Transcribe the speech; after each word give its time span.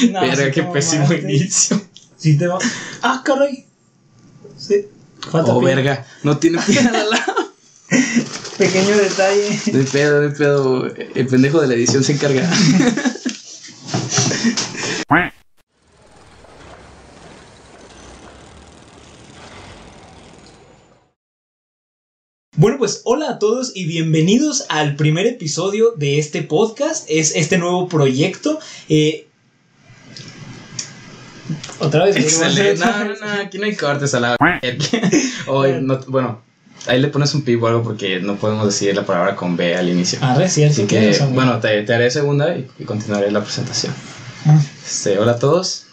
No, 0.12 0.20
Verga, 0.20 0.44
sí 0.46 0.50
qué 0.52 0.62
pésimo 0.64 1.02
mamaste. 1.04 1.22
inicio. 1.32 1.80
Sí 2.16 2.36
te 2.38 2.46
va. 2.46 2.58
¡Ah, 3.02 3.22
caray! 3.24 3.66
Sí. 4.56 4.86
Falta 5.30 5.52
Oh, 5.54 5.60
pie. 5.60 5.74
verga. 5.74 6.06
No 6.22 6.38
tiene 6.38 6.58
piedra 6.66 7.00
al 7.00 7.10
lado. 7.10 7.52
Pequeño 8.58 8.96
detalle. 8.96 9.60
No 9.72 9.78
hay 9.80 9.84
pedo, 9.86 10.20
no 10.22 10.28
hay 10.28 10.34
pedo. 10.34 10.86
El 11.14 11.26
pendejo 11.26 11.60
de 11.60 11.66
la 11.68 11.74
edición 11.74 12.04
se 12.04 12.12
encarga. 12.12 12.48
Bueno, 22.56 22.78
pues 22.78 23.02
hola 23.04 23.30
a 23.30 23.38
todos 23.38 23.72
y 23.74 23.86
bienvenidos 23.86 24.66
al 24.68 24.96
primer 24.96 25.26
episodio 25.26 25.92
de 25.92 26.18
este 26.18 26.42
podcast. 26.42 27.06
Es 27.08 27.34
este 27.36 27.58
nuevo 27.58 27.88
proyecto. 27.88 28.58
Eh, 28.88 29.28
Otra 31.80 32.04
vez. 32.04 32.16
Excelente. 32.16 32.84
No, 32.84 33.04
no, 33.04 33.14
no. 33.14 33.42
Aquí 33.42 33.58
no 33.58 33.64
hay 33.64 33.74
cortes 33.74 34.14
a 34.14 34.20
la. 34.20 34.36
Hoy, 35.46 35.78
no, 35.80 35.98
bueno, 36.06 36.42
ahí 36.86 37.00
le 37.00 37.08
pones 37.08 37.34
un 37.34 37.42
pip 37.42 37.62
o 37.62 37.66
algo 37.68 37.82
porque 37.82 38.20
no 38.20 38.36
podemos 38.36 38.66
decir 38.66 38.94
la 38.94 39.04
palabra 39.04 39.36
con 39.36 39.56
B 39.56 39.74
al 39.74 39.88
inicio. 39.88 40.18
Arre, 40.22 40.48
cierto. 40.48 40.82
Así 40.82 40.86
que, 40.86 41.18
bueno, 41.32 41.58
te, 41.58 41.82
te 41.82 41.94
haré 41.94 42.10
segunda 42.10 42.54
y, 42.54 42.68
y 42.78 42.84
continuaré 42.84 43.30
la 43.30 43.42
presentación. 43.42 43.92
Mm. 44.44 44.58
Este, 44.84 45.18
hola 45.18 45.32
a 45.32 45.38
todos. 45.38 45.84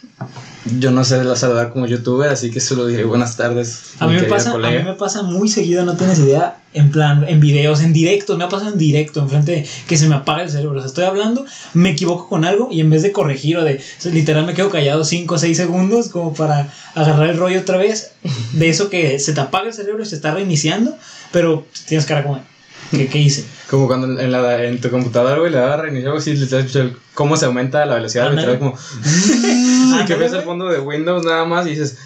Yo 0.79 0.91
no 0.91 1.03
sé 1.03 1.23
la 1.23 1.35
saludar 1.35 1.71
como 1.71 1.85
youtuber, 1.85 2.29
así 2.29 2.51
que 2.51 2.59
solo 2.59 2.87
diré 2.87 3.05
buenas 3.05 3.37
tardes. 3.37 3.93
A 3.99 4.07
mí, 4.07 4.15
me 4.15 4.23
pasa, 4.23 4.51
a 4.51 4.57
mí 4.57 4.83
me 4.83 4.93
pasa 4.95 5.21
muy 5.21 5.47
seguido, 5.47 5.85
no 5.85 5.95
tienes 5.95 6.19
idea, 6.19 6.57
en 6.73 6.91
plan, 6.91 7.25
en 7.27 7.39
videos, 7.39 7.81
en 7.81 7.93
directo, 7.93 8.37
me 8.37 8.43
ha 8.43 8.49
pasado 8.49 8.71
en 8.71 8.77
directo, 8.77 9.21
enfrente 9.21 9.51
de 9.51 9.67
que 9.87 9.97
se 9.97 10.09
me 10.09 10.15
apaga 10.15 10.43
el 10.43 10.49
cerebro, 10.49 10.77
o 10.77 10.81
sea, 10.81 10.87
estoy 10.87 11.05
hablando, 11.05 11.45
me 11.73 11.91
equivoco 11.91 12.27
con 12.27 12.43
algo 12.43 12.69
y 12.71 12.81
en 12.81 12.89
vez 12.89 13.03
de 13.03 13.11
corregir 13.11 13.57
o 13.57 13.63
de, 13.63 13.81
literal 14.11 14.45
me 14.45 14.53
quedo 14.53 14.69
callado 14.69 15.05
5 15.05 15.35
o 15.35 15.37
6 15.37 15.55
segundos 15.55 16.09
como 16.09 16.33
para 16.33 16.73
agarrar 16.95 17.29
el 17.29 17.37
rollo 17.37 17.61
otra 17.61 17.77
vez, 17.77 18.11
de 18.53 18.69
eso 18.69 18.89
que 18.89 19.19
se 19.19 19.33
te 19.33 19.39
apaga 19.39 19.67
el 19.67 19.73
cerebro 19.73 20.03
y 20.03 20.05
se 20.05 20.15
está 20.15 20.33
reiniciando, 20.33 20.97
pero 21.31 21.65
tienes 21.87 22.05
cara 22.05 22.23
como, 22.23 22.41
¿qué, 22.91 23.07
qué 23.07 23.17
hice? 23.19 23.45
Como 23.69 23.87
cuando 23.87 24.19
en, 24.19 24.31
la, 24.31 24.63
en 24.63 24.79
tu 24.79 24.89
computadora, 24.89 25.39
güey, 25.39 25.51
le 25.51 25.57
das 25.57 25.71
a 25.73 25.77
reiniciar 25.77 26.07
algo 26.09 26.19
así, 26.19 26.33
le 26.35 26.43
estás 26.45 26.65
escuchando 26.65 26.97
cómo 27.13 27.35
se 27.37 27.45
aumenta 27.45 27.85
la 27.85 27.95
velocidad, 27.95 28.27
Ándale. 28.27 28.53
literal, 28.53 28.59
como. 28.59 28.77
y 30.01 30.05
que 30.05 30.15
ves 30.15 30.33
el 30.33 30.41
fondo 30.41 30.67
de 30.69 30.79
Windows 30.79 31.25
nada 31.25 31.45
más 31.45 31.65
y 31.67 31.71
dices, 31.71 31.97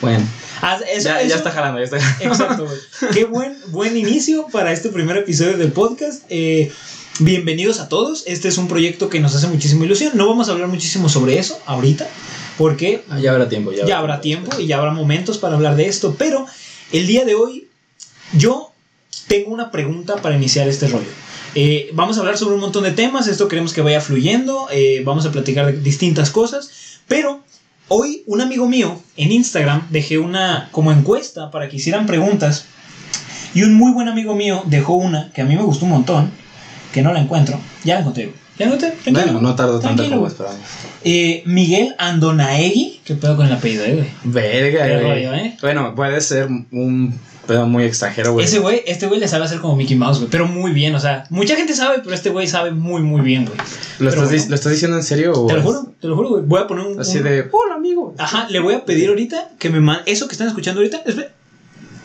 bueno, 0.00 0.24
Ah, 0.60 0.78
eso- 0.92 1.08
ya, 1.08 1.20
eso- 1.20 1.28
ya 1.30 1.36
está 1.36 1.50
jalando, 1.50 1.78
ya 1.78 1.84
está 1.84 2.00
jalando. 2.00 2.34
Exacto. 2.34 2.66
Qué 3.12 3.24
buen, 3.24 3.56
buen 3.68 3.96
inicio 3.96 4.46
para 4.52 4.72
este 4.72 4.88
primer 4.88 5.16
episodio 5.16 5.56
del 5.56 5.70
podcast. 5.72 6.22
Eh, 6.30 6.72
bienvenidos 7.20 7.78
a 7.80 7.88
todos. 7.88 8.24
Este 8.26 8.48
es 8.48 8.58
un 8.58 8.66
proyecto 8.68 9.08
que 9.08 9.20
nos 9.20 9.34
hace 9.36 9.46
muchísima 9.46 9.84
ilusión. 9.84 10.12
No 10.14 10.26
vamos 10.28 10.48
a 10.48 10.52
hablar 10.52 10.68
muchísimo 10.68 11.08
sobre 11.08 11.38
eso 11.38 11.60
ahorita, 11.66 12.08
porque 12.56 13.04
Ah, 13.08 13.18
ya 13.20 13.30
habrá 13.32 13.48
tiempo, 13.48 13.72
ya, 13.72 13.86
ya 13.86 13.98
habrá 13.98 14.20
tiempo 14.20 14.50
y 14.60 14.66
ya 14.66 14.78
habrá 14.78 14.90
momentos 14.92 15.38
para 15.38 15.54
hablar 15.54 15.76
de 15.76 15.86
esto. 15.86 16.16
Pero 16.18 16.46
el 16.92 17.06
día 17.06 17.24
de 17.24 17.34
hoy, 17.36 17.68
yo 18.32 18.67
tengo 19.28 19.52
una 19.52 19.70
pregunta 19.70 20.16
para 20.16 20.34
iniciar 20.36 20.66
este 20.68 20.88
rollo. 20.88 21.06
Eh, 21.54 21.90
vamos 21.92 22.16
a 22.16 22.20
hablar 22.20 22.36
sobre 22.36 22.54
un 22.54 22.60
montón 22.60 22.84
de 22.84 22.90
temas, 22.92 23.26
esto 23.26 23.48
queremos 23.48 23.72
que 23.72 23.80
vaya 23.80 24.00
fluyendo, 24.00 24.68
eh, 24.70 25.02
vamos 25.04 25.24
a 25.26 25.32
platicar 25.32 25.66
de 25.66 25.80
distintas 25.80 26.30
cosas, 26.30 27.00
pero 27.06 27.42
hoy 27.88 28.22
un 28.26 28.40
amigo 28.40 28.68
mío 28.68 29.00
en 29.16 29.32
Instagram 29.32 29.86
dejé 29.90 30.18
una 30.18 30.68
como 30.72 30.92
encuesta 30.92 31.50
para 31.50 31.68
que 31.68 31.76
hicieran 31.76 32.06
preguntas 32.06 32.66
y 33.54 33.62
un 33.62 33.74
muy 33.74 33.92
buen 33.92 34.08
amigo 34.08 34.34
mío 34.34 34.62
dejó 34.66 34.94
una 34.94 35.32
que 35.32 35.40
a 35.40 35.44
mí 35.44 35.56
me 35.56 35.62
gustó 35.62 35.86
un 35.86 35.92
montón, 35.92 36.30
que 36.92 37.02
no 37.02 37.12
la 37.12 37.20
encuentro, 37.20 37.58
ya 37.82 37.94
la 37.94 38.00
encontré, 38.00 38.32
ya 38.58 38.66
encontré, 38.66 38.90
tranquilo. 38.90 39.22
Bueno, 39.22 39.40
no 39.40 39.54
tardo 39.54 39.80
tanto 39.80 40.08
como 40.08 40.26
esperaba. 40.26 40.54
Eh, 41.02 41.42
Miguel 41.46 41.94
Andonaegui, 41.98 43.00
¿qué 43.04 43.14
pedo 43.14 43.36
con 43.36 43.46
el 43.46 43.52
apellido, 43.52 43.84
eh, 43.84 43.94
güey? 43.94 44.08
Verga, 44.24 44.86
Qué 44.86 44.92
güey. 44.96 45.02
rollo, 45.02 45.34
¿eh? 45.34 45.56
Bueno, 45.62 45.94
puede 45.94 46.20
ser 46.20 46.46
un 46.46 47.18
pedo 47.48 47.66
muy 47.66 47.82
extranjero, 47.82 48.34
güey. 48.34 48.46
Ese 48.46 48.60
güey, 48.60 48.82
este 48.86 49.08
güey 49.08 49.18
le 49.18 49.26
sabe 49.26 49.44
hacer 49.44 49.58
como 49.58 49.74
Mickey 49.74 49.96
Mouse, 49.96 50.18
güey, 50.18 50.30
pero 50.30 50.46
muy 50.46 50.70
bien, 50.70 50.94
o 50.94 51.00
sea, 51.00 51.24
mucha 51.30 51.56
gente 51.56 51.74
sabe, 51.74 51.98
pero 52.04 52.14
este 52.14 52.30
güey 52.30 52.46
sabe 52.46 52.70
muy, 52.70 53.02
muy 53.02 53.22
bien, 53.22 53.46
güey. 53.46 53.58
¿Lo, 53.98 54.10
estás, 54.10 54.28
bueno. 54.28 54.44
¿Lo 54.50 54.54
estás 54.54 54.72
diciendo 54.72 54.96
en 54.96 55.02
serio? 55.02 55.32
O 55.32 55.46
Te 55.48 55.54
lo 55.54 55.62
juro, 55.62 55.92
te 56.00 56.06
lo 56.06 56.14
juro, 56.14 56.28
güey. 56.28 56.42
Voy 56.46 56.60
a 56.60 56.66
poner 56.68 56.86
un... 56.86 57.00
Así 57.00 57.18
un- 57.18 57.24
de, 57.24 57.48
hola, 57.50 57.74
amigo. 57.74 58.14
Ajá, 58.18 58.46
le 58.48 58.60
voy 58.60 58.74
a 58.74 58.84
pedir 58.84 59.08
ahorita 59.08 59.50
que 59.58 59.70
me 59.70 59.80
mande... 59.80 60.04
Eso 60.06 60.28
que 60.28 60.32
están 60.32 60.46
escuchando 60.46 60.80
ahorita, 60.80 61.02
espera. 61.04 61.32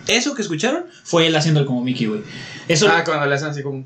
Eso 0.07 0.33
que 0.33 0.41
escucharon 0.41 0.85
fue 1.03 1.27
él 1.27 1.35
haciendo 1.35 1.59
el 1.59 1.65
como 1.65 1.83
Mickey, 1.83 2.07
güey. 2.07 2.21
Eso... 2.67 2.87
Ah, 2.89 3.03
cuando 3.05 3.25
le 3.25 3.35
hacen 3.35 3.49
así 3.49 3.61
como. 3.61 3.85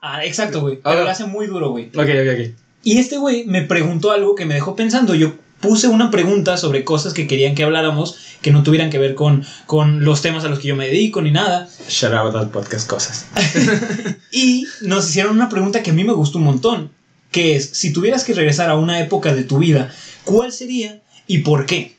Ah, 0.00 0.24
exacto, 0.24 0.60
güey. 0.60 0.78
Pero 0.82 1.02
lo 1.02 1.10
hace 1.10 1.24
muy 1.24 1.46
duro, 1.46 1.70
güey. 1.70 1.86
Ok, 1.88 1.98
ok, 1.98 2.34
ok. 2.34 2.54
Y 2.84 2.98
este 2.98 3.18
güey 3.18 3.44
me 3.46 3.62
preguntó 3.62 4.12
algo 4.12 4.34
que 4.34 4.46
me 4.46 4.54
dejó 4.54 4.76
pensando. 4.76 5.14
Yo 5.14 5.32
puse 5.60 5.88
una 5.88 6.10
pregunta 6.10 6.56
sobre 6.56 6.84
cosas 6.84 7.12
que 7.12 7.26
querían 7.26 7.54
que 7.54 7.64
habláramos 7.64 8.27
que 8.42 8.50
no 8.50 8.62
tuvieran 8.62 8.90
que 8.90 8.98
ver 8.98 9.14
con, 9.14 9.44
con 9.66 10.04
los 10.04 10.22
temas 10.22 10.44
a 10.44 10.48
los 10.48 10.58
que 10.58 10.68
yo 10.68 10.76
me 10.76 10.86
dedico 10.86 11.22
ni 11.22 11.30
nada. 11.30 11.68
Shout 11.88 12.14
out 12.14 12.34
al 12.34 12.50
podcast 12.50 12.88
cosas. 12.88 13.26
Y 14.30 14.66
nos 14.82 15.08
hicieron 15.08 15.34
una 15.34 15.48
pregunta 15.48 15.82
que 15.82 15.90
a 15.90 15.94
mí 15.94 16.04
me 16.04 16.12
gustó 16.12 16.38
un 16.38 16.44
montón, 16.44 16.92
que 17.30 17.56
es, 17.56 17.70
si 17.72 17.92
tuvieras 17.92 18.24
que 18.24 18.34
regresar 18.34 18.68
a 18.68 18.76
una 18.76 19.00
época 19.00 19.34
de 19.34 19.42
tu 19.42 19.58
vida, 19.58 19.90
¿cuál 20.24 20.52
sería 20.52 21.00
y 21.26 21.38
por 21.38 21.66
qué? 21.66 21.96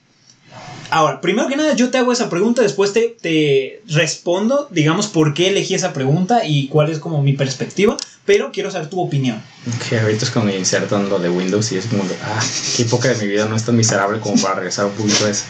Ahora, 0.91 1.22
primero 1.22 1.47
que 1.47 1.55
nada, 1.55 1.75
yo 1.75 1.89
te 1.89 2.00
hago 2.00 2.11
esa 2.11 2.29
pregunta, 2.29 2.61
después 2.61 2.94
te, 2.94 3.16
te 3.21 3.81
respondo, 3.88 4.67
digamos, 4.71 5.07
por 5.07 5.33
qué 5.33 5.50
elegí 5.50 5.75
esa 5.75 5.94
pregunta 5.94 6.45
y 6.45 6.67
cuál 6.67 6.89
es 6.89 6.97
como 6.97 7.21
mi 7.21 7.33
perspectiva, 7.33 7.95
pero 8.25 8.51
quiero 8.51 8.71
saber 8.71 8.89
tu 8.89 9.00
opinión. 9.00 9.41
Que 9.88 10.00
ahorita 10.00 10.25
es 10.25 10.31
cuando 10.31 10.56
insertan 10.56 11.09
lo 11.09 11.19
de 11.19 11.29
Windows 11.29 11.71
y 11.71 11.77
es 11.77 11.85
como 11.85 12.03
ah, 12.23 12.44
qué 12.75 12.83
época 12.83 13.09
de 13.09 13.16
mi 13.23 13.27
vida 13.27 13.45
no 13.45 13.56
es 13.56 13.66
tan 13.66 13.75
miserable 13.75 14.19
como 14.19 14.41
para 14.41 14.56
regresar 14.56 14.85
un 14.85 14.94
poquito 14.94 15.25
a 15.25 15.29
eso. 15.29 15.44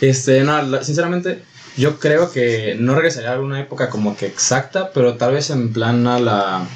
Este, 0.00 0.42
no, 0.42 0.82
sinceramente, 0.82 1.42
yo 1.76 1.98
creo 1.98 2.30
que 2.32 2.76
no 2.78 2.94
regresaría 2.94 3.34
a 3.34 3.40
una 3.40 3.60
época 3.60 3.90
como 3.90 4.16
que 4.16 4.26
exacta, 4.26 4.90
pero 4.92 5.14
tal 5.14 5.32
vez 5.32 5.50
en 5.50 5.72
plan 5.72 6.06
a 6.06 6.18
la... 6.18 6.66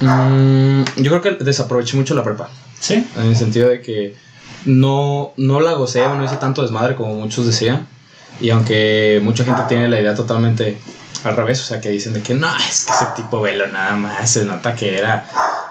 Mm, 0.00 0.84
yo 0.96 1.20
creo 1.20 1.22
que 1.22 1.44
desaproveché 1.44 1.96
mucho 1.96 2.14
la 2.14 2.24
prepa, 2.24 2.48
¿Sí? 2.78 3.06
en 3.16 3.26
el 3.26 3.36
sentido 3.36 3.68
de 3.68 3.80
que 3.80 4.14
no, 4.64 5.32
no 5.36 5.60
la 5.60 5.72
gocé 5.72 6.02
o 6.02 6.14
no 6.14 6.24
hice 6.24 6.36
tanto 6.36 6.62
desmadre 6.62 6.94
como 6.94 7.14
muchos 7.14 7.46
decían. 7.46 7.86
Y 8.40 8.50
aunque 8.50 9.20
mucha 9.22 9.44
gente 9.44 9.62
tiene 9.68 9.88
la 9.88 10.00
idea 10.00 10.14
totalmente 10.14 10.76
al 11.24 11.36
revés, 11.36 11.60
o 11.62 11.64
sea, 11.64 11.80
que 11.80 11.88
dicen 11.88 12.12
de 12.12 12.22
que 12.22 12.34
no, 12.34 12.48
es 12.56 12.84
que 12.84 12.92
ese 12.92 13.06
tipo 13.16 13.40
velo 13.40 13.66
nada 13.68 13.96
más, 13.96 14.30
se 14.30 14.44
nota 14.44 14.74
que 14.74 14.98
era 14.98 15.26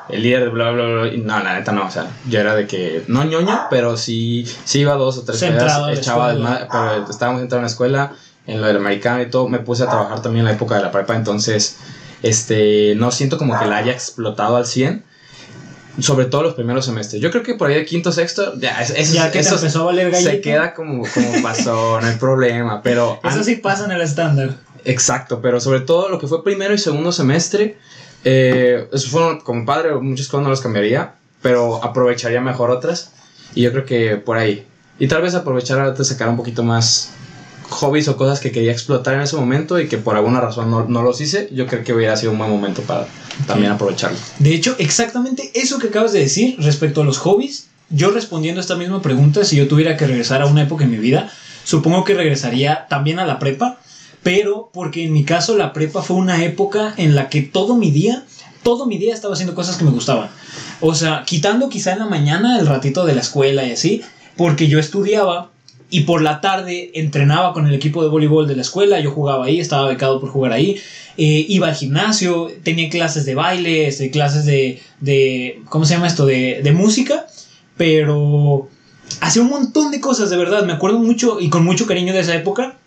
el 0.09 0.23
líder 0.23 0.43
de 0.45 0.49
bla, 0.49 0.71
bla, 0.71 0.85
bla. 0.85 1.07
Y 1.07 1.17
no, 1.19 1.39
la 1.41 1.53
neta 1.57 1.71
no, 1.71 1.85
o 1.85 1.91
sea, 1.91 2.07
yo 2.29 2.39
era 2.39 2.55
de 2.55 2.67
que, 2.67 3.03
no 3.07 3.23
ñoño, 3.23 3.67
pero 3.69 3.97
sí, 3.97 4.45
sí 4.65 4.79
iba 4.81 4.93
dos 4.95 5.17
o 5.17 5.23
tres 5.23 5.39
Centrado 5.39 5.87
la 5.87 5.93
echaba 5.93 6.31
escuela. 6.31 6.49
desmadre, 6.51 6.67
pero 6.71 7.09
estábamos 7.11 7.41
entrando 7.41 7.59
en 7.59 7.63
la 7.63 7.71
escuela, 7.71 8.11
en 8.47 8.61
lo 8.61 8.67
del 8.67 8.77
americano 8.77 9.21
y 9.21 9.29
todo, 9.29 9.47
me 9.49 9.59
puse 9.59 9.83
a 9.83 9.89
trabajar 9.89 10.21
también 10.21 10.41
en 10.41 10.45
la 10.45 10.51
época 10.53 10.75
de 10.75 10.81
la 10.83 10.91
prepa, 10.91 11.15
entonces, 11.15 11.77
este, 12.23 12.93
no 12.95 13.11
siento 13.11 13.37
como 13.37 13.57
que 13.59 13.65
la 13.65 13.77
haya 13.77 13.91
explotado 13.91 14.55
al 14.57 14.65
100. 14.65 15.03
Sobre 15.97 16.25
todo 16.25 16.43
los 16.43 16.55
primeros 16.55 16.83
semestres. 16.85 17.21
Yo 17.21 17.31
creo 17.31 17.41
que 17.41 17.55
por 17.55 17.69
ahí 17.69 17.75
de 17.75 17.85
quinto, 17.85 18.11
sexto, 18.11 18.59
ya, 18.59 18.81
es- 18.81 18.89
eso, 18.89 19.13
ya 19.13 19.31
que 19.31 19.39
eso 19.39 19.55
empezó 19.55 19.83
a 19.83 19.85
valer 19.85 20.11
gallito. 20.11 20.29
se 20.29 20.41
queda 20.41 20.73
como, 20.73 21.03
como 21.13 21.41
pasó, 21.41 22.01
no 22.01 22.05
hay 22.07 22.17
problema. 22.17 22.81
Pero 22.81 23.17
Eso 23.23 23.45
sí 23.45 23.55
pasa 23.55 23.85
en 23.85 23.91
el 23.91 24.01
estándar. 24.01 24.49
Exacto, 24.83 25.39
pero 25.41 25.61
sobre 25.61 25.79
todo 25.79 26.09
lo 26.09 26.19
que 26.19 26.27
fue 26.27 26.43
primero 26.43 26.73
y 26.73 26.77
segundo 26.77 27.13
semestre, 27.13 27.77
eh, 28.25 28.89
eso 28.91 29.07
fueron 29.09 29.39
como 29.39 29.65
padre, 29.65 29.93
muchas 29.95 30.27
cosas 30.27 30.43
no 30.43 30.49
las 30.49 30.59
cambiaría, 30.59 31.13
pero 31.41 31.83
aprovecharía 31.83 32.41
mejor 32.41 32.71
otras. 32.71 33.11
Y 33.53 33.61
yo 33.61 33.71
creo 33.71 33.85
que 33.85 34.17
por 34.17 34.37
ahí. 34.37 34.65
Y 34.99 35.07
tal 35.07 35.21
vez 35.21 35.35
aprovechar 35.35 35.95
de 35.95 36.03
sacar 36.03 36.27
un 36.27 36.35
poquito 36.35 36.63
más 36.63 37.11
hobbies 37.69 38.07
o 38.07 38.17
cosas 38.17 38.39
que 38.39 38.51
quería 38.51 38.71
explotar 38.71 39.13
en 39.13 39.21
ese 39.21 39.35
momento 39.35 39.79
y 39.79 39.87
que 39.87 39.97
por 39.97 40.15
alguna 40.15 40.41
razón 40.41 40.71
no, 40.71 40.85
no 40.85 41.03
los 41.03 41.21
hice. 41.21 41.49
Yo 41.51 41.67
creo 41.67 41.83
que 41.83 41.93
hubiera 41.93 42.17
sido 42.17 42.31
un 42.31 42.39
buen 42.39 42.49
momento 42.49 42.81
para 42.81 43.07
también 43.47 43.71
aprovecharlo. 43.71 44.17
De 44.39 44.53
hecho, 44.53 44.75
exactamente 44.79 45.51
eso 45.53 45.77
que 45.77 45.87
acabas 45.87 46.11
de 46.11 46.19
decir 46.19 46.55
respecto 46.59 47.01
a 47.01 47.05
los 47.05 47.19
hobbies, 47.19 47.67
yo 47.89 48.09
respondiendo 48.09 48.59
a 48.59 48.63
esta 48.63 48.75
misma 48.75 49.01
pregunta, 49.01 49.45
si 49.45 49.55
yo 49.55 49.67
tuviera 49.67 49.97
que 49.97 50.07
regresar 50.07 50.41
a 50.41 50.47
una 50.47 50.63
época 50.63 50.85
en 50.85 50.91
mi 50.91 50.97
vida, 50.97 51.31
supongo 51.63 52.03
que 52.03 52.15
regresaría 52.15 52.87
también 52.89 53.19
a 53.19 53.25
la 53.25 53.37
prepa, 53.37 53.79
pero 54.25 54.71
porque 54.73 55.05
en 55.05 55.13
mi 55.13 55.23
caso 55.23 55.55
la 55.55 55.71
prepa 55.71 56.01
fue 56.01 56.17
una 56.17 56.43
época 56.43 56.95
en 56.97 57.13
la 57.13 57.29
que 57.29 57.43
todo 57.43 57.75
mi 57.75 57.91
día, 57.91 58.25
todo 58.63 58.87
mi 58.87 58.97
día 58.97 59.13
estaba 59.13 59.35
haciendo 59.35 59.53
cosas 59.53 59.77
que 59.77 59.83
me 59.83 59.91
gustaban. 59.91 60.29
O 60.81 60.95
sea, 60.95 61.21
quitando 61.27 61.69
quizá 61.69 61.93
en 61.93 61.99
la 61.99 62.07
mañana 62.07 62.57
el 62.57 62.65
ratito 62.65 63.05
de 63.05 63.13
la 63.13 63.21
escuela 63.21 63.63
y 63.67 63.73
así, 63.73 64.01
porque 64.35 64.67
yo 64.67 64.79
estudiaba 64.79 65.51
y 65.91 66.01
por 66.01 66.23
la 66.23 66.41
tarde 66.41 66.89
entrenaba 66.95 67.53
con 67.53 67.67
el 67.67 67.75
equipo 67.75 68.01
de 68.01 68.09
voleibol 68.09 68.47
de 68.47 68.55
la 68.55 68.63
escuela, 68.63 68.99
yo 68.99 69.11
jugaba 69.11 69.45
ahí, 69.45 69.59
estaba 69.59 69.87
becado 69.87 70.19
por 70.19 70.31
jugar 70.31 70.53
ahí, 70.53 70.81
eh, 71.17 71.45
iba 71.47 71.67
al 71.67 71.75
gimnasio, 71.75 72.51
tenía 72.63 72.89
clases 72.89 73.27
de 73.27 73.35
baile, 73.35 73.85
este, 73.85 74.09
clases 74.09 74.45
de, 74.45 74.81
de, 75.01 75.61
¿cómo 75.69 75.85
se 75.85 75.93
llama 75.93 76.07
esto? 76.07 76.25
De, 76.25 76.61
de 76.63 76.71
música, 76.71 77.27
pero 77.77 78.69
hacía 79.21 79.43
un 79.43 79.49
montón 79.49 79.91
de 79.91 79.99
cosas, 80.01 80.31
de 80.31 80.37
verdad, 80.37 80.65
me 80.65 80.73
acuerdo 80.73 80.97
mucho 80.97 81.39
y 81.39 81.49
con 81.49 81.63
mucho 81.63 81.85
cariño 81.85 82.11
de 82.11 82.21
esa 82.21 82.33
época. 82.33 82.79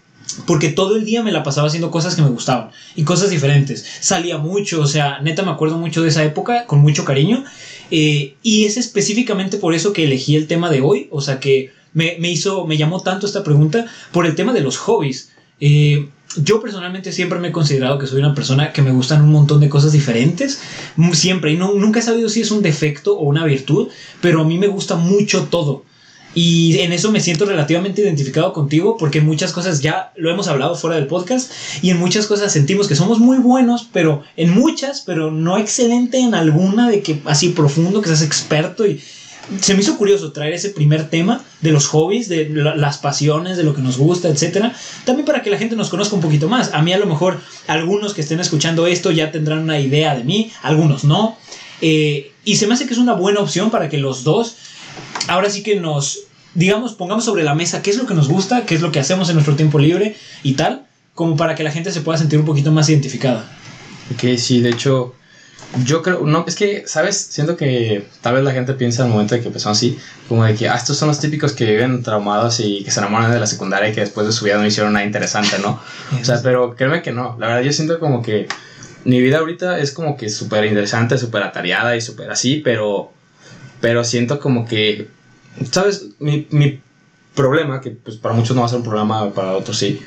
Porque 0.47 0.69
todo 0.69 0.97
el 0.97 1.05
día 1.05 1.23
me 1.23 1.33
la 1.33 1.43
pasaba 1.43 1.69
haciendo 1.69 1.91
cosas 1.91 2.15
que 2.15 2.23
me 2.23 2.29
gustaban 2.29 2.71
y 2.95 3.05
cosas 3.05 3.31
diferentes. 3.31 3.85
Salía 4.01 4.39
mucho, 4.39 4.83
o 4.83 4.87
sea, 4.87 5.21
neta 5.21 5.43
me 5.43 5.51
acuerdo 5.51 5.79
mucho 5.79 6.03
de 6.03 6.11
esa 6.11 6.25
época 6.25 6.67
con 6.67 6.81
mucho 6.81 7.05
cariño. 7.05 7.45
Eh, 7.91 8.35
y 8.43 8.65
es 8.65 8.77
específicamente 8.77 9.57
por 9.57 9.75
eso 9.75 9.93
que 9.93 10.05
elegí 10.05 10.37
el 10.37 10.47
tema 10.47 10.71
de 10.71 10.83
hoy, 10.83 11.09
o 11.11 11.21
sea 11.23 11.41
que 11.41 11.73
me, 11.95 12.17
me 12.19 12.31
hizo, 12.31 12.67
me 12.67 12.77
llamó 12.77 13.03
tanto 13.03 13.27
esta 13.27 13.43
pregunta 13.43 13.87
por 14.13 14.27
el 14.27 14.35
tema 14.35 14.53
de 14.53 14.61
los 14.61 14.77
hobbies. 14.77 15.31
Eh, 15.61 16.09
yo 16.37 16.61
personalmente 16.61 17.13
siempre 17.13 17.39
me 17.39 17.49
he 17.49 17.53
considerado 17.53 17.99
que 17.99 18.07
soy 18.07 18.19
una 18.19 18.35
persona 18.35 18.73
que 18.73 18.83
me 18.83 18.93
gustan 18.93 19.23
un 19.23 19.33
montón 19.33 19.61
de 19.61 19.69
cosas 19.69 19.93
diferentes, 19.93 20.61
siempre, 21.13 21.53
y 21.53 21.57
no, 21.57 21.73
nunca 21.75 22.01
he 22.01 22.03
sabido 22.03 22.29
si 22.29 22.43
es 22.43 22.51
un 22.51 22.63
defecto 22.63 23.17
o 23.17 23.23
una 23.23 23.45
virtud, 23.45 23.89
pero 24.21 24.43
a 24.43 24.45
mí 24.45 24.59
me 24.59 24.69
gusta 24.69 24.97
mucho 24.97 25.45
todo. 25.45 25.85
Y 26.35 26.79
en 26.81 26.93
eso 26.93 27.11
me 27.11 27.21
siento 27.21 27.47
relativamente 27.47 28.03
identificado 28.03 28.53
contigo 28.53 28.97
porque 28.99 29.21
muchas 29.21 29.53
cosas 29.53 29.81
ya 29.81 30.13
lo 30.17 30.31
hemos 30.31 30.47
hablado 30.47 30.75
fuera 30.77 30.97
del 30.97 31.07
podcast 31.07 31.51
y 31.83 31.91
en 31.91 31.99
muchas 31.99 32.27
cosas 32.27 32.53
sentimos 32.53 32.87
que 32.87 32.95
somos 32.95 33.19
muy 33.19 33.39
buenos, 33.39 33.89
pero 33.93 34.23
en 34.37 34.51
muchas, 34.51 35.01
pero 35.01 35.31
no 35.31 35.59
excelente 35.59 36.19
en 36.19 36.35
alguna 36.35 36.91
de 36.91 37.03
que 37.03 37.21
así 37.25 37.49
profundo, 37.49 38.03
que 38.03 38.09
seas 38.09 38.23
experto 38.23 38.87
y 38.87 39.01
se 39.61 39.75
me 39.75 39.81
hizo 39.81 39.97
curioso 39.97 40.33
traer 40.33 40.53
ese 40.53 40.71
primer 40.71 41.09
tema 41.09 41.43
de 41.61 41.73
los 41.73 41.87
hobbies, 41.87 42.29
de 42.29 42.49
las 42.51 42.99
pasiones, 42.99 43.57
de 43.57 43.65
lo 43.65 43.75
que 43.75 43.81
nos 43.81 43.97
gusta, 43.97 44.29
etcétera, 44.29 44.75
también 45.05 45.25
para 45.25 45.43
que 45.43 45.51
la 45.51 45.59
gente 45.59 45.75
nos 45.75 45.89
conozca 45.89 46.15
un 46.15 46.21
poquito 46.21 46.49
más. 46.49 46.75
A 46.75 46.83
mí 46.83 46.93
a 46.93 46.99
lo 46.99 47.07
mejor 47.07 47.41
algunos 47.67 48.15
que 48.15 48.21
estén 48.21 48.41
escuchando 48.41 48.87
esto 48.87 49.11
ya 49.11 49.33
tendrán 49.33 49.61
una 49.61 49.81
idea 49.81 50.15
de 50.15 50.25
mí, 50.25 50.53
algunos 50.63 51.05
no. 51.05 51.39
Eh, 51.81 52.33
y 52.45 52.57
se 52.57 52.67
me 52.67 52.75
hace 52.75 52.87
que 52.87 52.93
es 52.93 52.99
una 52.99 53.15
buena 53.15 53.41
opción 53.41 53.71
para 53.71 53.89
que 53.89 53.99
los 53.99 54.25
dos 54.25 54.57
ahora 55.29 55.51
sí 55.51 55.63
que 55.63 55.77
nos, 55.77 56.21
digamos, 56.55 56.95
pongamos 56.95 57.25
sobre 57.25 57.45
la 57.45 57.55
mesa 57.55 57.83
qué 57.83 57.91
es 57.91 57.97
lo 57.97 58.07
que 58.07 58.15
nos 58.15 58.29
gusta, 58.29 58.67
qué 58.67 58.75
es 58.75 58.81
lo 58.81 58.91
que 58.91 59.01
hacemos 59.01 59.29
en 59.29 59.37
nuestro 59.37 59.57
tiempo 59.57 59.79
libre 59.79 60.17
y 60.43 60.55
tal, 60.55 60.87
como 61.15 61.37
para 61.37 61.55
que 61.55 61.63
la 61.63 61.71
gente 61.71 61.93
se 61.93 62.01
pueda 62.01 62.19
sentir 62.19 62.39
un 62.39 62.47
poquito 62.47 62.73
más 62.73 62.89
identificada. 62.89 63.45
Ok, 64.13 64.37
sí, 64.39 64.61
de 64.61 64.71
hecho, 64.71 65.15
yo 65.85 66.03
creo, 66.03 66.21
no, 66.25 66.45
es 66.47 66.57
que, 66.57 66.85
¿sabes? 66.87 67.17
Siento 67.17 67.57
que 67.57 68.07
tal 68.23 68.35
vez 68.35 68.45
la 68.45 68.53
gente 68.53 68.73
piensa 68.75 69.05
al 69.05 69.11
momento 69.11 69.35
de 69.35 69.43
que 69.43 69.49
empezó 69.49 69.71
así, 69.71 69.99
como 70.29 70.45
de 70.45 70.55
que, 70.55 70.69
ah, 70.69 70.77
estos 70.77 70.97
son 70.97 71.09
los 71.09 71.21
típicos 71.21 71.53
que 71.53 71.67
viven 71.67 72.03
traumados 72.03 72.61
y 72.61 72.83
que 72.85 72.91
se 72.91 73.01
enamoran 73.01 73.31
de 73.31 73.39
la 73.39 73.47
secundaria 73.47 73.91
y 73.91 73.95
que 73.95 74.01
después 74.01 74.27
de 74.27 74.33
su 74.33 74.45
vida 74.45 74.57
no 74.57 74.67
hicieron 74.67 74.95
nada 74.95 75.05
interesante, 75.05 75.59
¿no? 75.59 75.81
o 76.21 76.25
sea, 76.25 76.41
pero 76.43 76.75
créeme 76.75 77.03
que 77.03 77.13
no, 77.13 77.37
la 77.39 77.49
verdad 77.49 77.63
yo 77.63 77.73
siento 77.73 78.01
como 78.01 78.23
que 78.23 78.49
mi 79.05 79.21
vida 79.21 79.39
ahorita 79.39 79.79
es 79.79 79.93
como 79.93 80.17
que 80.17 80.29
súper 80.31 80.65
interesante, 80.65 81.19
súper 81.19 81.43
atareada 81.43 81.97
y 81.97 82.01
súper 82.01 82.31
así, 82.31 82.61
pero, 82.65 83.13
pero 83.81 84.05
siento 84.05 84.41
como 84.41 84.67
que 84.67 85.09
¿sabes? 85.71 86.09
Mi, 86.19 86.47
mi 86.51 86.81
problema, 87.35 87.81
que 87.81 87.91
pues 87.91 88.17
para 88.17 88.35
muchos 88.35 88.55
no 88.55 88.63
va 88.63 88.67
a 88.67 88.71
ser 88.71 88.79
un 88.79 88.85
problema, 88.85 89.33
para 89.33 89.57
otros 89.57 89.79
sí, 89.79 90.01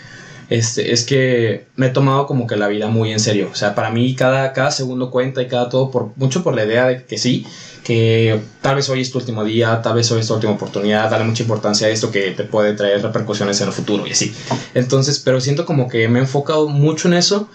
este, 0.52 0.92
es 0.92 1.06
que 1.06 1.68
me 1.78 1.88
he 1.88 1.90
tomado 1.92 2.28
como 2.28 2.46
que 2.46 2.58
la 2.58 2.68
vida 2.68 2.90
muy 2.90 3.14
en 3.14 3.22
serio. 3.22 3.50
O 3.50 3.56
sea, 3.56 3.74
para 3.74 3.90
mí 3.90 4.16
cada, 4.16 4.52
cada 4.52 4.70
segundo 4.72 5.10
cuenta 5.10 5.42
y 5.42 5.48
cada 5.48 5.70
todo, 5.70 5.90
por, 5.92 6.12
mucho 6.18 6.44
por 6.44 6.54
la 6.54 6.66
idea 6.66 6.88
de 6.88 7.06
que 7.06 7.18
sí, 7.18 7.48
que 7.86 8.38
tal 8.62 8.76
vez 8.76 8.90
hoy 8.90 9.00
es 9.00 9.12
tu 9.12 9.20
último 9.20 9.46
día, 9.46 9.82
tal 9.82 9.96
vez 9.96 10.12
hoy 10.12 10.20
es 10.20 10.28
tu 10.28 10.34
última 10.34 10.52
oportunidad, 10.52 11.10
dale 11.10 11.24
mucha 11.24 11.44
importancia 11.44 11.88
a 11.88 11.90
esto 11.90 12.12
que 12.12 12.32
te 12.32 12.44
puede 12.44 12.74
traer 12.74 13.02
repercusiones 13.02 13.62
en 13.62 13.68
el 13.68 13.74
futuro 13.74 14.06
y 14.06 14.12
así. 14.12 14.36
Entonces, 14.74 15.20
pero 15.20 15.40
siento 15.40 15.66
como 15.66 15.88
que 15.88 16.10
me 16.10 16.20
he 16.20 16.24
enfocado 16.24 16.68
mucho 16.68 17.08
en 17.08 17.14
eso 17.14 17.48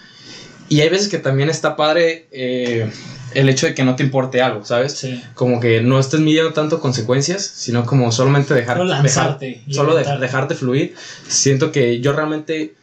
y 0.67 0.81
hay 0.81 0.89
veces 0.89 1.07
que 1.07 1.19
también 1.19 1.49
está 1.49 1.75
padre 1.75 2.27
eh, 2.31 2.91
el 3.33 3.49
hecho 3.49 3.67
de 3.67 3.75
que 3.75 3.83
no 3.83 3.95
te 3.95 4.03
importe 4.03 4.41
algo, 4.41 4.65
¿sabes? 4.65 4.93
Sí. 4.93 5.21
Como 5.33 5.59
que 5.59 5.81
no 5.81 5.99
estés 5.99 6.19
midiendo 6.19 6.53
tanto 6.53 6.79
consecuencias, 6.79 7.43
sino 7.43 7.85
como 7.85 8.11
solamente 8.11 8.53
dejar, 8.53 8.77
solo 8.77 8.89
lanzarte 8.89 9.63
solo 9.69 9.95
dejarte 9.95 10.55
fluir. 10.55 10.95
Siento 11.27 11.71
que 11.71 11.99
yo 11.99 12.13
realmente 12.13 12.75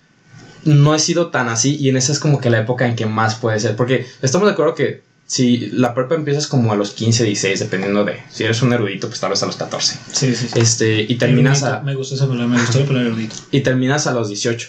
no 0.64 0.94
he 0.94 0.98
sido 0.98 1.28
tan 1.28 1.48
así 1.48 1.76
y 1.76 1.88
en 1.88 1.96
esa 1.96 2.12
es 2.12 2.18
como 2.18 2.40
que 2.40 2.50
la 2.50 2.60
época 2.60 2.86
en 2.86 2.96
que 2.96 3.06
más 3.06 3.34
puede 3.36 3.60
ser, 3.60 3.76
porque 3.76 4.06
estamos 4.22 4.46
de 4.46 4.52
acuerdo 4.52 4.74
que 4.74 5.02
si 5.26 5.70
la 5.70 5.94
prepa 5.94 6.14
empiezas 6.14 6.46
como 6.46 6.72
a 6.72 6.76
los 6.76 6.90
15, 6.90 7.24
16, 7.24 7.60
dependiendo 7.60 8.04
de 8.04 8.20
si 8.30 8.44
eres 8.44 8.60
un 8.62 8.72
erudito, 8.72 9.08
pues 9.08 9.20
tal 9.20 9.30
vez 9.30 9.42
a 9.42 9.46
los 9.46 9.56
14. 9.56 9.98
Sí, 10.12 10.34
sí, 10.34 10.48
sí. 10.48 10.58
Este, 10.58 11.00
y 11.02 11.16
terminas 11.16 11.62
a 11.62 11.80
me 11.80 11.94
gusta 11.94 12.14
esa 12.14 12.26
palabra, 12.26 12.46
me 12.46 12.60
gustó 12.60 12.80
la 12.80 12.86
palabra 12.86 13.08
erudito. 13.08 13.34
Y 13.50 13.60
terminas 13.60 14.06
a 14.06 14.12
los 14.12 14.28
18. 14.28 14.68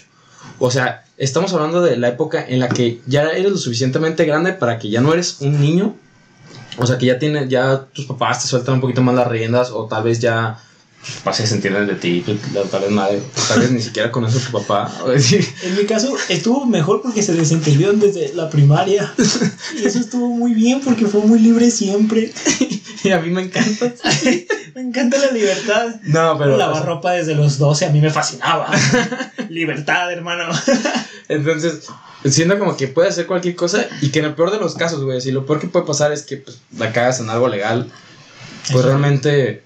O 0.58 0.70
sea, 0.70 1.04
estamos 1.16 1.52
hablando 1.52 1.82
de 1.82 1.96
la 1.96 2.08
época 2.08 2.44
en 2.46 2.60
la 2.60 2.68
que 2.68 3.00
ya 3.06 3.22
eres 3.30 3.50
lo 3.50 3.58
suficientemente 3.58 4.24
grande 4.24 4.52
para 4.52 4.78
que 4.78 4.90
ya 4.90 5.00
no 5.00 5.12
eres 5.12 5.38
un 5.40 5.60
niño. 5.60 5.94
O 6.78 6.86
sea, 6.86 6.98
que 6.98 7.06
ya 7.06 7.18
tiene, 7.18 7.48
ya 7.48 7.86
tus 7.92 8.04
papás 8.04 8.42
te 8.42 8.48
sueltan 8.48 8.74
un 8.74 8.80
poquito 8.80 9.02
más 9.02 9.14
las 9.14 9.28
riendas 9.28 9.70
o 9.70 9.86
tal 9.86 10.04
vez 10.04 10.20
ya 10.20 10.58
se 11.32 11.54
entienden 11.54 11.86
de 11.86 11.94
ti, 11.94 12.24
tal 12.70 12.80
vez 12.80 12.90
madre, 12.90 13.22
tal 13.48 13.60
vez 13.60 13.70
ni 13.70 13.80
siquiera 13.80 14.10
conoces 14.10 14.42
a 14.42 14.46
tu 14.46 14.52
papá. 14.52 14.92
En 15.62 15.76
mi 15.76 15.84
caso 15.84 16.16
estuvo 16.28 16.66
mejor 16.66 17.02
porque 17.02 17.22
se 17.22 17.34
desentendieron 17.34 18.00
desde 18.00 18.34
la 18.34 18.50
primaria. 18.50 19.12
Y 19.80 19.84
eso 19.84 19.98
estuvo 19.98 20.28
muy 20.28 20.54
bien 20.54 20.80
porque 20.80 21.06
fue 21.06 21.20
muy 21.22 21.38
libre 21.38 21.70
siempre. 21.70 22.32
Y 23.04 23.10
a 23.12 23.20
mí 23.20 23.30
me 23.30 23.42
encanta. 23.42 23.94
Me 24.76 24.82
encanta 24.82 25.16
la 25.16 25.30
libertad. 25.30 25.86
No, 26.02 26.36
pero. 26.36 26.58
Lavar 26.58 26.84
ropa 26.84 27.12
desde 27.12 27.34
los 27.34 27.56
12 27.56 27.86
a 27.86 27.88
mí 27.88 28.02
me 28.02 28.10
fascinaba. 28.10 28.70
libertad, 29.48 30.12
hermano. 30.12 30.52
Entonces, 31.28 31.86
siento 32.26 32.58
como 32.58 32.76
que 32.76 32.86
puede 32.86 33.08
hacer 33.08 33.26
cualquier 33.26 33.56
cosa 33.56 33.86
y 34.02 34.10
que 34.10 34.18
en 34.18 34.26
el 34.26 34.34
peor 34.34 34.50
de 34.50 34.58
los 34.58 34.74
casos, 34.74 35.02
güey, 35.02 35.22
si 35.22 35.30
lo 35.32 35.46
peor 35.46 35.60
que 35.60 35.68
puede 35.68 35.86
pasar 35.86 36.12
es 36.12 36.24
que 36.24 36.36
pues, 36.36 36.60
la 36.76 36.92
cagas 36.92 37.20
en 37.20 37.30
algo 37.30 37.48
legal, 37.48 37.90
pues 38.70 38.84
realmente 38.84 39.62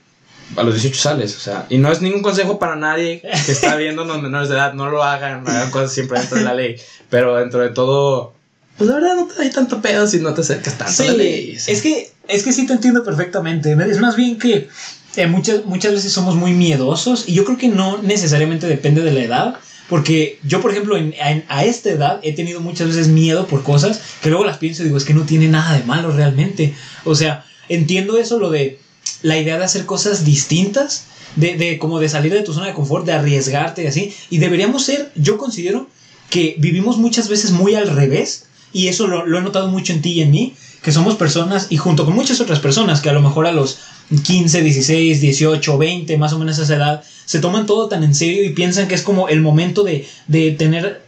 a 0.56 0.62
los 0.62 0.74
18 0.74 1.00
sales, 1.00 1.36
o 1.36 1.40
sea, 1.40 1.66
y 1.68 1.78
no 1.78 1.90
es 1.90 2.00
ningún 2.00 2.22
consejo 2.22 2.60
para 2.60 2.76
nadie 2.76 3.20
que 3.20 3.52
está 3.52 3.74
viendo 3.74 4.04
los 4.04 4.22
menores 4.22 4.48
de 4.48 4.54
edad, 4.54 4.74
no 4.74 4.90
lo 4.90 5.02
hagan, 5.02 5.46
hagan 5.48 5.72
cosas 5.72 5.92
siempre 5.92 6.20
dentro 6.20 6.38
de 6.38 6.44
la 6.44 6.54
ley, 6.54 6.76
pero 7.08 7.36
dentro 7.36 7.60
de 7.60 7.70
todo, 7.70 8.32
pues 8.80 8.88
la 8.88 8.96
verdad 8.96 9.16
no 9.16 9.26
te 9.26 9.42
hay 9.42 9.50
tanto 9.50 9.82
pedo 9.82 10.06
si 10.06 10.20
no 10.20 10.32
te 10.32 10.40
acercas 10.40 10.78
tanto 10.78 11.02
a 11.02 11.06
la 11.06 11.12
ley. 11.12 11.58
Es 11.66 11.82
que, 11.82 12.10
es 12.28 12.42
que 12.42 12.52
sí 12.52 12.66
te 12.66 12.72
entiendo 12.72 13.04
perfectamente, 13.04 13.72
es 13.72 13.98
más 13.98 14.16
bien 14.16 14.38
que 14.38 14.70
eh, 15.16 15.26
muchas, 15.26 15.64
muchas 15.64 15.92
veces 15.92 16.12
somos 16.12 16.36
muy 16.36 16.52
miedosos 16.52 17.28
y 17.28 17.34
yo 17.34 17.44
creo 17.44 17.58
que 17.58 17.68
no 17.68 17.98
necesariamente 18.02 18.66
depende 18.66 19.02
de 19.02 19.12
la 19.12 19.22
edad, 19.22 19.54
porque 19.88 20.38
yo, 20.44 20.60
por 20.60 20.70
ejemplo, 20.70 20.96
en, 20.96 21.44
a 21.48 21.64
esta 21.64 21.90
edad 21.90 22.20
he 22.22 22.32
tenido 22.32 22.60
muchas 22.60 22.86
veces 22.86 23.08
miedo 23.08 23.48
por 23.48 23.64
cosas 23.64 24.00
que 24.22 24.28
luego 24.28 24.44
las 24.44 24.58
pienso 24.58 24.82
y 24.82 24.86
digo, 24.86 24.96
es 24.96 25.04
que 25.04 25.14
no 25.14 25.24
tiene 25.24 25.48
nada 25.48 25.76
de 25.76 25.82
malo 25.82 26.12
realmente. 26.12 26.74
O 27.04 27.16
sea, 27.16 27.44
entiendo 27.68 28.16
eso, 28.16 28.38
lo 28.38 28.50
de 28.50 28.78
la 29.22 29.36
idea 29.36 29.58
de 29.58 29.64
hacer 29.64 29.86
cosas 29.86 30.24
distintas, 30.24 31.06
de, 31.34 31.56
de 31.56 31.78
como 31.78 31.98
de 31.98 32.08
salir 32.08 32.32
de 32.32 32.42
tu 32.42 32.52
zona 32.52 32.68
de 32.68 32.74
confort, 32.74 33.04
de 33.04 33.14
arriesgarte 33.14 33.82
y 33.82 33.86
así. 33.88 34.14
Y 34.30 34.38
deberíamos 34.38 34.84
ser, 34.84 35.10
yo 35.16 35.38
considero 35.38 35.88
que 36.30 36.54
vivimos 36.58 36.98
muchas 36.98 37.28
veces 37.28 37.50
muy 37.50 37.74
al 37.74 37.90
revés, 37.90 38.46
y 38.72 38.86
eso 38.86 39.08
lo, 39.08 39.26
lo 39.26 39.38
he 39.38 39.42
notado 39.42 39.66
mucho 39.66 39.92
en 39.92 40.02
ti 40.02 40.12
y 40.12 40.20
en 40.22 40.30
mí, 40.30 40.54
que 40.82 40.92
somos 40.92 41.16
personas, 41.16 41.66
y 41.70 41.76
junto 41.76 42.04
con 42.04 42.14
muchas 42.14 42.40
otras 42.40 42.60
personas, 42.60 43.00
que 43.00 43.10
a 43.10 43.12
lo 43.12 43.20
mejor 43.20 43.46
a 43.46 43.52
los 43.52 43.78
15, 44.24 44.62
16, 44.62 45.20
18, 45.20 45.78
20, 45.78 46.18
más 46.18 46.32
o 46.32 46.38
menos 46.38 46.58
esa 46.58 46.76
edad, 46.76 47.04
se 47.24 47.38
toman 47.38 47.66
todo 47.66 47.88
tan 47.88 48.02
en 48.02 48.14
serio 48.14 48.44
y 48.44 48.50
piensan 48.50 48.88
que 48.88 48.94
es 48.94 49.02
como 49.02 49.28
el 49.28 49.40
momento 49.40 49.84
de, 49.84 50.08
de 50.26 50.52
tener 50.52 51.02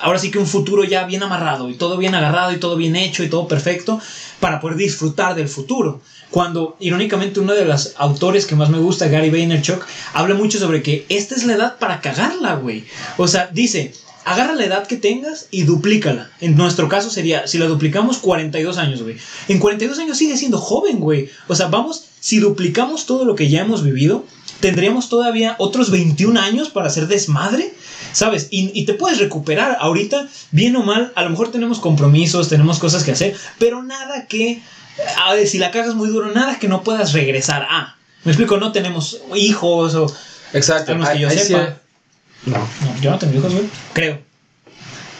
ahora 0.00 0.18
sí 0.18 0.30
que 0.30 0.38
un 0.38 0.46
futuro 0.46 0.84
ya 0.84 1.04
bien 1.04 1.22
amarrado 1.22 1.70
y 1.70 1.74
todo 1.74 1.96
bien 1.96 2.14
agarrado 2.14 2.52
y 2.52 2.58
todo 2.58 2.76
bien 2.76 2.94
hecho 2.94 3.24
y 3.24 3.28
todo 3.28 3.48
perfecto 3.48 4.00
para 4.40 4.60
poder 4.60 4.76
disfrutar 4.76 5.34
del 5.34 5.48
futuro. 5.48 6.00
Cuando, 6.30 6.76
irónicamente, 6.80 7.40
uno 7.40 7.54
de 7.54 7.64
los 7.64 7.94
autores 7.96 8.46
que 8.46 8.56
más 8.56 8.68
me 8.68 8.78
gusta, 8.78 9.08
Gary 9.08 9.30
Vaynerchuk, 9.30 9.84
habla 10.14 10.34
mucho 10.34 10.58
sobre 10.58 10.82
que 10.82 11.06
esta 11.08 11.34
es 11.34 11.44
la 11.44 11.54
edad 11.54 11.78
para 11.78 12.00
cagarla, 12.00 12.56
güey. 12.56 12.84
O 13.16 13.28
sea, 13.28 13.48
dice, 13.52 13.94
agarra 14.24 14.54
la 14.54 14.64
edad 14.64 14.86
que 14.86 14.96
tengas 14.96 15.48
y 15.50 15.62
duplícala. 15.62 16.30
En 16.40 16.56
nuestro 16.56 16.88
caso 16.88 17.10
sería, 17.10 17.46
si 17.46 17.58
la 17.58 17.66
duplicamos, 17.66 18.18
42 18.18 18.78
años, 18.78 19.02
güey. 19.02 19.16
En 19.48 19.58
42 19.58 19.98
años 19.98 20.18
sigue 20.18 20.36
siendo 20.36 20.58
joven, 20.58 21.00
güey. 21.00 21.30
O 21.48 21.54
sea, 21.54 21.68
vamos, 21.68 22.04
si 22.20 22.38
duplicamos 22.38 23.06
todo 23.06 23.24
lo 23.24 23.34
que 23.34 23.48
ya 23.48 23.60
hemos 23.60 23.82
vivido, 23.82 24.24
tendríamos 24.60 25.08
todavía 25.08 25.56
otros 25.58 25.90
21 25.90 26.40
años 26.40 26.70
para 26.70 26.86
hacer 26.86 27.06
desmadre. 27.06 27.74
¿Sabes? 28.12 28.48
Y, 28.50 28.70
y, 28.78 28.84
te 28.84 28.94
puedes 28.94 29.18
recuperar. 29.18 29.76
Ahorita, 29.80 30.28
bien 30.52 30.76
o 30.76 30.84
mal, 30.84 31.12
a 31.16 31.24
lo 31.24 31.30
mejor 31.30 31.50
tenemos 31.50 31.80
compromisos, 31.80 32.48
tenemos 32.48 32.78
cosas 32.78 33.02
que 33.02 33.10
hacer, 33.10 33.36
pero 33.58 33.82
nada 33.82 34.26
que 34.26 34.62
a 35.18 35.34
ver, 35.34 35.46
si 35.46 35.58
la 35.58 35.70
cagas 35.70 35.94
muy 35.94 36.08
duro, 36.08 36.30
nada 36.30 36.58
que 36.58 36.68
no 36.68 36.82
puedas 36.82 37.12
regresar 37.12 37.66
a. 37.68 37.96
Me 38.24 38.32
explico, 38.32 38.56
no 38.58 38.72
tenemos 38.72 39.20
hijos 39.34 39.94
o. 39.94 40.06
Exacto. 40.52 40.96
que 41.12 41.18
yo 41.18 41.30
sepa. 41.30 41.80
No. 42.46 42.58
no. 42.58 43.00
Yo 43.00 43.10
no 43.10 43.18
tengo 43.18 43.38
hijos, 43.38 43.52
güey. 43.52 43.68
Creo. 43.92 44.18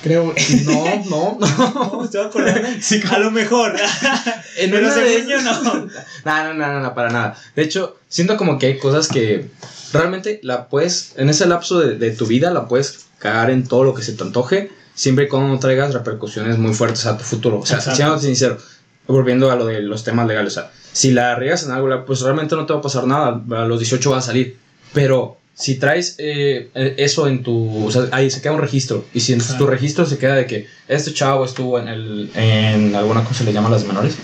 Creo. 0.03 0.35
No, 0.67 0.85
no, 1.09 1.39
no. 1.41 2.09
no 2.11 2.81
Sí, 2.81 3.03
a 3.11 3.19
lo 3.19 3.31
mejor. 3.31 3.75
en 4.59 4.71
Pero 4.71 4.93
según 4.93 5.29
yo 5.29 5.41
no. 5.43 5.63
no. 5.63 5.89
No, 6.25 6.55
no, 6.55 6.81
no, 6.81 6.95
para 6.95 7.11
nada. 7.11 7.37
De 7.57 7.63
hecho, 7.63 7.97
siento 8.09 8.37
como 8.37 8.59
que 8.59 8.67
hay 8.67 8.79
cosas 8.79 9.09
que 9.09 9.49
realmente 9.93 10.41
la 10.43 10.69
puedes, 10.69 11.15
en 11.17 11.31
ese 11.31 11.47
lapso 11.47 11.81
de, 11.81 11.97
de 11.97 12.11
tu 12.11 12.27
vida, 12.27 12.51
la 12.51 12.69
puedes 12.69 13.07
cagar 13.19 13.51
en 13.51 13.67
todo 13.67 13.85
lo 13.85 13.95
que 13.95 14.03
se 14.03 14.13
te 14.13 14.23
antoje, 14.23 14.71
siempre 14.95 15.25
y 15.25 15.29
cuando 15.29 15.49
no 15.49 15.59
traigas 15.59 15.95
repercusiones 15.95 16.59
muy 16.59 16.75
fuertes 16.75 17.07
a 17.07 17.17
tu 17.17 17.25
futuro. 17.25 17.61
O 17.61 17.67
sea, 17.67 17.81
siendo 17.81 18.19
sincero 18.19 18.59
volviendo 19.07 19.51
a 19.51 19.57
lo 19.57 19.67
de 19.67 19.81
los 19.81 20.05
temas 20.05 20.27
legales, 20.27 20.57
o 20.57 20.61
sea, 20.61 20.71
si 20.93 21.11
la 21.11 21.35
riegas 21.35 21.65
en 21.65 21.73
algo, 21.73 22.05
pues 22.07 22.21
realmente 22.21 22.55
no 22.57 22.67
te 22.67 22.73
va 22.73 22.79
a 22.79 22.83
pasar 22.83 23.07
nada, 23.07 23.43
a 23.51 23.65
los 23.65 23.79
18 23.79 24.11
va 24.11 24.19
a 24.19 24.23
salir, 24.23 24.57
pero 24.93 25.39
si 25.55 25.77
traes 25.77 26.17
eh, 26.19 26.71
e, 26.75 26.95
eso 26.99 27.27
en 27.29 27.43
tu, 27.43 27.87
o 27.87 27.91
sea, 27.91 28.09
ahí 28.11 28.31
se 28.31 28.43
queda 28.43 28.53
un 28.53 28.61
registro, 28.61 29.07
y 29.15 29.21
si 29.21 29.33
en 29.33 29.41
tu 29.57 29.67
registro 29.67 30.05
se 30.05 30.19
queda 30.19 30.35
de 30.35 30.47
que 30.47 30.67
este 30.89 31.15
chavo 31.15 31.45
estuvo 31.45 31.79
en, 31.79 31.89
el, 31.89 32.31
en 32.35 32.95
alguna 32.95 33.25
cosa, 33.25 33.45
le 33.45 33.53
llaman 33.53 33.73
las 33.73 33.85
menores, 33.85 34.17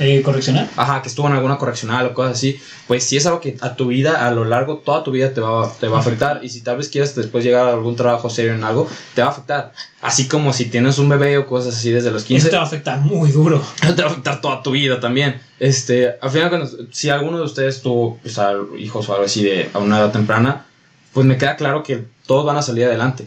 eh, 0.00 0.22
correccional. 0.22 0.68
Ajá, 0.76 1.02
que 1.02 1.08
estuvo 1.08 1.28
en 1.28 1.34
alguna 1.34 1.58
correccional 1.58 2.06
o 2.06 2.14
cosas 2.14 2.32
así, 2.32 2.58
pues 2.88 3.04
si 3.04 3.16
es 3.16 3.26
algo 3.26 3.40
que 3.40 3.56
a 3.60 3.76
tu 3.76 3.86
vida, 3.86 4.26
a 4.26 4.30
lo 4.32 4.44
largo, 4.44 4.78
toda 4.78 5.04
tu 5.04 5.12
vida 5.12 5.32
te 5.32 5.40
va, 5.40 5.72
te 5.78 5.86
va 5.86 5.98
a 5.98 6.00
afectar. 6.00 6.40
Y 6.42 6.48
si 6.48 6.62
tal 6.62 6.78
vez 6.78 6.88
quieres 6.88 7.14
después 7.14 7.44
llegar 7.44 7.68
a 7.68 7.72
algún 7.74 7.94
trabajo 7.94 8.28
serio 8.28 8.54
en 8.54 8.64
algo, 8.64 8.88
te 9.14 9.22
va 9.22 9.28
a 9.28 9.30
afectar. 9.30 9.72
Así 10.02 10.26
como 10.26 10.52
si 10.52 10.64
tienes 10.64 10.98
un 10.98 11.08
bebé 11.08 11.38
o 11.38 11.46
cosas 11.46 11.76
así 11.76 11.90
desde 11.90 12.10
los 12.10 12.24
15. 12.24 12.40
Eso 12.40 12.50
te 12.50 12.56
va 12.56 12.62
a 12.62 12.66
afectar 12.66 12.98
muy 13.00 13.30
duro. 13.30 13.62
te 13.80 14.02
va 14.02 14.08
a 14.08 14.10
afectar 14.10 14.40
toda 14.40 14.62
tu 14.62 14.72
vida 14.72 14.98
también. 14.98 15.40
Este, 15.60 16.16
al 16.20 16.30
final, 16.30 16.48
cuando- 16.48 16.70
si 16.90 17.10
alguno 17.10 17.38
de 17.38 17.44
ustedes 17.44 17.82
tuvo 17.82 18.18
sea, 18.24 18.54
hijos 18.78 19.08
o 19.08 19.12
algo 19.12 19.26
así 19.26 19.44
de 19.44 19.70
a 19.72 19.78
una 19.78 19.98
edad 19.98 20.10
temprana, 20.10 20.64
pues 21.12 21.26
me 21.26 21.36
queda 21.36 21.56
claro 21.56 21.82
que 21.82 22.04
todos 22.26 22.44
van 22.46 22.56
a 22.56 22.62
salir 22.62 22.86
adelante. 22.86 23.26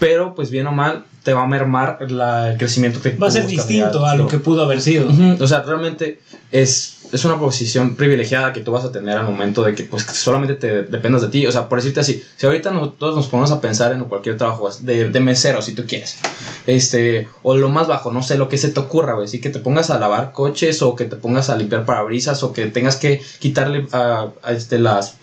Pero, 0.00 0.34
pues 0.34 0.50
bien 0.50 0.66
o 0.66 0.72
mal, 0.72 1.04
te 1.22 1.32
va 1.32 1.42
a 1.44 1.46
mermar 1.46 1.98
la- 2.10 2.50
el 2.52 2.58
crecimiento 2.58 3.00
que 3.00 3.10
Va 3.10 3.28
a 3.28 3.30
ser 3.30 3.42
distinto 3.46 4.04
a 4.04 4.14
lo 4.16 4.28
que 4.28 4.38
pudo 4.38 4.62
haber 4.62 4.80
sido. 4.80 5.08
O 5.40 5.46
sea, 5.46 5.62
realmente 5.62 6.20
es, 6.52 6.98
es 7.12 7.24
una 7.24 7.38
posición 7.38 7.96
privilegiada 7.96 8.52
que 8.52 8.60
tú 8.60 8.72
vas 8.72 8.84
a 8.84 8.92
tener 8.92 9.16
al 9.16 9.24
momento 9.24 9.62
de 9.62 9.74
que 9.74 9.84
pues 9.84 10.02
solamente 10.02 10.54
te 10.54 10.82
dependas 10.82 11.22
de 11.22 11.28
ti. 11.28 11.46
O 11.46 11.52
sea, 11.52 11.68
por 11.68 11.78
decirte 11.78 12.00
así, 12.00 12.22
si 12.36 12.44
ahorita 12.46 12.72
nosotros 12.72 13.16
nos 13.16 13.28
ponemos 13.28 13.50
a 13.52 13.60
pensar 13.60 13.92
en 13.92 14.04
cualquier 14.04 14.36
trabajo 14.36 14.68
de, 14.80 15.08
de 15.08 15.20
mesero, 15.20 15.62
si 15.62 15.74
tú 15.74 15.84
quieres, 15.86 16.18
este, 16.66 17.28
o 17.42 17.56
lo 17.56 17.68
más 17.70 17.86
bajo, 17.86 18.12
no 18.12 18.22
sé, 18.22 18.36
lo 18.36 18.48
que 18.48 18.58
se 18.58 18.68
te 18.70 18.80
ocurra, 18.80 19.14
güey, 19.14 19.28
sí 19.28 19.40
que 19.40 19.48
te 19.50 19.60
pongas 19.60 19.88
a 19.90 19.98
lavar 19.98 20.32
coches 20.32 20.82
o 20.82 20.94
que 20.94 21.04
te 21.06 21.16
pongas 21.16 21.48
a 21.50 21.56
limpiar 21.56 21.84
parabrisas 21.86 22.42
o 22.42 22.52
que 22.52 22.66
tengas 22.66 22.96
que 22.96 23.22
quitarle 23.38 23.86
a, 23.92 24.28
a, 24.42 24.52
este, 24.52 24.78
las 24.78 25.14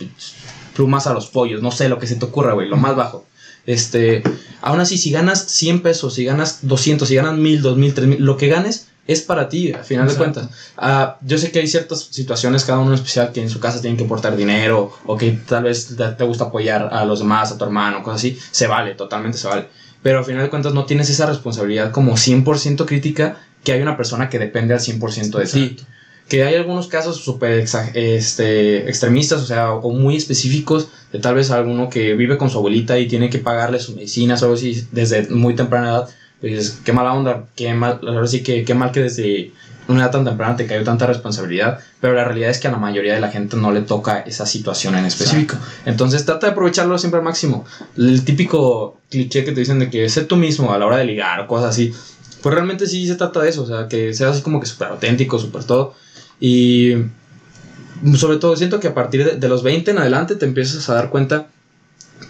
plumas 0.76 1.06
a 1.08 1.14
los 1.14 1.28
pollos, 1.28 1.62
no 1.62 1.72
sé, 1.72 1.90
lo 1.90 2.00
que 2.00 2.08
se 2.08 2.16
te 2.16 2.26
ocurra, 2.26 2.54
güey, 2.54 2.68
lo 2.68 2.78
más 2.78 2.96
bajo. 2.96 3.26
Este, 3.66 4.24
aún 4.62 4.80
así, 4.80 4.98
si 4.98 5.12
ganas 5.12 5.46
100 5.48 5.82
pesos, 5.82 6.16
si 6.16 6.26
ganas 6.26 6.60
200, 6.62 7.08
si 7.08 7.16
ganas 7.16 7.38
1000, 7.38 7.62
2000, 7.62 7.94
3000, 7.94 8.22
lo 8.24 8.38
que 8.38 8.48
ganes 8.48 8.88
es 9.08 9.22
para 9.22 9.50
ti, 9.50 9.74
al 9.74 9.84
final 9.84 10.06
Exacto. 10.06 10.24
de 10.24 10.34
cuentas. 10.34 10.58
Ah, 10.78 11.18
yo 11.22 11.38
sé 11.38 11.52
que 11.52 11.60
hay 11.60 11.68
ciertas 11.68 12.08
situaciones, 12.12 12.64
cada 12.64 12.80
uno 12.80 12.90
en 12.90 12.96
especial, 12.96 13.32
que 13.32 13.42
en 13.42 13.50
su 13.50 13.60
casa 13.60 13.82
tienen 13.82 13.98
que 13.98 14.06
aportar 14.06 14.36
dinero 14.36 14.94
o 15.06 15.18
que 15.18 15.32
tal 15.32 15.64
vez 15.64 15.96
te 15.96 16.08
te 16.08 16.24
gusta 16.24 16.46
apoyar 16.46 16.90
a 16.92 17.04
los 17.06 17.20
demás, 17.20 17.52
a 17.52 17.58
tu 17.58 17.64
hermano, 17.64 18.04
cosas 18.04 18.22
así. 18.22 18.40
Se 18.52 18.68
vale, 18.68 18.96
totalmente 18.96 19.38
se 19.38 19.48
vale. 19.48 19.68
Pero 20.02 20.20
al 20.20 20.26
final 20.26 20.44
de 20.44 20.50
cuentas 20.50 20.74
no 20.74 20.86
tienes 20.86 21.10
esa 21.10 21.26
responsabilidad 21.26 21.92
como 21.92 22.14
100% 22.14 22.86
crítica 22.86 23.38
que 23.64 23.74
hay 23.74 23.82
una 23.82 23.98
persona 23.98 24.30
que 24.30 24.40
depende 24.40 24.74
al 24.74 24.80
100% 24.80 25.38
de 25.38 25.46
ti. 25.46 25.78
Que 26.32 26.46
hay 26.46 26.56
algunos 26.56 26.88
casos 26.88 27.18
súper 27.18 27.66
este, 27.94 28.88
extremistas, 28.88 29.42
o 29.42 29.46
sea, 29.46 29.74
o 29.74 29.92
muy 29.92 30.16
específicos, 30.16 30.88
de 31.12 31.20
tal 31.20 31.36
vez 31.36 31.52
alguno 31.52 31.90
que 31.90 32.14
vive 32.14 32.38
con 32.38 32.50
su 32.50 32.58
abuelita 32.58 32.98
y 32.98 33.10
tiene 33.10 33.30
que 33.30 33.40
pagarle 33.40 33.82
sus 33.82 33.96
medicinas 33.96 34.42
o 34.42 34.46
algo 34.46 34.56
así 34.56 34.88
desde 34.94 35.28
muy 35.28 35.56
temprana 35.56 35.90
edad. 35.90 36.10
Pues 36.40 36.80
qué 36.86 36.94
mala 36.94 37.12
onda, 37.12 37.48
qué 37.54 37.74
mal, 37.74 38.00
ahora 38.08 38.28
sí 38.28 38.44
que 38.44 38.64
qué 38.64 38.74
mal 38.74 38.94
que 38.94 39.02
desde 39.02 39.52
una 39.90 40.04
edad 40.04 40.12
tan 40.12 40.24
temprana 40.24 40.56
te 40.56 40.68
cayó 40.68 40.86
tanta 40.86 41.06
responsabilidad, 41.06 41.80
pero 42.00 42.14
la 42.14 42.24
realidad 42.24 42.50
es 42.50 42.60
que 42.60 42.70
a 42.70 42.72
la 42.72 42.78
mayoría 42.78 43.14
de 43.14 43.20
la 43.20 43.30
gente 43.30 43.58
no 43.58 43.74
le 43.74 43.82
toca 43.82 44.20
esa 44.22 44.46
situación 44.46 44.96
en 44.96 45.04
específico. 45.04 45.58
Entonces 45.86 46.24
trata 46.24 46.48
de 46.48 46.54
aprovecharlo 46.54 46.98
siempre 46.98 47.18
al 47.18 47.26
máximo. 47.26 47.66
El 47.98 48.24
típico 48.24 49.02
cliché 49.10 49.44
que 49.44 49.52
te 49.52 49.60
dicen 49.60 49.80
de 49.80 49.90
que 49.90 50.08
sé 50.08 50.24
tú 50.24 50.38
mismo 50.38 50.72
a 50.72 50.80
la 50.80 50.86
hora 50.86 50.96
de 50.96 51.04
ligar 51.04 51.42
o 51.42 51.48
cosas 51.48 51.72
así, 51.72 51.94
pues 52.42 52.56
realmente 52.56 52.88
sí 52.88 53.06
se 53.06 53.16
trata 53.16 53.42
de 53.42 53.50
eso, 53.50 53.64
o 53.64 53.68
sea, 53.68 53.90
que 53.90 54.14
seas 54.14 54.32
así 54.32 54.42
como 54.42 54.62
que 54.62 54.66
súper 54.66 54.88
auténtico, 54.88 55.38
súper 55.38 55.66
todo. 55.66 55.94
Y 56.42 56.96
sobre 58.18 58.38
todo 58.38 58.58
siento 58.58 58.80
que 58.80 58.88
a 58.90 58.94
partir 58.94 59.24
de, 59.24 59.38
de 59.38 59.48
los 59.48 59.64
20 59.64 59.92
en 59.92 60.00
adelante 60.00 60.36
te 60.36 60.46
empiezas 60.46 60.90
a 60.90 60.96
dar 60.96 61.10
cuenta 61.10 61.48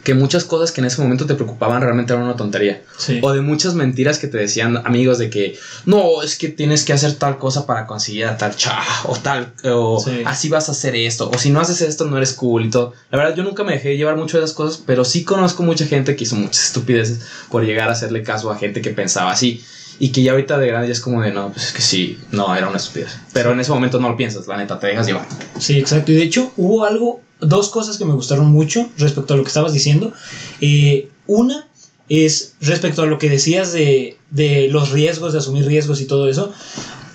que 0.03 0.13
muchas 0.13 0.46
cosas 0.46 0.72
que 0.72 0.82
en 0.82 0.86
ese 0.88 1.01
momento 1.01 1.25
te 1.25 1.36
preocupaban 1.36 1.82
realmente 1.82 2.12
eran 2.12 2.25
una 2.25 2.36
tontería. 2.36 2.82
Sí. 2.98 3.20
O 3.22 3.32
de 3.34 3.41
muchas 3.41 3.75
mentiras 3.75 4.18
que 4.18 4.27
te 4.27 4.38
decían 4.38 4.77
amigos 4.86 5.18
de 5.18 5.30
que 5.30 5.58
no, 5.86 6.24
es 6.24 6.38
que 6.38 6.48
tienes 6.50 6.84
que 6.86 6.94
hacer 6.94 7.13
tal 7.13 7.38
cosa 7.38 7.65
para 7.65 7.86
conseguir 7.86 8.25
a 8.25 8.38
tal 8.38 8.56
chava 8.56 8.84
o 9.06 9.15
tal, 9.18 9.53
o 9.63 10.00
Sí. 10.03 10.24
así 10.25 10.50
vas 10.50 10.70
a 10.70 10.72
hacer 10.72 10.96
esto, 10.96 11.30
o 11.30 11.38
si 11.38 11.51
no 11.51 11.60
haces 11.60 11.82
esto 11.82 12.06
no 12.06 12.18
eres 12.18 12.34
cool 12.34 12.65
y 12.65 12.70
todo. 12.70 12.94
La 13.12 13.18
verdad, 13.18 13.36
yo 13.36 13.44
nunca 13.44 13.63
me 13.63 13.74
dejé 13.74 13.96
llevar 13.96 14.15
mucho 14.18 14.38
de 14.38 14.44
esas 14.46 14.56
cosas, 14.56 14.82
pero 14.86 15.06
sí 15.06 15.24
conozco 15.24 15.62
mucha 15.63 15.86
gente 15.86 16.15
que 16.15 16.24
hizo 16.24 16.36
muchas 16.36 16.65
estupideces 16.65 17.20
por 17.50 17.63
llegar 17.63 17.89
a 17.89 17.91
hacerle 17.91 18.24
caso 18.24 18.50
a 18.51 18.58
gente 18.58 18.82
que 18.82 18.89
pensaba 18.91 19.32
así. 19.32 19.63
Y 20.03 20.12
que 20.12 20.24
ya 20.24 20.31
ahorita 20.31 20.58
de 20.58 20.65
grande 20.65 20.88
ya 20.88 20.93
es 20.93 21.00
como 21.00 21.22
de 21.22 21.31
no, 21.31 21.51
pues 21.51 21.67
es 21.67 21.74
que 21.74 21.81
sí, 21.84 22.17
no, 22.31 22.55
era 22.55 22.67
una 22.67 22.77
estupidez. 22.77 23.20
Pero 23.34 23.51
en 23.51 23.60
ese 23.60 23.70
momento 23.70 24.00
no 24.00 24.10
lo 24.10 24.17
piensas, 24.17 24.48
la 24.48 24.58
neta, 24.58 24.79
te 24.79 24.88
dejas 24.88 25.05
llevar. 25.05 25.27
Sí, 25.60 25.77
exacto. 25.77 26.12
Y 26.12 26.15
de 26.15 26.24
hecho 26.24 26.51
hubo 26.58 26.86
algo, 26.86 27.22
dos 27.39 27.70
cosas 27.70 28.00
que 28.00 28.05
me 28.05 28.13
gustaron 28.13 28.48
mucho 28.48 28.89
respecto 28.98 29.36
a 29.36 29.38
lo 29.38 29.43
que 29.43 29.50
estabas 29.50 29.74
diciendo. 29.74 30.12
Eh, 30.60 31.12
una 31.27 31.67
es 32.10 32.55
respecto 32.62 33.03
a 33.03 33.05
lo 33.05 33.20
que 33.20 33.29
decías 33.29 33.74
de, 33.74 34.17
de 34.31 34.70
los 34.70 34.89
riesgos, 34.89 35.34
de 35.34 35.39
asumir 35.39 35.67
riesgos 35.67 36.01
y 36.01 36.05
todo 36.05 36.27
eso. 36.27 36.51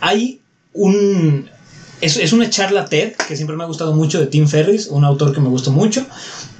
Hay 0.00 0.40
un... 0.72 1.50
Es, 2.00 2.16
es 2.18 2.32
una 2.32 2.50
charla 2.50 2.84
TED 2.84 3.14
que 3.26 3.36
siempre 3.36 3.56
me 3.56 3.64
ha 3.64 3.66
gustado 3.66 3.94
mucho 3.94 4.20
de 4.20 4.26
Tim 4.26 4.46
Ferriss, 4.46 4.88
un 4.88 5.04
autor 5.04 5.34
que 5.34 5.40
me 5.40 5.48
gustó 5.48 5.70
mucho, 5.70 6.06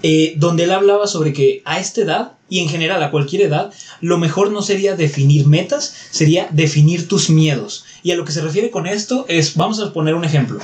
eh, 0.02 0.34
donde 0.38 0.64
él 0.64 0.70
hablaba 0.70 1.06
sobre 1.06 1.32
que 1.32 1.62
a 1.64 1.78
esta 1.78 2.00
edad 2.00 2.32
y 2.48 2.60
en 2.60 2.68
general 2.68 3.02
a 3.02 3.10
cualquier 3.10 3.42
edad, 3.42 3.72
lo 4.00 4.18
mejor 4.18 4.50
no 4.50 4.62
sería 4.62 4.96
definir 4.96 5.46
metas, 5.46 5.94
sería 6.10 6.48
definir 6.52 7.08
tus 7.08 7.28
miedos. 7.28 7.84
Y 8.02 8.12
a 8.12 8.16
lo 8.16 8.24
que 8.24 8.32
se 8.32 8.40
refiere 8.40 8.70
con 8.70 8.86
esto 8.86 9.26
es, 9.28 9.56
vamos 9.56 9.80
a 9.80 9.92
poner 9.92 10.14
un 10.14 10.24
ejemplo. 10.24 10.58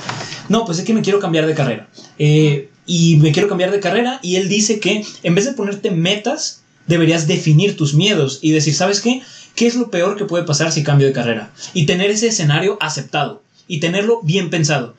No, 0.49 0.65
pues 0.65 0.79
es 0.79 0.85
que 0.85 0.93
me 0.93 1.01
quiero 1.01 1.19
cambiar 1.19 1.45
de 1.45 1.53
carrera. 1.53 1.89
Eh, 2.17 2.69
y 2.85 3.17
me 3.17 3.31
quiero 3.31 3.49
cambiar 3.49 3.71
de 3.71 3.79
carrera 3.79 4.19
y 4.21 4.37
él 4.37 4.49
dice 4.49 4.79
que 4.79 5.05
en 5.23 5.35
vez 5.35 5.45
de 5.45 5.53
ponerte 5.53 5.91
metas, 5.91 6.63
deberías 6.87 7.27
definir 7.27 7.77
tus 7.77 7.93
miedos 7.93 8.39
y 8.41 8.51
decir, 8.51 8.73
¿sabes 8.73 9.01
qué? 9.01 9.21
¿Qué 9.55 9.67
es 9.67 9.75
lo 9.75 9.89
peor 9.91 10.17
que 10.17 10.25
puede 10.25 10.45
pasar 10.45 10.71
si 10.71 10.83
cambio 10.83 11.07
de 11.07 11.13
carrera? 11.13 11.51
Y 11.73 11.85
tener 11.85 12.09
ese 12.09 12.27
escenario 12.27 12.77
aceptado 12.81 13.42
y 13.73 13.79
tenerlo 13.79 14.21
bien 14.21 14.51
pensado. 14.51 14.93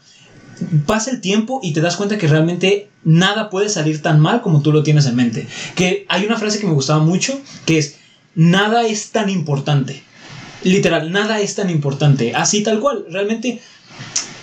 Pasa 0.85 1.12
el 1.12 1.21
tiempo 1.21 1.61
y 1.62 1.73
te 1.73 1.81
das 1.81 1.95
cuenta 1.95 2.19
que 2.19 2.26
realmente 2.26 2.88
nada 3.04 3.50
puede 3.50 3.69
salir 3.69 4.02
tan 4.02 4.19
mal 4.19 4.43
como 4.43 4.62
tú 4.62 4.73
lo 4.73 4.83
tienes 4.83 5.07
en 5.07 5.14
mente. 5.14 5.47
Que 5.76 6.07
hay 6.09 6.26
una 6.26 6.38
frase 6.38 6.59
que 6.59 6.66
me 6.66 6.73
gustaba 6.73 6.99
mucho, 6.99 7.40
que 7.66 7.78
es, 7.78 7.99
nada 8.35 8.85
es 8.85 9.12
tan 9.12 9.31
importante. 9.31 10.02
Literal, 10.64 11.12
nada 11.12 11.38
es 11.38 11.54
tan 11.54 11.71
importante. 11.71 12.35
Así 12.35 12.64
tal 12.64 12.81
cual. 12.81 13.04
Realmente 13.09 13.61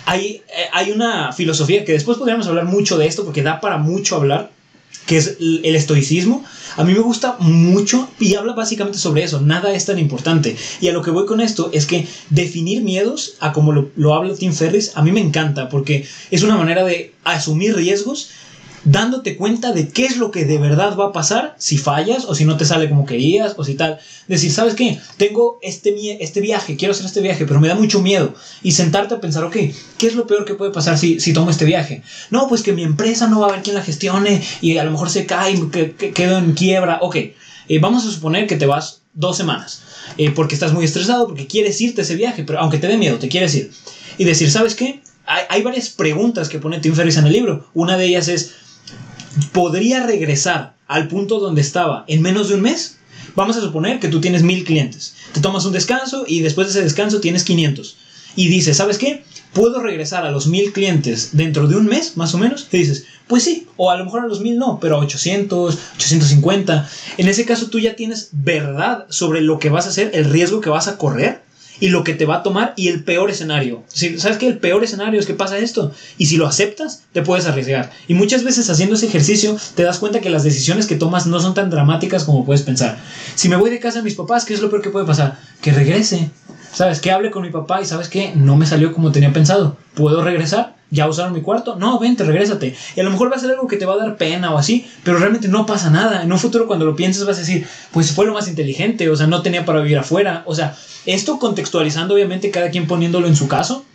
hay, 0.05 0.41
eh, 0.47 0.69
hay 0.71 0.91
una 0.91 1.33
filosofía 1.33 1.83
que 1.83 1.91
después 1.91 2.17
podríamos 2.17 2.47
hablar 2.47 2.63
mucho 2.63 2.97
de 2.97 3.07
esto 3.07 3.25
porque 3.25 3.43
da 3.43 3.59
para 3.59 3.79
mucho 3.79 4.15
hablar, 4.15 4.49
que 5.05 5.17
es 5.17 5.37
el 5.39 5.75
estoicismo. 5.75 6.43
A 6.77 6.83
mí 6.83 6.93
me 6.93 6.99
gusta 6.99 7.35
mucho 7.39 8.09
y 8.19 8.35
habla 8.35 8.53
básicamente 8.53 8.97
sobre 8.97 9.23
eso. 9.23 9.41
Nada 9.41 9.73
es 9.73 9.85
tan 9.85 9.99
importante. 9.99 10.55
Y 10.79 10.87
a 10.87 10.93
lo 10.93 11.01
que 11.01 11.11
voy 11.11 11.25
con 11.25 11.41
esto 11.41 11.69
es 11.73 11.85
que 11.85 12.07
definir 12.29 12.81
miedos, 12.81 13.35
a 13.39 13.51
como 13.51 13.71
lo, 13.73 13.89
lo 13.95 14.13
habla 14.13 14.33
Tim 14.35 14.53
Ferriss, 14.53 14.93
a 14.95 15.01
mí 15.01 15.11
me 15.11 15.19
encanta 15.19 15.69
porque 15.69 16.07
es 16.29 16.43
una 16.43 16.55
manera 16.55 16.83
de 16.85 17.13
asumir 17.23 17.75
riesgos 17.75 18.29
dándote 18.83 19.37
cuenta 19.37 19.73
de 19.73 19.89
qué 19.89 20.05
es 20.05 20.17
lo 20.17 20.31
que 20.31 20.45
de 20.45 20.57
verdad 20.57 20.97
va 20.97 21.07
a 21.07 21.11
pasar 21.11 21.55
si 21.57 21.77
fallas 21.77 22.25
o 22.25 22.33
si 22.33 22.45
no 22.45 22.57
te 22.57 22.65
sale 22.65 22.89
como 22.89 23.05
querías 23.05 23.53
o 23.57 23.63
si 23.63 23.75
tal. 23.75 23.99
Decir, 24.27 24.51
¿sabes 24.51 24.75
qué? 24.75 24.99
Tengo 25.17 25.59
este, 25.61 26.23
este 26.23 26.41
viaje, 26.41 26.75
quiero 26.75 26.93
hacer 26.93 27.05
este 27.05 27.21
viaje, 27.21 27.45
pero 27.45 27.59
me 27.59 27.67
da 27.67 27.75
mucho 27.75 28.01
miedo. 28.01 28.33
Y 28.63 28.71
sentarte 28.71 29.15
a 29.15 29.21
pensar, 29.21 29.43
ok, 29.43 29.55
¿qué 29.97 30.07
es 30.07 30.15
lo 30.15 30.27
peor 30.27 30.45
que 30.45 30.55
puede 30.55 30.71
pasar 30.71 30.97
si, 30.97 31.19
si 31.19 31.33
tomo 31.33 31.51
este 31.51 31.65
viaje? 31.65 32.01
No, 32.29 32.47
pues 32.47 32.63
que 32.63 32.73
mi 32.73 32.83
empresa 32.83 33.27
no 33.27 33.39
va 33.39 33.47
a 33.47 33.49
haber 33.49 33.63
quien 33.63 33.75
la 33.75 33.83
gestione 33.83 34.41
y 34.61 34.77
a 34.77 34.83
lo 34.83 34.91
mejor 34.91 35.09
se 35.09 35.25
cae, 35.25 35.59
que, 35.71 35.91
que 35.91 36.11
quedo 36.11 36.37
en 36.37 36.53
quiebra. 36.53 36.99
Ok, 37.01 37.15
eh, 37.15 37.79
vamos 37.79 38.05
a 38.05 38.11
suponer 38.11 38.47
que 38.47 38.55
te 38.55 38.65
vas 38.65 39.01
dos 39.13 39.37
semanas 39.37 39.83
eh, 40.17 40.31
porque 40.31 40.55
estás 40.55 40.73
muy 40.73 40.85
estresado, 40.85 41.27
porque 41.27 41.47
quieres 41.47 41.79
irte 41.81 42.01
a 42.01 42.03
ese 42.03 42.15
viaje, 42.15 42.43
pero 42.43 42.59
aunque 42.59 42.77
te 42.77 42.87
dé 42.87 42.97
miedo, 42.97 43.19
te 43.19 43.29
quieres 43.29 43.53
ir. 43.55 43.71
Y 44.17 44.25
decir, 44.25 44.49
¿sabes 44.51 44.75
qué? 44.75 45.01
Hay, 45.25 45.43
hay 45.49 45.61
varias 45.61 45.89
preguntas 45.89 46.49
que 46.49 46.59
pone 46.59 46.79
Tim 46.79 46.95
Ferriss 46.95 47.17
en 47.17 47.27
el 47.27 47.33
libro. 47.33 47.67
Una 47.73 47.97
de 47.97 48.05
ellas 48.05 48.27
es, 48.27 48.53
¿podría 49.51 50.05
regresar 50.05 50.75
al 50.87 51.07
punto 51.07 51.39
donde 51.39 51.61
estaba 51.61 52.05
en 52.07 52.21
menos 52.21 52.49
de 52.49 52.55
un 52.55 52.61
mes? 52.61 52.97
Vamos 53.35 53.57
a 53.57 53.61
suponer 53.61 53.99
que 53.99 54.09
tú 54.09 54.19
tienes 54.19 54.43
mil 54.43 54.63
clientes. 54.63 55.15
Te 55.33 55.39
tomas 55.39 55.65
un 55.65 55.73
descanso 55.73 56.25
y 56.27 56.41
después 56.41 56.67
de 56.67 56.71
ese 56.71 56.83
descanso 56.83 57.21
tienes 57.21 57.43
500. 57.43 57.97
Y 58.35 58.47
dices, 58.47 58.77
¿sabes 58.77 58.97
qué? 58.97 59.23
¿Puedo 59.53 59.81
regresar 59.81 60.25
a 60.25 60.31
los 60.31 60.47
mil 60.47 60.71
clientes 60.71 61.29
dentro 61.33 61.67
de 61.67 61.75
un 61.75 61.85
mes, 61.85 62.15
más 62.15 62.33
o 62.33 62.37
menos? 62.37 62.67
Y 62.71 62.77
dices, 62.77 63.05
pues 63.27 63.43
sí, 63.43 63.67
o 63.77 63.91
a 63.91 63.97
lo 63.97 64.05
mejor 64.05 64.21
a 64.21 64.27
los 64.27 64.41
mil 64.41 64.57
no, 64.57 64.79
pero 64.79 64.95
a 64.95 64.99
800, 64.99 65.77
850. 65.95 66.89
En 67.17 67.27
ese 67.27 67.45
caso 67.45 67.67
tú 67.67 67.79
ya 67.79 67.95
tienes 67.95 68.29
verdad 68.31 69.05
sobre 69.09 69.41
lo 69.41 69.59
que 69.59 69.69
vas 69.69 69.85
a 69.85 69.89
hacer, 69.89 70.11
el 70.13 70.25
riesgo 70.25 70.61
que 70.61 70.69
vas 70.69 70.87
a 70.87 70.97
correr 70.97 71.40
y 71.81 71.89
lo 71.89 72.05
que 72.05 72.13
te 72.13 72.25
va 72.25 72.37
a 72.37 72.43
tomar 72.43 72.73
y 72.77 72.87
el 72.87 73.03
peor 73.03 73.29
escenario. 73.29 73.83
Si, 73.87 74.17
¿Sabes 74.19 74.37
qué? 74.37 74.47
El 74.47 74.59
peor 74.59 74.83
escenario 74.83 75.19
es 75.19 75.25
que 75.25 75.33
pasa 75.33 75.57
esto. 75.57 75.91
Y 76.17 76.27
si 76.27 76.37
lo 76.37 76.47
aceptas, 76.47 77.03
te 77.11 77.23
puedes 77.23 77.47
arriesgar. 77.47 77.91
Y 78.07 78.13
muchas 78.13 78.43
veces 78.43 78.69
haciendo 78.69 78.95
ese 78.95 79.07
ejercicio 79.07 79.57
te 79.75 79.83
das 79.83 79.97
cuenta 79.97 80.21
que 80.21 80.29
las 80.29 80.43
decisiones 80.43 80.85
que 80.85 80.95
tomas 80.95 81.25
no 81.25 81.41
son 81.41 81.55
tan 81.55 81.71
dramáticas 81.71 82.23
como 82.23 82.45
puedes 82.45 82.61
pensar. 82.61 82.99
Si 83.35 83.49
me 83.49 83.55
voy 83.55 83.71
de 83.71 83.79
casa 83.79 83.97
de 83.97 84.03
mis 84.03 84.15
papás, 84.15 84.45
¿qué 84.45 84.53
es 84.53 84.61
lo 84.61 84.69
peor 84.69 84.83
que 84.83 84.91
puede 84.91 85.07
pasar? 85.07 85.39
Que 85.61 85.73
regrese. 85.73 86.29
¿Sabes? 86.71 87.01
Que 87.01 87.11
hable 87.11 87.31
con 87.31 87.41
mi 87.41 87.49
papá 87.49 87.81
y 87.81 87.85
¿sabes 87.85 88.07
qué? 88.07 88.31
No 88.35 88.55
me 88.55 88.67
salió 88.67 88.93
como 88.93 89.11
tenía 89.11 89.33
pensado. 89.33 89.75
¿Puedo 89.95 90.23
regresar? 90.23 90.75
¿Ya 90.93 91.07
usaron 91.07 91.31
mi 91.31 91.41
cuarto? 91.41 91.77
No, 91.77 91.99
vente, 91.99 92.25
regrésate. 92.25 92.75
Y 92.97 92.99
a 92.99 93.03
lo 93.03 93.11
mejor 93.11 93.31
va 93.31 93.37
a 93.37 93.39
ser 93.39 93.51
algo 93.51 93.65
que 93.65 93.77
te 93.77 93.85
va 93.85 93.93
a 93.93 93.97
dar 93.97 94.17
pena 94.17 94.53
o 94.53 94.57
así, 94.57 94.85
pero 95.03 95.17
realmente 95.17 95.47
no 95.47 95.65
pasa 95.65 95.89
nada. 95.89 96.21
En 96.21 96.31
un 96.31 96.37
futuro 96.37 96.67
cuando 96.67 96.85
lo 96.85 96.97
pienses 96.97 97.25
vas 97.25 97.37
a 97.37 97.39
decir, 97.39 97.65
pues 97.91 98.11
fue 98.11 98.25
lo 98.25 98.33
más 98.33 98.49
inteligente, 98.49 99.09
o 99.09 99.15
sea, 99.15 99.25
no 99.25 99.41
tenía 99.41 99.63
para 99.63 99.79
vivir 99.79 99.97
afuera. 99.97 100.43
O 100.45 100.53
sea, 100.53 100.75
esto 101.05 101.39
contextualizando 101.39 102.13
obviamente 102.13 102.51
cada 102.51 102.69
quien 102.71 102.87
poniéndolo 102.87 103.27
en 103.27 103.37
su 103.37 103.47
caso, 103.47 103.85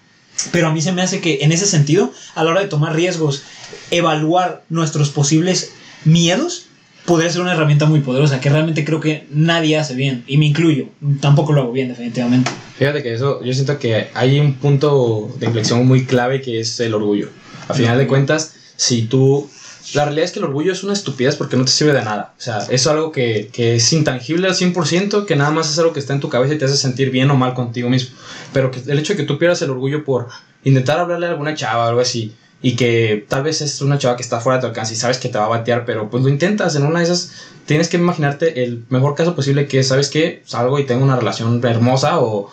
Pero 0.52 0.68
a 0.68 0.72
mí 0.72 0.82
se 0.82 0.92
me 0.92 1.02
hace 1.02 1.20
que 1.20 1.38
en 1.42 1.52
ese 1.52 1.66
sentido, 1.66 2.12
a 2.34 2.44
la 2.44 2.50
hora 2.50 2.60
de 2.60 2.68
tomar 2.68 2.94
riesgos, 2.94 3.42
evaluar 3.90 4.64
nuestros 4.68 5.10
posibles 5.10 5.72
miedos, 6.04 6.65
podría 7.06 7.30
ser 7.30 7.40
una 7.40 7.52
herramienta 7.52 7.86
muy 7.86 8.00
poderosa 8.00 8.40
que 8.40 8.50
realmente 8.50 8.84
creo 8.84 9.00
que 9.00 9.26
nadie 9.30 9.78
hace 9.78 9.94
bien. 9.94 10.24
Y 10.26 10.36
me 10.36 10.46
incluyo. 10.46 10.88
Tampoco 11.20 11.52
lo 11.52 11.62
hago 11.62 11.72
bien, 11.72 11.88
definitivamente. 11.88 12.50
Fíjate 12.78 13.02
que 13.02 13.14
eso, 13.14 13.42
yo 13.42 13.52
siento 13.54 13.78
que 13.78 14.08
hay 14.12 14.38
un 14.38 14.54
punto 14.54 15.34
de 15.38 15.46
inflexión 15.46 15.86
muy 15.86 16.04
clave 16.04 16.42
que 16.42 16.60
es 16.60 16.78
el 16.80 16.94
orgullo. 16.94 17.30
A 17.68 17.74
final 17.74 17.96
de 17.98 18.06
cuentas, 18.06 18.54
si 18.76 19.02
tú 19.02 19.48
la 19.94 20.04
realidad 20.04 20.24
es 20.24 20.32
que 20.32 20.40
el 20.40 20.46
orgullo 20.46 20.72
es 20.72 20.82
una 20.82 20.92
estupidez 20.92 21.36
porque 21.36 21.56
no 21.56 21.64
te 21.64 21.70
sirve 21.70 21.92
de 21.92 22.02
nada. 22.02 22.34
O 22.36 22.40
sea, 22.40 22.58
es 22.68 22.86
algo 22.86 23.12
que, 23.12 23.50
que, 23.52 23.76
es 23.76 23.92
intangible 23.92 24.48
al 24.48 24.54
100%, 24.54 25.26
que 25.26 25.36
nada 25.36 25.50
más 25.50 25.70
es 25.70 25.78
algo 25.78 25.92
que 25.92 26.00
está 26.00 26.12
en 26.12 26.20
tu 26.20 26.28
cabeza 26.28 26.54
y 26.54 26.58
te 26.58 26.64
hace 26.64 26.76
sentir 26.76 27.10
bien 27.10 27.30
o 27.30 27.36
mal 27.36 27.54
contigo 27.54 27.88
mismo. 27.88 28.16
Pero 28.52 28.70
que 28.70 28.80
el 28.86 28.98
hecho 28.98 29.12
de 29.12 29.18
que 29.18 29.22
tú 29.22 29.38
pierdas 29.38 29.62
el 29.62 29.70
orgullo 29.70 30.04
por 30.04 30.28
intentar 30.64 30.98
hablarle 30.98 31.26
a 31.26 31.30
alguna 31.30 31.54
chava 31.54 31.84
o 31.84 31.88
algo 31.88 32.00
así, 32.00 32.34
y 32.62 32.76
que 32.76 33.24
tal 33.28 33.42
vez 33.42 33.60
es 33.60 33.80
una 33.80 33.98
chava 33.98 34.16
que 34.16 34.22
está 34.22 34.40
fuera 34.40 34.58
de 34.58 34.62
tu 34.62 34.66
alcance 34.68 34.94
y 34.94 34.96
sabes 34.96 35.18
que 35.18 35.28
te 35.28 35.38
va 35.38 35.44
a 35.44 35.48
batear, 35.48 35.84
pero 35.84 36.10
pues 36.10 36.22
lo 36.22 36.28
intentas 36.28 36.74
en 36.76 36.84
una 36.84 37.00
de 37.00 37.04
esas, 37.04 37.32
tienes 37.66 37.88
que 37.88 37.96
imaginarte 37.96 38.64
el 38.64 38.84
mejor 38.88 39.14
caso 39.14 39.34
posible 39.34 39.66
que 39.66 39.82
sabes 39.82 40.08
que 40.08 40.42
salgo 40.46 40.78
y 40.78 40.84
tengo 40.84 41.04
una 41.04 41.16
relación 41.16 41.64
hermosa 41.64 42.20
o, 42.20 42.50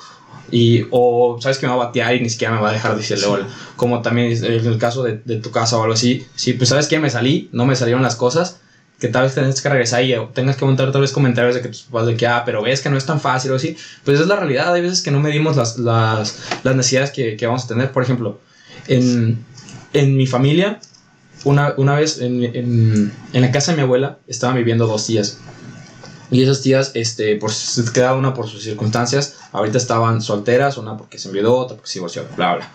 y, 0.51 0.85
o 0.91 1.37
sabes 1.41 1.57
que 1.57 1.67
me 1.67 1.75
va 1.75 1.81
a 1.81 1.85
batear 1.87 2.15
y 2.15 2.21
ni 2.21 2.29
siquiera 2.29 2.53
me 2.53 2.61
va 2.61 2.69
a 2.69 2.73
dejar 2.73 2.95
decirle 2.95 3.25
hola. 3.25 3.47
Como 3.75 4.01
también 4.01 4.31
en 4.31 4.67
el 4.67 4.77
caso 4.77 5.03
de, 5.03 5.21
de 5.23 5.37
tu 5.37 5.51
casa 5.51 5.77
o 5.77 5.81
algo 5.81 5.93
así. 5.93 6.27
Si 6.35 6.53
pues 6.53 6.69
sabes 6.69 6.87
que 6.87 6.99
me 6.99 7.09
salí, 7.09 7.49
no 7.51 7.65
me 7.65 7.75
salieron 7.75 8.03
las 8.03 8.15
cosas, 8.15 8.59
que 8.99 9.07
tal 9.07 9.23
vez 9.23 9.35
tengas 9.35 9.61
que 9.61 9.69
regresar 9.69 10.03
y 10.03 10.15
tengas 10.33 10.55
que 10.55 10.65
montar 10.65 10.91
tal 10.91 11.01
vez 11.01 11.11
comentarios 11.11 11.55
de 11.55 11.61
que 11.61 11.69
tus 11.69 11.81
papás 11.83 12.07
de 12.07 12.15
que, 12.15 12.27
ah, 12.27 12.43
pero 12.45 12.61
ves 12.61 12.81
que 12.81 12.89
no 12.89 12.97
es 12.97 13.05
tan 13.05 13.19
fácil 13.19 13.51
o 13.51 13.55
así. 13.55 13.75
Pues 14.03 14.19
es 14.19 14.27
la 14.27 14.35
realidad, 14.35 14.73
hay 14.73 14.81
veces 14.81 15.01
que 15.01 15.11
no 15.11 15.19
medimos 15.19 15.57
las, 15.57 15.77
las, 15.77 16.39
las 16.63 16.75
necesidades 16.75 17.11
que, 17.11 17.35
que, 17.35 17.45
vamos 17.45 17.65
a 17.65 17.67
tener. 17.67 17.91
Por 17.91 18.03
ejemplo, 18.03 18.39
en, 18.87 19.43
en 19.93 20.17
mi 20.17 20.27
familia, 20.27 20.79
una, 21.43 21.73
una 21.77 21.95
vez 21.95 22.19
en, 22.19 22.43
en, 22.43 23.13
en 23.33 23.41
la 23.41 23.51
casa 23.51 23.71
de 23.71 23.77
mi 23.77 23.83
abuela 23.83 24.17
estaban 24.27 24.55
viviendo 24.55 24.87
dos 24.87 25.05
tías. 25.05 25.37
Y 26.31 26.41
esas 26.41 26.61
tías, 26.61 26.91
este, 26.95 27.35
por, 27.35 27.51
cada 27.93 28.15
una 28.15 28.33
por 28.33 28.47
sus 28.49 28.63
circunstancias, 28.63 29.35
ahorita 29.51 29.77
estaban 29.77 30.21
solteras, 30.21 30.77
una 30.77 30.97
porque 30.97 31.19
se 31.19 31.27
envió, 31.27 31.53
otra 31.53 31.75
porque 31.77 31.89
se 31.91 31.99
divorció, 31.99 32.25
bla, 32.35 32.55
bla. 32.55 32.71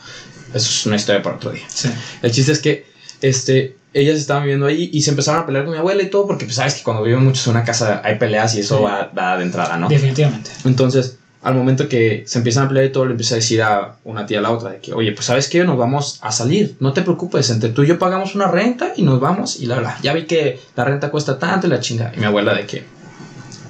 Eso 0.54 0.70
es 0.70 0.86
una 0.86 0.96
historia 0.96 1.22
para 1.22 1.36
otro 1.36 1.50
día. 1.50 1.64
Sí. 1.68 1.88
El 2.22 2.30
chiste 2.30 2.52
es 2.52 2.60
que 2.60 2.86
este, 3.20 3.76
ellas 3.94 4.16
estaban 4.16 4.44
viviendo 4.44 4.66
ahí 4.66 4.90
y 4.92 5.02
se 5.02 5.10
empezaron 5.10 5.42
a 5.42 5.46
pelear 5.46 5.64
con 5.64 5.72
mi 5.72 5.78
abuela 5.78 6.02
y 6.02 6.08
todo, 6.08 6.26
porque 6.26 6.44
pues 6.44 6.56
sabes 6.56 6.74
que 6.74 6.82
cuando 6.84 7.02
viven 7.02 7.24
muchos 7.24 7.46
en 7.48 7.52
una 7.52 7.64
casa 7.64 8.00
hay 8.04 8.16
peleas 8.16 8.54
y 8.54 8.60
eso 8.60 8.78
Sí. 8.78 8.84
va, 8.84 9.10
va 9.16 9.36
de 9.36 9.42
entrada, 9.44 9.76
¿no? 9.76 9.88
Definitivamente. 9.88 10.50
Entonces, 10.64 11.17
al 11.48 11.54
momento 11.54 11.88
que 11.88 12.24
se 12.26 12.38
empiezan 12.38 12.64
a 12.64 12.68
pelear 12.68 12.86
y 12.86 12.92
todo, 12.92 13.06
le 13.06 13.12
empieza 13.12 13.34
a 13.34 13.36
decir 13.36 13.62
a 13.62 13.96
una 14.04 14.26
tía 14.26 14.38
a 14.38 14.42
la 14.42 14.50
otra 14.50 14.70
de 14.70 14.78
que, 14.80 14.92
oye, 14.92 15.12
pues 15.12 15.26
sabes 15.26 15.48
que 15.48 15.64
nos 15.64 15.78
vamos 15.78 16.18
a 16.20 16.30
salir, 16.30 16.76
no 16.80 16.92
te 16.92 17.02
preocupes, 17.02 17.48
entre 17.50 17.70
tú 17.70 17.82
y 17.82 17.86
yo 17.86 17.98
pagamos 17.98 18.34
una 18.34 18.48
renta 18.48 18.92
y 18.96 19.02
nos 19.02 19.18
vamos 19.18 19.58
y 19.58 19.66
la, 19.66 19.80
la. 19.80 19.98
Ya 20.02 20.12
vi 20.12 20.24
que 20.26 20.60
la 20.76 20.84
renta 20.84 21.10
cuesta 21.10 21.38
tanto 21.38 21.66
y 21.66 21.70
la 21.70 21.80
chinga. 21.80 22.12
Y 22.14 22.20
mi 22.20 22.26
abuela 22.26 22.54
de 22.54 22.66
que, 22.66 22.84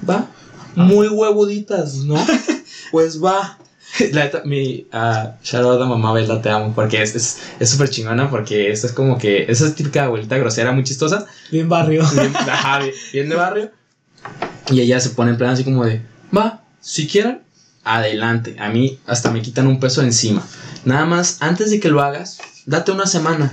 va, 0.08 0.26
muy 0.74 1.08
huevuditas, 1.08 1.94
¿no? 1.98 2.16
pues 2.90 3.22
va. 3.22 3.58
La 4.12 4.30
mi 4.44 4.86
uh, 4.92 5.30
shout 5.42 5.64
out 5.64 5.80
a 5.80 5.86
mamá 5.86 6.12
Bella, 6.12 6.42
te 6.42 6.50
amo, 6.50 6.72
porque 6.74 7.02
es 7.02 7.10
súper 7.12 7.42
es, 7.60 7.70
súper 7.70 7.88
chingona, 7.88 8.28
porque 8.28 8.70
esta 8.70 8.86
es 8.86 8.92
como 8.92 9.16
que, 9.16 9.46
esa 9.48 9.66
es 9.66 9.74
típica 9.74 10.04
abuelita 10.04 10.36
grosera, 10.36 10.72
muy 10.72 10.84
chistosa, 10.84 11.24
Bien 11.50 11.68
barrio. 11.70 12.04
bien, 12.12 12.36
ajá, 12.36 12.80
bien- 12.80 12.94
bien 13.14 13.28
de 13.30 13.36
barrio. 13.36 13.70
Y 14.70 14.80
ella 14.82 15.00
se 15.00 15.10
pone 15.10 15.30
en 15.30 15.38
plan 15.38 15.50
así 15.52 15.64
como 15.64 15.86
de, 15.86 16.02
va, 16.36 16.62
si 16.80 17.06
quieren, 17.06 17.40
adelante. 17.96 18.56
A 18.58 18.68
mí 18.68 18.98
hasta 19.06 19.30
me 19.30 19.42
quitan 19.42 19.66
un 19.66 19.80
peso 19.80 20.00
de 20.00 20.08
encima. 20.08 20.42
Nada 20.84 21.06
más, 21.06 21.38
antes 21.40 21.70
de 21.70 21.80
que 21.80 21.88
lo 21.88 22.02
hagas, 22.02 22.38
date 22.66 22.92
una 22.92 23.06
semana. 23.06 23.52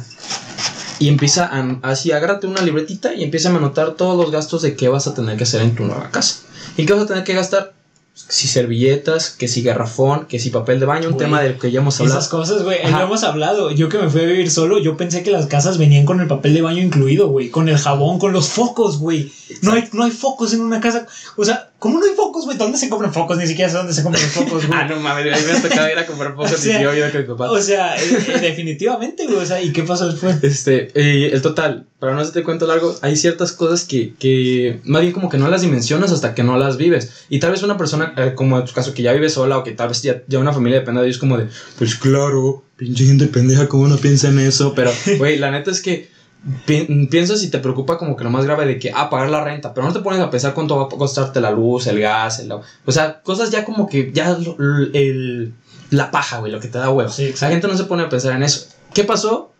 Y 0.99 1.09
empieza 1.09 1.45
a, 1.45 1.79
así, 1.83 2.11
agárrate 2.11 2.47
una 2.47 2.61
libretita 2.61 3.13
y 3.13 3.23
empieza 3.23 3.49
a 3.49 3.55
anotar 3.55 3.95
todos 3.95 4.17
los 4.17 4.31
gastos 4.31 4.61
de 4.61 4.75
qué 4.75 4.87
vas 4.87 5.07
a 5.07 5.13
tener 5.13 5.37
que 5.37 5.43
hacer 5.43 5.61
en 5.61 5.75
tu 5.75 5.83
nueva 5.83 6.09
casa. 6.11 6.37
¿Y 6.77 6.85
qué 6.85 6.93
vas 6.93 7.03
a 7.03 7.07
tener 7.07 7.23
que 7.23 7.33
gastar? 7.33 7.73
Si 8.13 8.47
servilletas, 8.47 9.31
que 9.31 9.49
si 9.49 9.61
garrafón, 9.61 10.25
que 10.25 10.39
si 10.39 10.49
papel 10.49 10.79
de 10.79 10.85
baño, 10.85 11.09
un 11.09 11.17
tema 11.17 11.41
del 11.41 11.59
que 11.59 11.69
ya 11.69 11.81
hemos 11.81 11.99
hablado. 11.99 12.17
Esas 12.17 12.29
cosas, 12.29 12.63
güey. 12.63 12.79
Lo 12.89 13.01
hemos 13.01 13.23
hablado. 13.23 13.71
Yo 13.71 13.89
que 13.89 13.97
me 13.97 14.09
fui 14.09 14.21
a 14.21 14.25
vivir 14.25 14.49
solo, 14.49 14.79
yo 14.79 14.95
pensé 14.95 15.21
que 15.21 15.31
las 15.31 15.47
casas 15.47 15.77
venían 15.77 16.05
con 16.05 16.21
el 16.21 16.27
papel 16.27 16.53
de 16.53 16.61
baño 16.61 16.81
incluido, 16.81 17.27
güey. 17.27 17.49
Con 17.49 17.67
el 17.67 17.77
jabón, 17.77 18.17
con 18.17 18.31
los 18.31 18.47
focos, 18.47 18.99
güey. 18.99 19.33
No 19.61 19.73
hay, 19.73 19.89
no 19.91 20.05
hay 20.05 20.11
focos 20.11 20.53
en 20.53 20.61
una 20.61 20.79
casa. 20.79 21.07
O 21.35 21.43
sea, 21.43 21.71
¿cómo 21.85 21.99
no 21.99 22.05
hay 22.07 22.15
focos, 22.15 22.45
güey? 22.45 22.57
¿Dónde 22.57 22.79
se 22.79 22.89
compran 22.89 23.13
focos? 23.13 23.37
Ni 23.37 23.45
siquiera 23.45 23.69
sé 23.69 23.77
dónde 23.77 23.93
se 23.93 24.01
compran 24.01 24.23
los 24.23 24.31
focos, 24.31 24.65
güey. 24.65 24.79
Ah, 24.81 24.87
no 24.87 24.99
mames, 24.99 25.31
a 25.31 25.37
mí 25.37 25.43
me 25.45 25.51
ha 25.51 25.61
tocado 25.61 25.87
ir 25.87 25.99
a 25.99 26.07
comprar 26.07 26.33
pocos 26.33 26.53
O 26.53 26.57
sea, 26.57 26.79
y 26.79 26.83
yo 26.83 26.95
iba 26.95 27.11
con 27.11 27.21
mi 27.21 27.27
papá. 27.27 27.51
O 27.51 27.61
sea, 27.61 27.95
eh, 27.95 28.25
eh, 28.27 28.39
definitivamente, 28.41 29.27
güey. 29.27 29.37
O 29.37 29.45
sea, 29.45 29.61
¿y 29.61 29.71
qué 29.71 29.83
pasó 29.83 30.07
después? 30.07 30.43
Este, 30.43 30.89
eh, 30.95 31.29
el 31.31 31.43
total, 31.43 31.85
para 31.99 32.15
no 32.15 32.21
hacerte 32.21 32.41
cuento 32.41 32.65
largo, 32.65 32.95
hay 33.03 33.15
ciertas 33.15 33.51
cosas 33.51 33.85
que, 33.85 34.15
que 34.15 34.79
más 34.83 35.03
bien 35.03 35.13
como 35.13 35.29
que 35.29 35.37
no 35.37 35.47
las 35.47 35.61
dimensionas 35.61 36.11
hasta 36.11 36.33
que 36.33 36.41
no 36.41 36.57
las 36.57 36.77
vives. 36.77 37.25
Y 37.29 37.37
tal 37.37 37.51
vez 37.51 37.61
una 37.61 37.77
persona, 37.77 38.15
eh, 38.17 38.33
como 38.33 38.57
en 38.57 38.65
tu 38.65 38.73
caso, 38.73 38.95
que 38.95 39.03
ya 39.03 39.13
vive 39.13 39.29
sola 39.29 39.59
o 39.59 39.63
que 39.63 39.73
tal 39.73 39.89
vez 39.89 40.01
ya, 40.01 40.23
ya 40.27 40.39
una 40.39 40.53
familia 40.53 40.79
depende 40.79 41.01
de 41.01 41.07
ellos, 41.07 41.19
como 41.19 41.37
de, 41.37 41.49
pues 41.77 41.93
claro, 41.93 42.63
pinche 42.77 43.05
gente 43.05 43.27
pendeja, 43.27 43.67
¿cómo 43.67 43.87
no 43.87 43.97
piensa 43.97 44.29
en 44.29 44.39
eso? 44.39 44.73
Pero, 44.73 44.91
güey, 45.19 45.37
la 45.37 45.51
neta 45.51 45.69
es 45.69 45.81
que 45.81 46.14
pi- 46.65 47.07
piensas 47.09 47.43
y 47.43 47.49
te 47.49 47.59
preocupa 47.59 47.97
como 47.97 48.15
que 48.15 48.23
lo 48.23 48.29
más 48.29 48.45
grave 48.45 48.65
de 48.65 48.79
que, 48.79 48.91
ah, 48.93 49.09
pagar 49.09 49.29
la 49.29 49.43
renta, 49.43 49.73
pero 49.73 49.87
no 49.87 49.93
te 49.93 49.99
pones 49.99 50.19
a 50.19 50.29
pensar 50.29 50.53
cuánto 50.53 50.77
va 50.77 50.83
a 50.83 50.89
costarte 50.89 51.41
la 51.41 51.51
luz, 51.51 51.87
el 51.87 51.99
gas, 51.99 52.39
el, 52.39 52.51
o 52.51 52.61
sea, 52.91 53.21
cosas 53.21 53.49
ya 53.51 53.65
como 53.65 53.87
que 53.87 54.11
ya 54.13 54.37
el, 54.93 55.53
la 55.89 56.11
paja, 56.11 56.39
güey, 56.39 56.51
lo 56.51 56.59
que 56.59 56.67
te 56.67 56.77
da 56.77 56.89
huevo. 56.89 57.09
Sí, 57.09 57.33
la 57.41 57.49
gente 57.49 57.67
no 57.67 57.77
se 57.77 57.85
pone 57.85 58.03
a 58.03 58.09
pensar 58.09 58.33
en 58.35 58.43
eso. 58.43 58.67
¿Qué 58.93 59.03
pasó? 59.03 59.51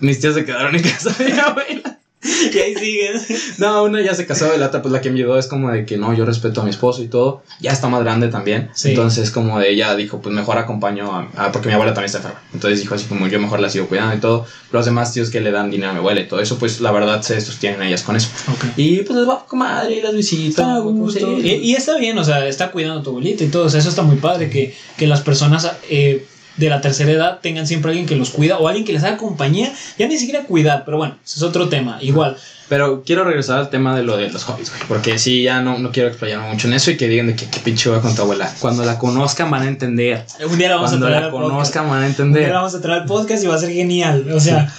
Mis 0.00 0.20
tías 0.20 0.34
se 0.34 0.44
quedaron 0.44 0.74
en 0.74 0.82
casa 0.82 1.10
de 1.18 1.32
mi 1.32 1.38
abuela. 1.38 1.98
Y 2.54 2.58
ahí 2.58 2.74
siguen. 2.74 3.20
No, 3.58 3.84
una 3.84 4.00
ya 4.02 4.14
se 4.14 4.26
casó 4.26 4.54
y 4.54 4.58
la 4.58 4.66
otra, 4.66 4.80
pues 4.82 4.92
la 4.92 5.00
que 5.00 5.08
enviudó 5.08 5.38
es 5.38 5.46
como 5.46 5.70
de 5.70 5.84
que 5.84 5.96
no, 5.96 6.14
yo 6.14 6.24
respeto 6.24 6.60
a 6.60 6.64
mi 6.64 6.70
esposo 6.70 7.02
y 7.02 7.08
todo. 7.08 7.42
Ya 7.60 7.70
está 7.72 7.88
más 7.88 8.02
grande 8.02 8.28
también. 8.28 8.70
Sí. 8.74 8.90
Entonces, 8.90 9.30
como 9.30 9.58
de 9.58 9.70
ella 9.70 9.94
dijo, 9.96 10.20
pues 10.20 10.34
mejor 10.34 10.58
acompaño 10.58 11.12
a. 11.14 11.28
a- 11.36 11.52
porque 11.52 11.68
mi 11.68 11.74
abuela 11.74 11.92
también 11.92 12.06
está 12.06 12.18
enferma. 12.18 12.40
Entonces 12.52 12.80
dijo 12.80 12.94
así 12.94 13.04
como 13.06 13.26
yo 13.28 13.38
mejor 13.40 13.60
la 13.60 13.68
sigo 13.70 13.86
cuidando 13.88 14.14
y 14.16 14.20
todo. 14.20 14.46
Los 14.72 14.84
demás 14.86 15.12
tíos 15.12 15.30
que 15.30 15.40
le 15.40 15.50
dan 15.50 15.70
dinero 15.70 15.90
a 15.90 15.92
mi 15.92 15.98
abuela 16.00 16.20
y 16.20 16.26
todo 16.28 16.40
eso, 16.40 16.58
pues 16.58 16.80
la 16.80 16.90
verdad 16.92 17.22
se 17.22 17.40
sostienen 17.40 17.82
ellas 17.82 18.02
con 18.02 18.16
eso. 18.16 18.28
Ok. 18.52 18.64
Y 18.76 18.98
pues 19.02 19.18
les 19.18 19.28
va 19.28 19.44
con 19.46 19.58
madre 19.60 19.96
y 19.96 20.02
las 20.02 20.14
visitas. 20.14 20.48
Está 20.50 20.74
a 20.76 20.78
gusto. 20.80 21.38
Y, 21.38 21.48
y 21.50 21.74
está 21.74 21.96
bien, 21.98 22.16
o 22.18 22.24
sea, 22.24 22.46
está 22.46 22.70
cuidando 22.70 23.00
a 23.00 23.02
tu 23.02 23.10
abuelita 23.10 23.44
y 23.44 23.48
todo. 23.48 23.64
O 23.66 23.68
sea, 23.70 23.80
eso 23.80 23.88
está 23.90 24.02
muy 24.02 24.16
padre 24.16 24.48
que, 24.50 24.74
que 24.96 25.06
las 25.06 25.20
personas 25.20 25.70
eh, 25.90 26.26
de 26.56 26.68
la 26.68 26.80
tercera 26.80 27.10
edad 27.10 27.40
tengan 27.42 27.66
siempre 27.66 27.90
alguien 27.90 28.06
que 28.06 28.16
los 28.16 28.30
cuida 28.30 28.58
o 28.58 28.68
alguien 28.68 28.84
que 28.86 28.92
les 28.92 29.02
haga 29.02 29.16
compañía. 29.16 29.72
Ya 29.98 30.06
ni 30.06 30.18
siquiera 30.18 30.44
cuidar, 30.44 30.84
pero 30.84 30.96
bueno, 30.98 31.16
ese 31.24 31.36
es 31.38 31.42
otro 31.42 31.68
tema. 31.68 31.98
Igual. 32.00 32.36
Pero 32.68 33.02
quiero 33.04 33.24
regresar 33.24 33.58
al 33.58 33.68
tema 33.70 33.94
de 33.94 34.02
lo 34.02 34.16
de 34.16 34.30
los 34.30 34.44
hobbies, 34.44 34.70
güey. 34.70 34.82
Porque 34.88 35.18
sí, 35.18 35.42
ya 35.42 35.60
no, 35.60 35.78
no 35.78 35.90
quiero 35.92 36.08
explayarme 36.08 36.48
mucho 36.50 36.66
en 36.68 36.74
eso 36.74 36.90
y 36.90 36.96
que 36.96 37.08
digan 37.08 37.26
de 37.26 37.36
que 37.36 37.46
qué 37.46 37.60
pinche 37.60 37.90
va 37.90 38.00
con 38.00 38.14
tu 38.14 38.22
abuela. 38.22 38.50
Cuando 38.60 38.84
la 38.84 38.98
conozcan 38.98 39.50
van 39.50 39.62
a 39.62 39.68
entender. 39.68 40.24
Un 40.48 40.56
día 40.56 40.70
la 40.70 40.76
vamos 40.76 40.90
Cuando 40.90 41.06
a 41.06 41.10
traer 41.10 41.20
la 41.22 41.26
al 41.26 41.32
podcast. 41.32 41.50
conozcan 41.50 41.88
van 41.88 41.92
a 41.92 41.96
Un 41.96 42.00
día 42.02 42.08
entender. 42.08 42.48
la 42.48 42.54
vamos 42.56 42.74
a 42.74 42.80
traer 42.80 43.00
al 43.02 43.06
podcast 43.06 43.44
y 43.44 43.46
va 43.48 43.54
a 43.56 43.58
ser 43.58 43.72
genial. 43.72 44.32
O 44.32 44.40
sea, 44.40 44.72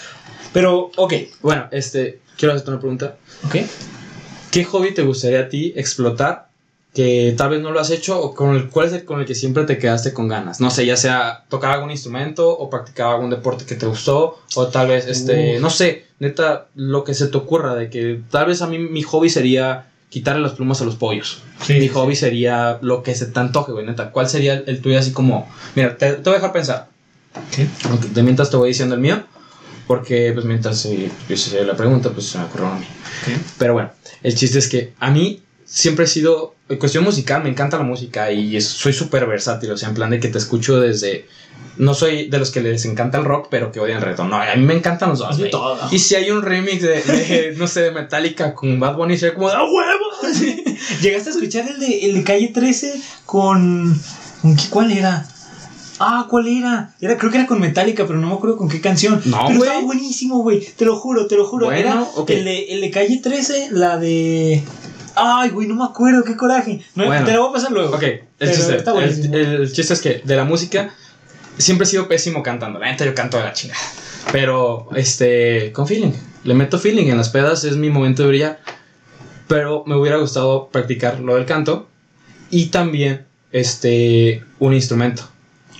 pero, 0.53 0.89
ok. 0.95 1.13
Bueno, 1.41 1.67
este, 1.71 2.19
quiero 2.37 2.53
hacerte 2.53 2.71
una 2.71 2.79
pregunta. 2.79 3.17
Ok. 3.45 3.57
¿Qué 4.49 4.63
hobby 4.63 4.93
te 4.93 5.03
gustaría 5.03 5.41
a 5.41 5.49
ti 5.49 5.73
explotar 5.75 6.47
que 6.95 7.35
tal 7.37 7.49
vez 7.49 7.61
no 7.61 7.71
lo 7.71 7.79
has 7.81 7.91
hecho 7.91 8.19
o 8.19 8.33
con 8.33 8.55
el, 8.55 8.69
cuál 8.69 8.87
es 8.87 8.93
el 8.93 9.03
con 9.03 9.19
el 9.19 9.25
que 9.25 9.35
siempre 9.35 9.65
te 9.65 9.77
quedaste 9.77 10.13
con 10.13 10.29
ganas? 10.29 10.61
No 10.61 10.71
sé, 10.71 10.85
ya 10.85 10.95
sea 10.95 11.43
tocar 11.49 11.73
algún 11.73 11.91
instrumento 11.91 12.49
o 12.49 12.69
practicar 12.69 13.07
algún 13.07 13.29
deporte 13.29 13.65
que 13.65 13.75
te 13.75 13.85
gustó 13.85 14.39
o 14.55 14.67
tal 14.67 14.87
vez, 14.87 15.05
este, 15.05 15.55
Uf. 15.55 15.61
no 15.61 15.69
sé, 15.69 16.05
neta, 16.19 16.67
lo 16.73 17.03
que 17.03 17.13
se 17.13 17.27
te 17.27 17.37
ocurra 17.37 17.75
de 17.75 17.89
que 17.89 18.21
tal 18.31 18.47
vez 18.47 18.61
a 18.61 18.67
mí 18.67 18.79
mi 18.79 19.03
hobby 19.03 19.29
sería 19.29 19.87
quitarle 20.09 20.41
las 20.41 20.53
plumas 20.53 20.81
a 20.81 20.85
los 20.85 20.95
pollos. 20.95 21.43
Mi 21.67 21.89
hobby 21.89 22.15
sería 22.15 22.79
lo 22.81 23.03
que 23.03 23.13
se 23.13 23.25
te 23.25 23.39
antoje, 23.41 23.73
güey, 23.73 23.85
neta. 23.85 24.11
¿Cuál 24.11 24.29
sería 24.29 24.53
el, 24.53 24.63
el 24.67 24.81
tuyo 24.81 24.97
así 24.97 25.11
como... 25.11 25.51
Mira, 25.75 25.97
te, 25.97 26.13
te 26.13 26.21
voy 26.21 26.33
a 26.33 26.35
dejar 26.35 26.53
pensar. 26.53 26.87
Aunque 27.89 28.07
de 28.07 28.23
mientras 28.23 28.49
te 28.49 28.55
voy 28.55 28.69
diciendo 28.69 28.95
el 28.95 29.01
mío. 29.01 29.21
Porque 29.87 30.31
pues 30.33 30.45
mientras 30.45 30.85
eh, 30.85 31.11
yo 31.27 31.35
hice 31.35 31.63
la 31.65 31.75
pregunta, 31.75 32.09
pues 32.11 32.27
se 32.27 32.37
me 32.37 32.45
ocurrió 32.45 32.67
a 32.67 32.79
mí. 32.79 32.85
Pero 33.57 33.73
bueno, 33.73 33.91
el 34.23 34.33
chiste 34.33 34.59
es 34.59 34.69
que 34.69 34.93
a 34.99 35.11
mí 35.11 35.43
siempre 35.65 36.05
he 36.05 36.07
sido, 36.07 36.55
en 36.69 36.77
cuestión 36.77 37.03
musical, 37.03 37.43
me 37.43 37.49
encanta 37.49 37.77
la 37.77 37.83
música 37.83 38.31
y 38.31 38.55
es- 38.57 38.67
soy 38.67 38.93
súper 38.93 39.25
versátil, 39.27 39.71
o 39.71 39.77
sea, 39.77 39.89
en 39.89 39.95
plan 39.95 40.09
de 40.09 40.19
que 40.19 40.27
te 40.29 40.37
escucho 40.37 40.79
desde... 40.79 41.27
No 41.77 41.93
soy 41.93 42.29
de 42.29 42.37
los 42.39 42.51
que 42.51 42.61
les 42.61 42.85
encanta 42.85 43.17
el 43.17 43.25
rock, 43.25 43.47
pero 43.51 43.69
que 43.71 43.81
odian 43.81 43.97
el 43.97 44.03
reggaetón. 44.03 44.29
No, 44.29 44.37
a 44.37 44.55
mí 44.55 44.63
me 44.65 44.75
encantan 44.75 45.09
los 45.09 45.19
dos. 45.19 45.37
Todo. 45.51 45.77
Y 45.91 45.99
si 45.99 46.15
hay 46.15 46.31
un 46.31 46.41
remix 46.41 46.81
de, 46.81 47.01
de, 47.01 47.53
no 47.57 47.67
sé, 47.67 47.81
de 47.81 47.91
Metallica 47.91 48.53
con 48.53 48.79
Bad 48.79 48.95
Bunny, 48.95 49.17
sería 49.17 49.35
como 49.35 49.49
de 49.49 49.55
¡a 49.55 49.63
huevo! 49.63 50.05
¿Llegaste 51.01 51.29
a 51.29 51.33
escuchar 51.33 51.67
el 51.67 51.79
de, 51.79 52.05
el 52.05 52.13
de 52.15 52.23
calle 52.23 52.47
13 52.53 53.01
con. 53.25 53.99
¿con 54.41 54.55
qué, 54.55 54.63
¿Cuál 54.69 54.91
era? 54.93 55.27
Ah, 55.99 56.27
¿cuál 56.29 56.47
era? 56.47 56.93
era? 57.01 57.17
Creo 57.17 57.31
que 57.31 57.37
era 57.39 57.47
con 57.47 57.59
Metallica, 57.59 58.05
pero 58.07 58.19
no 58.19 58.27
me 58.29 58.33
acuerdo 58.35 58.55
con 58.57 58.69
qué 58.69 58.79
canción. 58.79 59.21
No, 59.25 59.45
pero 59.47 59.63
estaba 59.63 59.81
buenísimo, 59.81 60.39
güey. 60.43 60.65
Te 60.77 60.85
lo 60.85 60.95
juro, 60.95 61.27
te 61.27 61.35
lo 61.35 61.45
juro. 61.45 61.65
Bueno, 61.65 61.79
era 61.79 62.07
el, 62.37 62.45
de, 62.45 62.65
el 62.73 62.81
de 62.81 62.91
calle 62.91 63.19
13, 63.21 63.69
la 63.71 63.97
de. 63.97 64.63
Ay, 65.15 65.49
güey, 65.49 65.67
no 65.67 65.75
me 65.75 65.85
acuerdo, 65.85 66.23
qué 66.23 66.35
coraje. 66.35 66.81
No, 66.95 67.05
Bueno. 67.05 67.25
Te 67.25 67.33
lo 67.33 67.41
voy 67.41 67.49
a 67.49 67.53
pasar 67.53 67.71
luego. 67.71 67.95
Ok, 67.95 68.03
el 68.39 68.51
chiste, 68.51 68.75
está 68.77 68.91
el, 69.03 69.33
el 69.33 69.71
chiste 69.71 69.93
es 69.93 70.01
que 70.01 70.21
de 70.23 70.35
la 70.35 70.43
música, 70.43 70.93
siempre 71.57 71.85
he 71.85 71.89
sido 71.89 72.07
pésimo 72.07 72.43
cantando. 72.43 72.79
La 72.79 72.91
neta 72.91 73.05
yo 73.05 73.13
canto 73.15 73.37
de 73.37 73.43
la 73.43 73.53
chingada. 73.53 73.79
Pero, 74.31 74.89
este, 74.95 75.71
con 75.71 75.87
feeling. 75.87 76.11
Le 76.43 76.53
meto 76.53 76.79
feeling 76.79 77.07
en 77.07 77.17
las 77.17 77.29
pedas, 77.29 77.63
es 77.63 77.77
mi 77.77 77.89
momento 77.89 78.23
de 78.23 78.29
brillar. 78.29 78.59
Pero 79.47 79.83
me 79.85 79.95
hubiera 79.95 80.17
gustado 80.17 80.69
practicar 80.69 81.19
lo 81.19 81.35
del 81.35 81.45
canto. 81.45 81.87
Y 82.49 82.67
también, 82.67 83.25
este, 83.51 84.43
un 84.59 84.73
instrumento. 84.73 85.23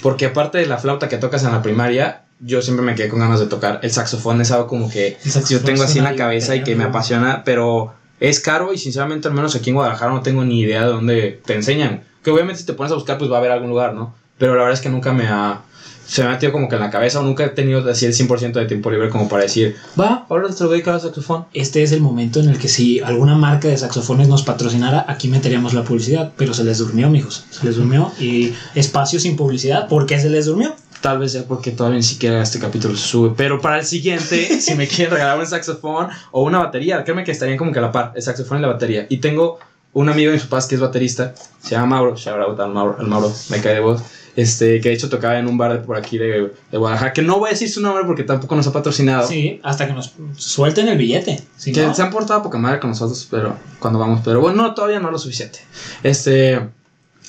Porque 0.01 0.25
aparte 0.25 0.57
de 0.59 0.67
la 0.67 0.77
flauta 0.77 1.09
que 1.09 1.17
tocas 1.17 1.43
en 1.43 1.51
la 1.51 1.61
primaria, 1.61 2.23
yo 2.39 2.61
siempre 2.61 2.85
me 2.85 2.95
quedé 2.95 3.09
con 3.09 3.19
ganas 3.19 3.39
de 3.39 3.47
tocar. 3.47 3.79
El 3.81 3.91
saxofón 3.91 4.41
es 4.41 4.51
algo 4.51 4.67
como 4.67 4.89
que 4.89 5.17
yo 5.49 5.61
tengo 5.61 5.83
así 5.83 5.97
en 5.97 6.03
la 6.03 6.15
cabeza 6.15 6.55
y 6.55 6.63
que 6.63 6.75
me 6.75 6.83
apasiona, 6.83 7.43
pero 7.43 7.93
es 8.19 8.39
caro 8.39 8.73
y 8.73 8.77
sinceramente 8.77 9.27
al 9.27 9.33
menos 9.33 9.55
aquí 9.55 9.69
en 9.69 9.75
Guadalajara 9.75 10.11
no 10.11 10.21
tengo 10.21 10.43
ni 10.43 10.61
idea 10.61 10.85
de 10.85 10.91
dónde 10.91 11.41
te 11.45 11.53
enseñan. 11.53 12.03
Que 12.23 12.31
obviamente 12.31 12.61
si 12.61 12.65
te 12.65 12.73
pones 12.73 12.91
a 12.91 12.95
buscar 12.95 13.17
pues 13.17 13.31
va 13.31 13.35
a 13.35 13.39
haber 13.39 13.51
algún 13.51 13.69
lugar, 13.69 13.93
¿no? 13.93 14.15
Pero 14.37 14.53
la 14.55 14.63
verdad 14.63 14.73
es 14.73 14.81
que 14.81 14.89
nunca 14.89 15.13
me 15.13 15.27
ha... 15.27 15.61
Se 16.07 16.21
me 16.21 16.27
ha 16.27 16.31
metido 16.33 16.51
como 16.51 16.69
que 16.69 16.75
en 16.75 16.81
la 16.81 16.91
cabeza 16.91 17.19
o 17.19 17.23
nunca 17.23 17.43
he 17.43 17.49
tenido 17.49 17.89
así 17.89 18.05
el 18.05 18.13
100% 18.13 18.51
de 18.51 18.65
tiempo 18.67 18.91
libre 18.91 19.09
como 19.09 19.27
para 19.27 19.41
decir, 19.41 19.75
va, 19.99 20.27
ahora 20.29 20.49
te 20.49 20.63
lo 20.63 20.69
voy 20.69 20.83
a 20.85 20.93
al 20.93 21.01
saxofón. 21.01 21.45
Este 21.51 21.81
es 21.81 21.91
el 21.93 22.01
momento 22.01 22.39
en 22.39 22.49
el 22.49 22.59
que 22.59 22.67
si 22.67 22.99
alguna 22.99 23.35
marca 23.35 23.69
de 23.69 23.75
saxofones 23.75 24.27
nos 24.27 24.43
patrocinara, 24.43 25.03
aquí 25.07 25.29
meteríamos 25.29 25.73
la 25.73 25.83
publicidad, 25.83 26.33
pero 26.37 26.53
se 26.53 26.63
les 26.63 26.77
durmió, 26.77 27.09
mijos. 27.09 27.45
Se 27.49 27.65
les 27.65 27.77
durmió 27.77 28.11
y 28.19 28.53
espacio 28.75 29.19
sin 29.19 29.35
publicidad. 29.35 29.87
¿Por 29.87 30.05
qué 30.05 30.19
se 30.19 30.29
les 30.29 30.45
durmió? 30.45 30.75
Tal 31.05 31.19
vez 31.19 31.33
sea 31.33 31.43
porque 31.43 31.69
todavía 31.69 31.97
ni 31.97 32.03
siquiera 32.03 32.41
este 32.41 32.57
capítulo 32.57 32.95
se 32.95 33.07
sube. 33.07 33.35
Pero 33.37 33.61
para 33.61 33.77
el 33.77 33.85
siguiente, 33.85 34.59
si 34.59 34.73
me 34.73 34.87
quieren 34.87 35.13
regalar 35.13 35.37
un 35.37 35.45
saxofón 35.45 36.07
o 36.31 36.41
una 36.41 36.57
batería, 36.57 37.03
créeme 37.03 37.23
que 37.23 37.31
estarían 37.31 37.59
como 37.59 37.71
que 37.71 37.77
a 37.77 37.83
la 37.83 37.91
par, 37.91 38.13
el 38.15 38.23
saxofón 38.23 38.57
y 38.57 38.61
la 38.61 38.69
batería. 38.69 39.05
Y 39.07 39.17
tengo 39.17 39.59
un 39.93 40.09
amigo 40.09 40.31
de 40.31 40.37
mis 40.37 40.45
papás 40.45 40.65
que 40.65 40.73
es 40.73 40.81
baterista, 40.81 41.35
se 41.61 41.75
llama 41.75 41.97
Mauro, 41.97 42.15
shout 42.15 42.39
out 42.39 42.59
al 42.59 42.71
Mauro, 42.71 42.95
al 42.97 43.05
Mauro, 43.05 43.31
me 43.49 43.61
cae 43.61 43.75
de 43.75 43.81
voz. 43.81 44.01
Este, 44.35 44.81
que 44.81 44.89
de 44.89 44.95
hecho 44.95 45.07
tocaba 45.07 45.37
en 45.37 45.45
un 45.45 45.59
bar 45.59 45.73
de 45.73 45.77
por 45.77 45.95
aquí 45.95 46.17
de, 46.17 46.51
de 46.71 46.77
Guadalajara, 46.79 47.13
que 47.13 47.21
no 47.21 47.37
voy 47.37 47.49
a 47.49 47.51
decir 47.51 47.69
su 47.69 47.81
nombre 47.81 48.03
porque 48.07 48.23
tampoco 48.23 48.55
nos 48.55 48.65
ha 48.65 48.73
patrocinado. 48.73 49.27
Sí, 49.27 49.59
hasta 49.61 49.85
que 49.85 49.93
nos 49.93 50.11
suelten 50.35 50.87
el 50.87 50.97
billete. 50.97 51.39
Si 51.55 51.71
que 51.71 51.85
no, 51.85 51.93
se 51.93 52.01
han 52.01 52.09
portado 52.09 52.41
poca 52.41 52.57
madre 52.57 52.79
con 52.79 52.89
nosotros, 52.89 53.27
pero 53.29 53.55
cuando 53.77 53.99
vamos, 53.99 54.21
pero 54.25 54.41
bueno, 54.41 54.63
no, 54.63 54.73
todavía 54.73 54.99
no 54.99 55.11
lo 55.11 55.19
suficiente. 55.19 55.59
Este, 56.01 56.67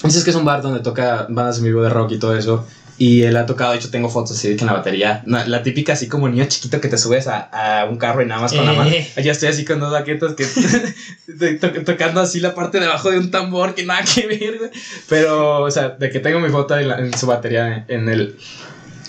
dices 0.03 0.25
que 0.25 0.31
es 0.31 0.37
un 0.37 0.47
bar 0.47 0.62
donde 0.62 0.81
toca 0.81 1.27
bandas 1.29 1.59
en 1.59 1.65
vivo 1.65 1.83
de 1.83 1.91
rock 1.91 2.12
y 2.12 2.19
todo 2.19 2.35
eso. 2.35 2.65
Y 2.98 3.24
él 3.24 3.37
ha 3.37 3.44
tocado, 3.44 3.72
de 3.72 3.78
hecho 3.78 3.90
tengo 3.90 4.09
fotos 4.09 4.38
así 4.38 4.48
de 4.48 4.56
que 4.56 4.62
en 4.62 4.68
la 4.68 4.72
batería, 4.72 5.22
na- 5.26 5.46
la 5.46 5.62
típica 5.62 5.92
así 5.92 6.09
como 6.09 6.28
niño 6.30 6.46
chiquito 6.46 6.80
que 6.80 6.88
te 6.88 6.96
subes 6.96 7.26
a, 7.26 7.40
a 7.80 7.85
un 7.85 7.98
carro 7.98 8.22
y 8.22 8.26
nada 8.26 8.40
más 8.40 8.54
con 8.54 8.64
la 8.64 8.72
Eh. 8.72 8.76
mano. 8.76 8.90
Allá 9.16 9.32
estoy 9.32 9.48
así 9.50 9.66
con 9.66 9.80
dos 9.80 9.92
baquetas 9.92 10.32
que 10.35 10.46
to- 11.61 11.85
tocando 11.85 12.20
así 12.22 12.40
la 12.40 12.54
parte 12.54 12.80
de 12.80 12.87
abajo 12.87 13.11
de 13.11 13.18
un 13.18 13.30
tambor 13.30 13.74
que 13.74 13.85
nada 13.85 14.02
que 14.02 14.26
ver. 14.26 14.70
Pero, 15.11 15.62
o 15.62 15.70
sea, 15.70 15.90
de 15.90 16.09
que 16.11 16.20
tengo 16.20 16.40
mi 16.40 16.48
foto 16.48 16.78
en, 16.78 16.88
la- 16.88 16.98
en 16.98 17.16
su 17.16 17.26
batería 17.26 17.85
en, 17.88 18.09
el... 18.09 18.37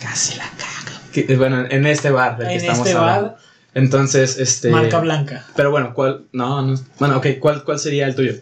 Casi 0.01 0.35
la 0.37 0.43
cago. 0.57 0.97
Que- 1.13 1.35
bueno, 1.37 1.65
en 1.69 1.85
este 1.85 2.09
bar 2.11 2.37
del 2.37 2.47
que 2.47 2.53
en 2.55 2.59
estamos 2.59 2.85
este 2.87 2.97
hablando. 2.97 3.27
bar, 3.29 3.37
Entonces, 3.73 4.37
este... 4.37 4.69
marca 4.69 4.99
blanca. 4.99 5.45
Pero 5.55 5.71
bueno, 5.71 5.93
¿cuál? 5.93 6.25
No, 6.33 6.61
no. 6.61 6.77
Bueno, 6.99 7.17
ok, 7.17 7.27
¿cuál, 7.39 7.63
cuál 7.63 7.79
sería 7.79 8.05
el 8.05 8.15
tuyo? 8.15 8.33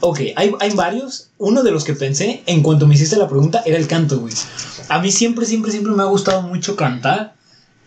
Ok, 0.00 0.20
hay, 0.36 0.52
hay 0.60 0.70
varios. 0.74 1.30
Uno 1.38 1.62
de 1.62 1.70
los 1.70 1.84
que 1.84 1.94
pensé 1.94 2.42
en 2.46 2.62
cuanto 2.62 2.86
me 2.86 2.94
hiciste 2.94 3.16
la 3.16 3.28
pregunta 3.28 3.62
era 3.66 3.78
el 3.78 3.88
canto, 3.88 4.20
güey. 4.20 4.32
A 4.88 5.00
mí 5.00 5.10
siempre, 5.10 5.44
siempre, 5.44 5.72
siempre 5.72 5.92
me 5.92 6.02
ha 6.02 6.06
gustado 6.06 6.42
mucho 6.42 6.76
cantar, 6.76 7.34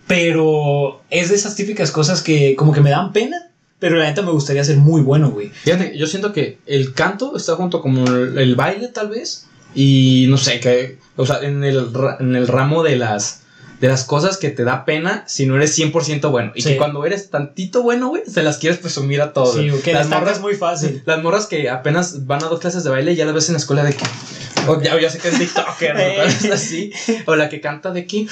pero 0.07 1.01
es 1.09 1.29
de 1.29 1.35
esas 1.35 1.55
típicas 1.55 1.91
cosas 1.91 2.21
que 2.21 2.55
como 2.55 2.73
que 2.73 2.81
me 2.81 2.89
dan 2.89 3.13
pena, 3.13 3.49
pero 3.79 3.95
la 3.95 4.05
neta 4.05 4.21
me 4.21 4.31
gustaría 4.31 4.63
ser 4.63 4.77
muy 4.77 5.01
bueno, 5.01 5.31
güey. 5.31 5.49
Fíjate, 5.49 5.97
yo 5.97 6.05
siento 6.05 6.33
que 6.33 6.59
el 6.65 6.93
canto 6.93 7.35
está 7.35 7.55
junto 7.55 7.81
como 7.81 8.05
el, 8.05 8.37
el 8.37 8.55
baile, 8.55 8.89
tal 8.89 9.09
vez. 9.09 9.47
Y 9.73 10.25
no 10.29 10.37
sé, 10.37 10.59
que. 10.59 10.97
O 11.15 11.25
sea, 11.25 11.39
en 11.41 11.63
el, 11.63 11.87
en 12.19 12.35
el 12.35 12.47
ramo 12.47 12.83
de 12.83 12.97
las. 12.97 13.40
De 13.81 13.87
las 13.89 14.03
cosas 14.05 14.37
que 14.37 14.49
te 14.49 14.63
da 14.63 14.85
pena 14.85 15.23
si 15.27 15.45
no 15.47 15.55
eres 15.57 15.77
100% 15.77 16.29
bueno. 16.31 16.51
Y 16.55 16.61
Sí. 16.61 16.69
que 16.69 16.77
cuando 16.77 17.03
eres 17.05 17.29
tantito 17.29 17.81
bueno, 17.81 18.09
güey, 18.09 18.23
se 18.27 18.43
las 18.43 18.57
quieres 18.59 18.77
presumir 18.79 19.21
a 19.21 19.33
todos. 19.33 19.55
Sí, 19.55 19.69
que 19.83 19.91
las 19.93 20.07
morras, 20.07 20.39
muy 20.39 20.53
fácil. 20.55 21.01
las 21.05 21.21
morras 21.23 21.47
que 21.47 21.69
apenas 21.69 22.25
van 22.27 22.43
a 22.43 22.47
dos 22.47 22.59
clases 22.59 22.83
de 22.83 22.91
baile 22.91 23.11
y 23.11 23.15
ya 23.15 23.25
las 23.25 23.33
ves 23.33 23.49
en 23.49 23.53
la 23.53 23.59
escuela 23.59 23.83
de 23.83 23.93
que. 23.93 24.03
O 24.67 24.79
ya, 24.79 24.97
ya 25.01 25.09
sé 25.09 25.17
que 25.17 25.29
es 25.29 25.39
TikToker, 25.39 25.95
¿no? 25.95 26.23
Cosas 26.23 26.51
así. 26.51 26.91
O 27.25 27.35
la 27.35 27.49
que 27.49 27.59
canta 27.59 27.91
de 27.91 28.05
que. 28.05 28.27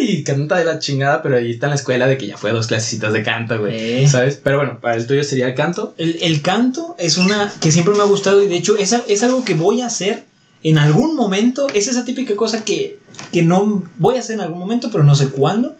Y 0.00 0.24
canta 0.24 0.56
de 0.56 0.64
la 0.64 0.78
chingada, 0.78 1.22
pero 1.22 1.36
ahí 1.36 1.52
está 1.52 1.66
en 1.66 1.70
la 1.70 1.76
escuela 1.76 2.06
de 2.06 2.18
que 2.18 2.26
ya 2.26 2.36
fue 2.36 2.50
a 2.50 2.52
dos 2.52 2.66
clasecitas 2.66 3.12
de 3.12 3.22
canto, 3.22 3.58
güey. 3.58 4.02
Eh. 4.02 4.08
¿Sabes? 4.08 4.38
Pero 4.42 4.58
bueno, 4.58 4.78
para 4.80 4.96
el 4.96 5.06
tuyo 5.06 5.24
sería 5.24 5.46
el 5.46 5.54
canto. 5.54 5.94
El, 5.96 6.18
el 6.20 6.42
canto 6.42 6.94
es 6.98 7.16
una 7.16 7.50
que 7.60 7.72
siempre 7.72 7.94
me 7.94 8.02
ha 8.02 8.06
gustado 8.06 8.42
y 8.42 8.46
de 8.48 8.56
hecho 8.56 8.76
es, 8.76 8.92
es 9.08 9.22
algo 9.22 9.44
que 9.44 9.54
voy 9.54 9.80
a 9.80 9.86
hacer 9.86 10.24
en 10.66 10.78
algún 10.78 11.14
momento. 11.14 11.68
Es 11.74 11.86
esa 11.86 12.04
típica 12.04 12.34
cosa 12.34 12.64
que, 12.64 12.98
que 13.32 13.42
no 13.42 13.84
voy 13.98 14.16
a 14.16 14.18
hacer 14.18 14.34
en 14.34 14.40
algún 14.40 14.58
momento, 14.58 14.90
pero 14.90 15.04
no 15.04 15.14
sé 15.14 15.28
cuándo. 15.28 15.76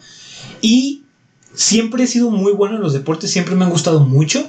Y 0.61 1.03
siempre 1.55 2.05
he 2.05 2.07
sido 2.07 2.31
muy 2.31 2.53
bueno 2.53 2.77
en 2.77 2.83
los 2.83 2.93
deportes, 2.93 3.31
siempre 3.31 3.57
me 3.57 3.65
han 3.65 3.71
gustado 3.71 4.01
mucho, 4.01 4.49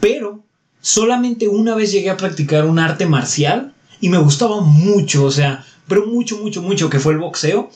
pero 0.00 0.42
solamente 0.80 1.46
una 1.46 1.76
vez 1.76 1.92
llegué 1.92 2.10
a 2.10 2.16
practicar 2.16 2.66
un 2.66 2.80
arte 2.80 3.06
marcial 3.06 3.74
y 4.00 4.08
me 4.08 4.18
gustaba 4.18 4.60
mucho, 4.60 5.24
o 5.24 5.30
sea, 5.30 5.64
pero 5.86 6.06
mucho, 6.06 6.38
mucho, 6.38 6.62
mucho, 6.62 6.90
que 6.90 6.98
fue 6.98 7.12
el 7.12 7.20
boxeo. 7.20 7.70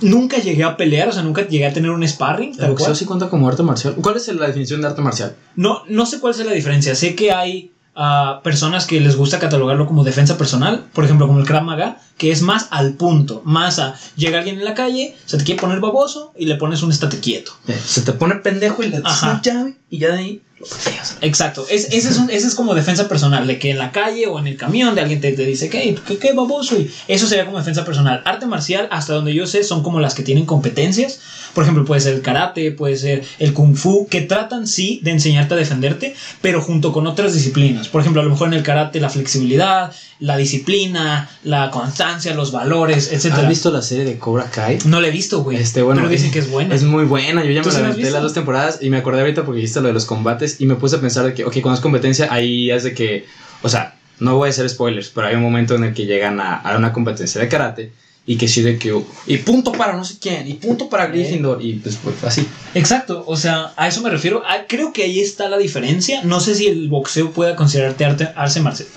Nunca 0.00 0.38
llegué 0.38 0.62
a 0.62 0.76
pelear, 0.76 1.08
o 1.08 1.12
sea, 1.12 1.22
nunca 1.22 1.46
llegué 1.46 1.66
a 1.66 1.72
tener 1.72 1.90
un 1.90 2.06
sparring. 2.06 2.50
¿El 2.58 2.68
boxeo 2.68 2.86
cual. 2.86 2.96
sí 2.96 3.04
cuenta 3.04 3.28
como 3.28 3.46
arte 3.48 3.62
marcial? 3.62 3.96
¿Cuál 4.00 4.16
es 4.16 4.28
la 4.28 4.46
definición 4.46 4.80
de 4.80 4.86
arte 4.86 5.02
marcial? 5.02 5.36
No, 5.56 5.82
no 5.88 6.06
sé 6.06 6.18
cuál 6.18 6.32
es 6.32 6.46
la 6.46 6.52
diferencia. 6.52 6.94
Sé 6.94 7.14
que 7.14 7.32
hay 7.32 7.72
ah, 7.94 8.40
personas 8.42 8.86
que 8.86 9.00
les 9.00 9.16
gusta 9.16 9.38
catalogarlo 9.38 9.86
como 9.86 10.04
defensa 10.04 10.38
personal, 10.38 10.84
por 10.92 11.04
ejemplo, 11.04 11.26
como 11.26 11.40
el 11.40 11.46
Krav 11.46 11.64
Maga, 11.64 11.98
que 12.18 12.30
es 12.30 12.42
más 12.42 12.68
al 12.70 12.94
punto, 12.94 13.42
más 13.44 13.78
a 13.78 13.94
llega 14.16 14.38
alguien 14.38 14.58
en 14.58 14.64
la 14.64 14.74
calle, 14.74 15.16
se 15.26 15.38
te 15.38 15.44
quiere 15.44 15.60
poner 15.60 15.80
baboso 15.80 16.32
y 16.36 16.46
le 16.46 16.56
pones 16.56 16.82
un 16.82 16.90
estate 16.90 17.20
quieto. 17.20 17.52
Eh, 17.68 17.80
Se 17.84 18.02
te 18.02 18.12
pone 18.12 18.36
pendejo 18.36 18.82
y 18.82 18.88
le 18.88 19.00
das 19.00 19.22
una 19.22 19.42
llave 19.42 19.76
y 19.92 19.98
ya 19.98 20.08
de 20.12 20.18
ahí 20.18 20.42
lo 20.58 20.66
pateas. 20.66 21.18
Exacto, 21.20 21.66
es, 21.68 21.88
ese, 21.92 22.08
es 22.08 22.16
un- 22.18 22.30
ese 22.30 22.46
es 22.46 22.54
como 22.54 22.74
defensa 22.74 23.08
personal, 23.08 23.46
de 23.46 23.58
que 23.58 23.70
en 23.70 23.78
la 23.78 23.90
calle 23.92 24.26
o 24.26 24.38
en 24.38 24.46
el 24.46 24.56
camión 24.56 24.94
de 24.94 25.00
alguien 25.02 25.20
te, 25.20 25.32
te 25.32 25.44
dice, 25.44 25.68
¿qué, 25.68 25.96
qué, 26.06 26.16
qué 26.18 26.32
baboso? 26.32 26.78
Y 26.78 26.90
eso 27.08 27.26
sería 27.26 27.44
como 27.44 27.58
defensa 27.58 27.84
personal. 27.84 28.22
Arte 28.24 28.46
marcial, 28.46 28.88
hasta 28.90 29.12
donde 29.12 29.34
yo 29.34 29.46
sé, 29.46 29.64
son 29.64 29.82
como 29.82 30.00
las 30.00 30.14
que 30.14 30.22
tienen 30.22 30.46
competencias. 30.46 31.20
Por 31.52 31.64
ejemplo, 31.64 31.84
puede 31.84 32.00
ser 32.00 32.14
el 32.14 32.22
karate, 32.22 32.70
puede 32.72 32.96
ser 32.96 33.22
el 33.38 33.52
kung 33.52 33.76
fu, 33.76 34.06
que 34.08 34.22
tratan 34.22 34.66
sí 34.66 35.00
de 35.02 35.10
enseñarte 35.10 35.52
a 35.52 35.56
defenderte, 35.58 36.14
pero 36.40 36.62
junto 36.62 36.92
con 36.92 37.06
otras 37.06 37.34
disciplinas. 37.34 37.88
Por 37.88 38.00
ejemplo, 38.00 38.22
a 38.22 38.24
lo 38.24 38.30
mejor 38.30 38.48
en 38.48 38.54
el 38.54 38.62
karate 38.62 39.00
la 39.00 39.10
flexibilidad, 39.10 39.92
la 40.18 40.36
disciplina, 40.38 41.28
la 41.44 41.70
constancia, 41.70 42.32
los 42.34 42.52
valores, 42.52 43.12
etc. 43.12 43.34
¿Has 43.34 43.48
visto 43.48 43.70
la 43.70 43.82
serie 43.82 44.04
de 44.04 44.16
Cobra 44.18 44.44
Kai? 44.50 44.78
No 44.86 45.00
la 45.00 45.08
he 45.08 45.10
visto, 45.10 45.42
güey. 45.42 45.58
Este, 45.58 45.82
bueno, 45.82 46.00
pero 46.00 46.10
dicen 46.10 46.30
que 46.30 46.38
es 46.38 46.48
buena. 46.50 46.74
Es 46.74 46.84
muy 46.84 47.04
buena, 47.04 47.44
yo 47.44 47.50
ya 47.50 47.60
¿Tú 47.62 47.68
me 47.70 47.74
la 47.82 47.88
la 47.94 48.10
las 48.10 48.22
dos 48.22 48.32
temporadas 48.32 48.78
y 48.80 48.88
me 48.88 48.96
acordé 48.98 49.20
ahorita 49.20 49.44
porque 49.44 49.60
dijiste 49.60 49.81
lo 49.82 49.88
de 49.88 49.94
los 49.94 50.06
combates 50.06 50.60
y 50.60 50.66
me 50.66 50.76
puse 50.76 50.96
a 50.96 51.00
pensar 51.00 51.24
de 51.24 51.34
que, 51.34 51.44
ok, 51.44 51.54
cuando 51.60 51.74
es 51.74 51.80
competencia, 51.80 52.28
ahí 52.30 52.70
es 52.70 52.84
de 52.84 52.94
que, 52.94 53.26
o 53.62 53.68
sea, 53.68 53.96
no 54.20 54.36
voy 54.36 54.48
a 54.48 54.50
hacer 54.50 54.68
spoilers, 54.68 55.10
pero 55.10 55.26
hay 55.26 55.34
un 55.34 55.42
momento 55.42 55.74
en 55.74 55.84
el 55.84 55.94
que 55.94 56.06
llegan 56.06 56.40
a, 56.40 56.56
a 56.56 56.76
una 56.76 56.92
competencia 56.92 57.40
de 57.40 57.48
karate 57.48 57.92
y 58.24 58.36
que 58.36 58.46
sí 58.46 58.62
de 58.62 58.78
que, 58.78 58.96
y 59.26 59.38
punto 59.38 59.72
para 59.72 59.96
no 59.96 60.04
sé 60.04 60.18
quién, 60.20 60.46
y 60.46 60.54
punto 60.54 60.88
para 60.88 61.06
Gryffindor, 61.06 61.60
y 61.60 61.74
pues, 61.74 61.98
pues 62.02 62.22
así. 62.22 62.46
Exacto, 62.74 63.24
o 63.26 63.36
sea, 63.36 63.72
a 63.76 63.88
eso 63.88 64.00
me 64.00 64.10
refiero. 64.10 64.42
Ah, 64.46 64.64
creo 64.68 64.92
que 64.92 65.02
ahí 65.02 65.18
está 65.18 65.48
la 65.48 65.58
diferencia. 65.58 66.22
No 66.22 66.38
sé 66.38 66.54
si 66.54 66.68
el 66.68 66.88
boxeo 66.88 67.32
pueda 67.32 67.56
considerarte 67.56 68.04
arte, 68.04 68.28
arte 68.36 68.60
marcial. 68.60 68.88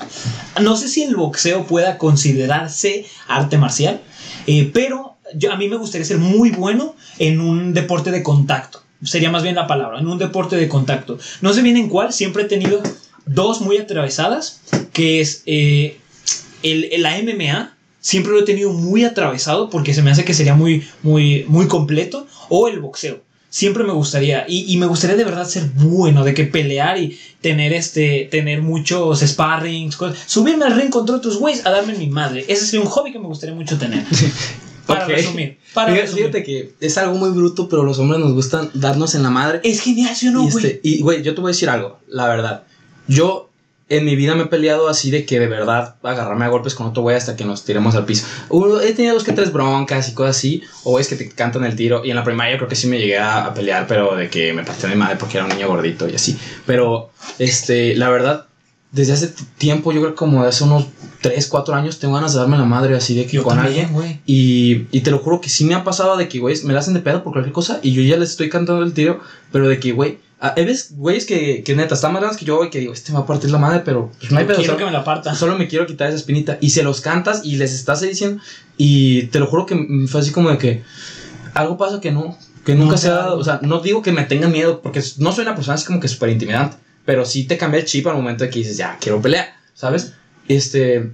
No 0.62 0.78
sé 0.78 0.88
si 0.88 1.04
el 1.04 1.15
boxeo 1.15 1.65
pueda 1.65 1.98
considerarse 1.98 3.06
arte 3.28 3.58
marcial, 3.58 4.02
eh, 4.45 4.69
pero 4.71 5.15
yo, 5.34 5.52
a 5.52 5.58
mí 5.58 5.67
me 5.67 5.78
gustaría 5.78 6.06
ser 6.06 6.19
muy 6.19 6.52
bueno 6.52 6.95
en 7.17 7.41
un 7.41 7.74
deporte 7.74 8.12
de 8.12 8.21
contacto. 8.21 8.84
Sería 9.04 9.30
más 9.30 9.44
bien 9.44 9.56
la 9.56 9.68
palabra, 9.68 10.00
en 10.00 10.08
un 10.08 10.18
deporte 10.18 10.56
de 10.56 10.68
contacto. 10.68 11.18
No 11.42 11.54
sé 11.54 11.62
bien 11.62 11.78
en 11.78 11.90
cuál, 11.90 12.14
siempre 12.14 12.44
he 12.44 12.48
tenido 12.48 12.82
dos 13.26 13.62
muy 13.62 13.78
atravesadas, 13.78 14.62
que 14.94 15.22
es 15.22 15.44
eh, 15.46 15.98
el, 16.64 16.90
la 17.02 17.18
MMA. 17.22 17.76
Siempre 18.00 18.34
lo 18.34 18.40
he 18.40 18.44
tenido 18.44 18.72
muy 18.72 19.04
atravesado 19.04 19.70
porque 19.70 19.94
se 19.94 20.02
me 20.02 20.12
hace 20.12 20.26
que 20.26 20.34
sería 20.34 20.54
muy, 20.54 20.88
muy, 21.02 21.46
muy 21.48 21.68
completo. 21.68 22.28
O 22.50 22.68
el 22.68 22.80
boxeo 22.80 23.26
siempre 23.56 23.86
me 23.86 23.94
gustaría 23.94 24.44
y, 24.50 24.72
y 24.74 24.76
me 24.76 24.86
gustaría 24.86 25.16
de 25.16 25.24
verdad 25.24 25.48
ser 25.48 25.64
bueno 25.76 26.26
de 26.26 26.34
que 26.34 26.44
pelear 26.44 26.98
y 26.98 27.18
tener 27.40 27.72
este 27.72 28.28
tener 28.30 28.62
muchos 28.62 29.22
sparrings 29.22 29.98
subirme 30.26 30.66
al 30.66 30.76
ring 30.76 30.90
contra 30.90 31.16
otros 31.16 31.38
güeyes 31.38 31.66
a 31.66 31.70
darme 31.70 31.94
mi 31.94 32.08
madre 32.08 32.44
ese 32.50 32.66
sería 32.66 32.82
un 32.82 32.92
hobby 32.92 33.14
que 33.14 33.20
me 33.20 33.28
gustaría 33.28 33.56
mucho 33.56 33.78
tener 33.78 34.04
para 34.86 35.06
Ok. 35.06 35.12
resumir 35.12 35.58
para 35.74 35.88
Fíjate, 35.91 36.02
resumir. 36.04 36.26
fíjate 36.26 36.43
que 36.43 36.74
es 36.80 36.98
algo 36.98 37.15
muy 37.15 37.30
bruto, 37.32 37.67
pero 37.67 37.84
los 37.84 38.00
hombres 38.00 38.19
nos 38.21 38.34
gustan 38.34 38.69
darnos 38.74 39.13
en 39.15 39.24
la 39.24 39.30
madre. 39.30 39.60
es 39.63 39.82
genial 39.82 40.15
¿sí 40.15 40.28
o 40.30 40.32
no 40.32 40.48
y, 40.48 40.52
güey 40.52 40.65
este, 40.65 40.80
y, 40.84 41.02
güey, 41.02 41.21
yo 41.24 41.36
te 41.36 41.41
voy 41.41 41.50
a 41.50 41.54
decir 41.54 41.69
algo, 41.69 42.00
la 42.08 42.28
verdad. 42.28 42.63
Yo 43.08 43.50
en 43.88 44.04
mi 44.04 44.15
vida 44.15 44.34
me 44.34 44.43
he 44.43 44.48
peleado 44.48 44.89
así 44.89 45.12
de 45.12 45.26
que 45.28 45.39
de 45.39 45.45
verdad 45.48 45.95
agarrarme 46.02 46.45
a 46.45 46.48
golpes 46.48 46.74
con 46.74 46.88
otro 46.88 47.04
güey 47.04 47.15
hasta 47.15 47.36
que 47.36 47.45
nos 47.45 47.63
tiremos 47.65 47.93
al 47.95 48.06
piso. 48.06 48.26
Uno- 48.50 48.82
he 48.82 48.93
tenido 48.93 49.13
dos 49.13 49.24
que 49.24 49.32
tres 49.32 49.54
broncas 49.54 50.10
y 50.10 50.13
cosas 50.13 50.38
así, 50.38 50.63
o 50.84 51.00
es 51.00 51.08
que 51.08 51.15
te 51.15 51.30
cantan 51.30 51.65
el 51.65 51.76
tiro. 51.76 52.04
Y 52.04 52.10
en 52.10 52.15
la 52.15 52.24
primaria 52.24 52.58
creo 52.58 52.67
que 52.67 52.76
sí 52.76 52.88
me 52.88 52.98
llegué 52.98 53.19
a, 53.19 53.45
a 53.45 53.54
pelear, 53.54 53.86
pero 53.86 54.15
de 54.15 54.28
que 54.30 54.54
me 54.54 54.63
partí 54.63 54.88
mi 54.88 54.95
madre 54.95 55.17
porque 55.19 55.38
era 55.38 55.45
un 55.45 55.52
niño 55.54 55.67
gordito 55.67 56.10
y 56.10 56.15
así. 56.15 56.36
Pero, 56.65 57.12
este, 57.38 57.95
la 57.95 58.10
verdad, 58.10 58.48
desde 58.96 59.14
hace 59.14 59.34
tiempo, 59.58 59.92
yo 59.92 60.02
creo 60.02 60.16
como 60.16 60.42
hace 60.44 60.64
unos 60.64 60.88
3, 61.22 61.48
4 61.48 61.76
años, 61.76 62.00
tengo 62.00 62.16
ganas 62.16 62.34
de 62.34 62.40
darme 62.40 62.58
la 62.58 62.66
madre 62.66 62.96
así 62.96 63.16
de 63.16 63.26
que 63.26 63.34
Yo 63.38 63.44
con 63.44 63.58
también, 63.58 63.88
alguien. 63.94 64.22
Y, 64.26 64.88
y 64.92 65.02
te 65.02 65.12
lo 65.12 65.20
juro 65.20 65.42
que 65.42 65.50
sí 65.50 65.66
me 65.66 65.76
ha 65.76 65.84
pasado 65.84 66.18
de 66.18 66.28
que, 66.28 66.40
güey, 66.40 66.56
me 66.64 66.74
la 66.74 66.80
hacen 66.80 66.94
de 66.94 67.02
pedo 67.02 67.24
por 67.24 67.34
cualquier 67.34 67.54
cosa 67.54 67.80
y 67.84 67.92
yo 67.94 68.02
ya 68.02 68.18
les 68.18 68.32
estoy 68.32 68.50
cantando 68.50 68.84
el 68.84 68.94
tiro, 68.94 69.20
pero 69.52 69.68
de 69.68 69.80
que, 69.80 69.92
güey, 69.92 70.18
veces, 70.56 70.94
güeyes 70.96 71.26
que, 71.26 71.64
que 71.64 71.76
neta 71.76 71.96
están 71.96 72.14
más 72.14 72.22
grandes 72.22 72.40
que 72.40 72.46
yo 72.46 72.64
y 72.64 72.70
que 72.70 72.80
digo, 72.80 72.94
este 72.94 73.12
me 73.12 73.18
va 73.18 73.24
a 73.24 73.28
partir 73.28 73.50
la 73.50 73.58
madre, 73.58 73.82
pero 73.84 74.12
pues 74.20 74.32
no 74.32 74.38
hay 74.38 74.46
pedo. 74.46 74.58
Quiero 74.58 74.74
solo- 74.74 74.78
que 74.80 74.86
me 74.86 74.92
la 74.92 75.04
parta. 75.04 75.34
Solo 75.36 75.58
me 75.58 75.68
quiero 75.68 75.86
quitar 75.88 76.08
esa 76.08 76.18
espinita. 76.18 76.58
Y 76.62 76.70
se 76.70 76.84
los 76.84 77.02
cantas 77.02 77.42
y 77.44 77.56
les 77.58 77.74
estás 77.74 78.02
diciendo. 78.02 78.42
Y 78.78 79.24
te 79.28 79.40
lo 79.40 79.48
juro 79.48 79.66
que 79.66 80.06
fue 80.08 80.22
así 80.22 80.32
como 80.32 80.50
de 80.52 80.58
que 80.58 80.84
algo 81.54 81.78
pasa 81.78 82.00
que 82.00 82.12
no, 82.12 82.38
que 82.66 82.76
nunca 82.76 82.92
No, 82.92 82.98
se 82.98 83.08
ha 83.10 83.14
dado. 83.16 83.38
O 83.40 83.44
sea, 83.44 83.60
no 83.64 83.80
digo 83.80 84.02
que 84.02 84.12
me 84.12 84.24
tengan 84.24 84.52
miedo, 84.52 84.82
porque 84.82 85.02
no 85.18 85.32
soy 85.32 85.44
una 85.44 85.56
persona 85.56 85.76
así 85.76 85.86
como 85.86 86.00
que 86.00 86.08
súper 86.08 86.30
intimidante. 86.30 86.78
Pero 87.06 87.26
sí 87.26 87.46
te 87.46 87.58
cambia 87.58 87.80
el 87.80 87.86
chip 87.86 88.08
al 88.08 88.15
momento 88.15 88.44
de 88.44 88.50
que 88.50 88.60
dices, 88.60 88.78
ya, 88.78 88.98
quiero 89.00 89.22
pelear, 89.22 89.54
¿sabes? 89.74 90.13
Este. 90.48 91.12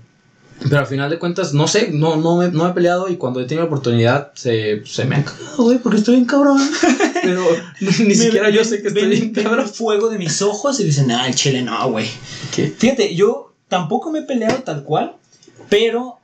Pero 0.64 0.80
al 0.80 0.86
final 0.86 1.10
de 1.10 1.18
cuentas, 1.18 1.54
no 1.54 1.68
sé, 1.68 1.90
no, 1.92 2.18
no, 2.18 2.38
me, 2.38 2.50
no 2.50 2.68
he 2.68 2.74
peleado 2.74 3.10
y 3.10 3.18
cuando 3.18 3.40
he 3.40 3.46
tenido 3.46 3.64
la 3.64 3.68
oportunidad 3.68 4.32
se, 4.36 4.86
se 4.86 5.06
me 5.06 5.16
ha 5.16 5.26
cagado, 5.26 5.56
güey, 5.64 5.80
porque 5.80 5.98
estoy 5.98 6.16
bien 6.16 6.28
cabrón. 6.28 6.62
Pero 7.24 7.44
ni 7.80 8.16
siquiera 8.16 8.50
yo 8.50 8.64
sé 8.64 8.82
que 8.82 8.90
estoy 8.90 9.08
bien 9.08 9.34
ven 9.34 9.44
cabrón. 9.44 9.66
el 9.66 9.72
fuego 9.72 10.10
de 10.10 10.20
mis 10.20 10.42
ojos 10.42 10.80
y 10.80 10.84
dicen, 10.84 11.10
ah, 11.12 11.28
el 11.28 11.36
chile 11.36 11.64
no, 11.64 11.90
güey. 11.90 12.08
Fíjate, 12.78 13.16
yo 13.16 13.54
tampoco 13.70 14.12
me 14.12 14.20
he 14.20 14.24
peleado 14.24 14.60
tal 14.64 14.84
cual, 14.84 15.16
pero. 15.70 16.18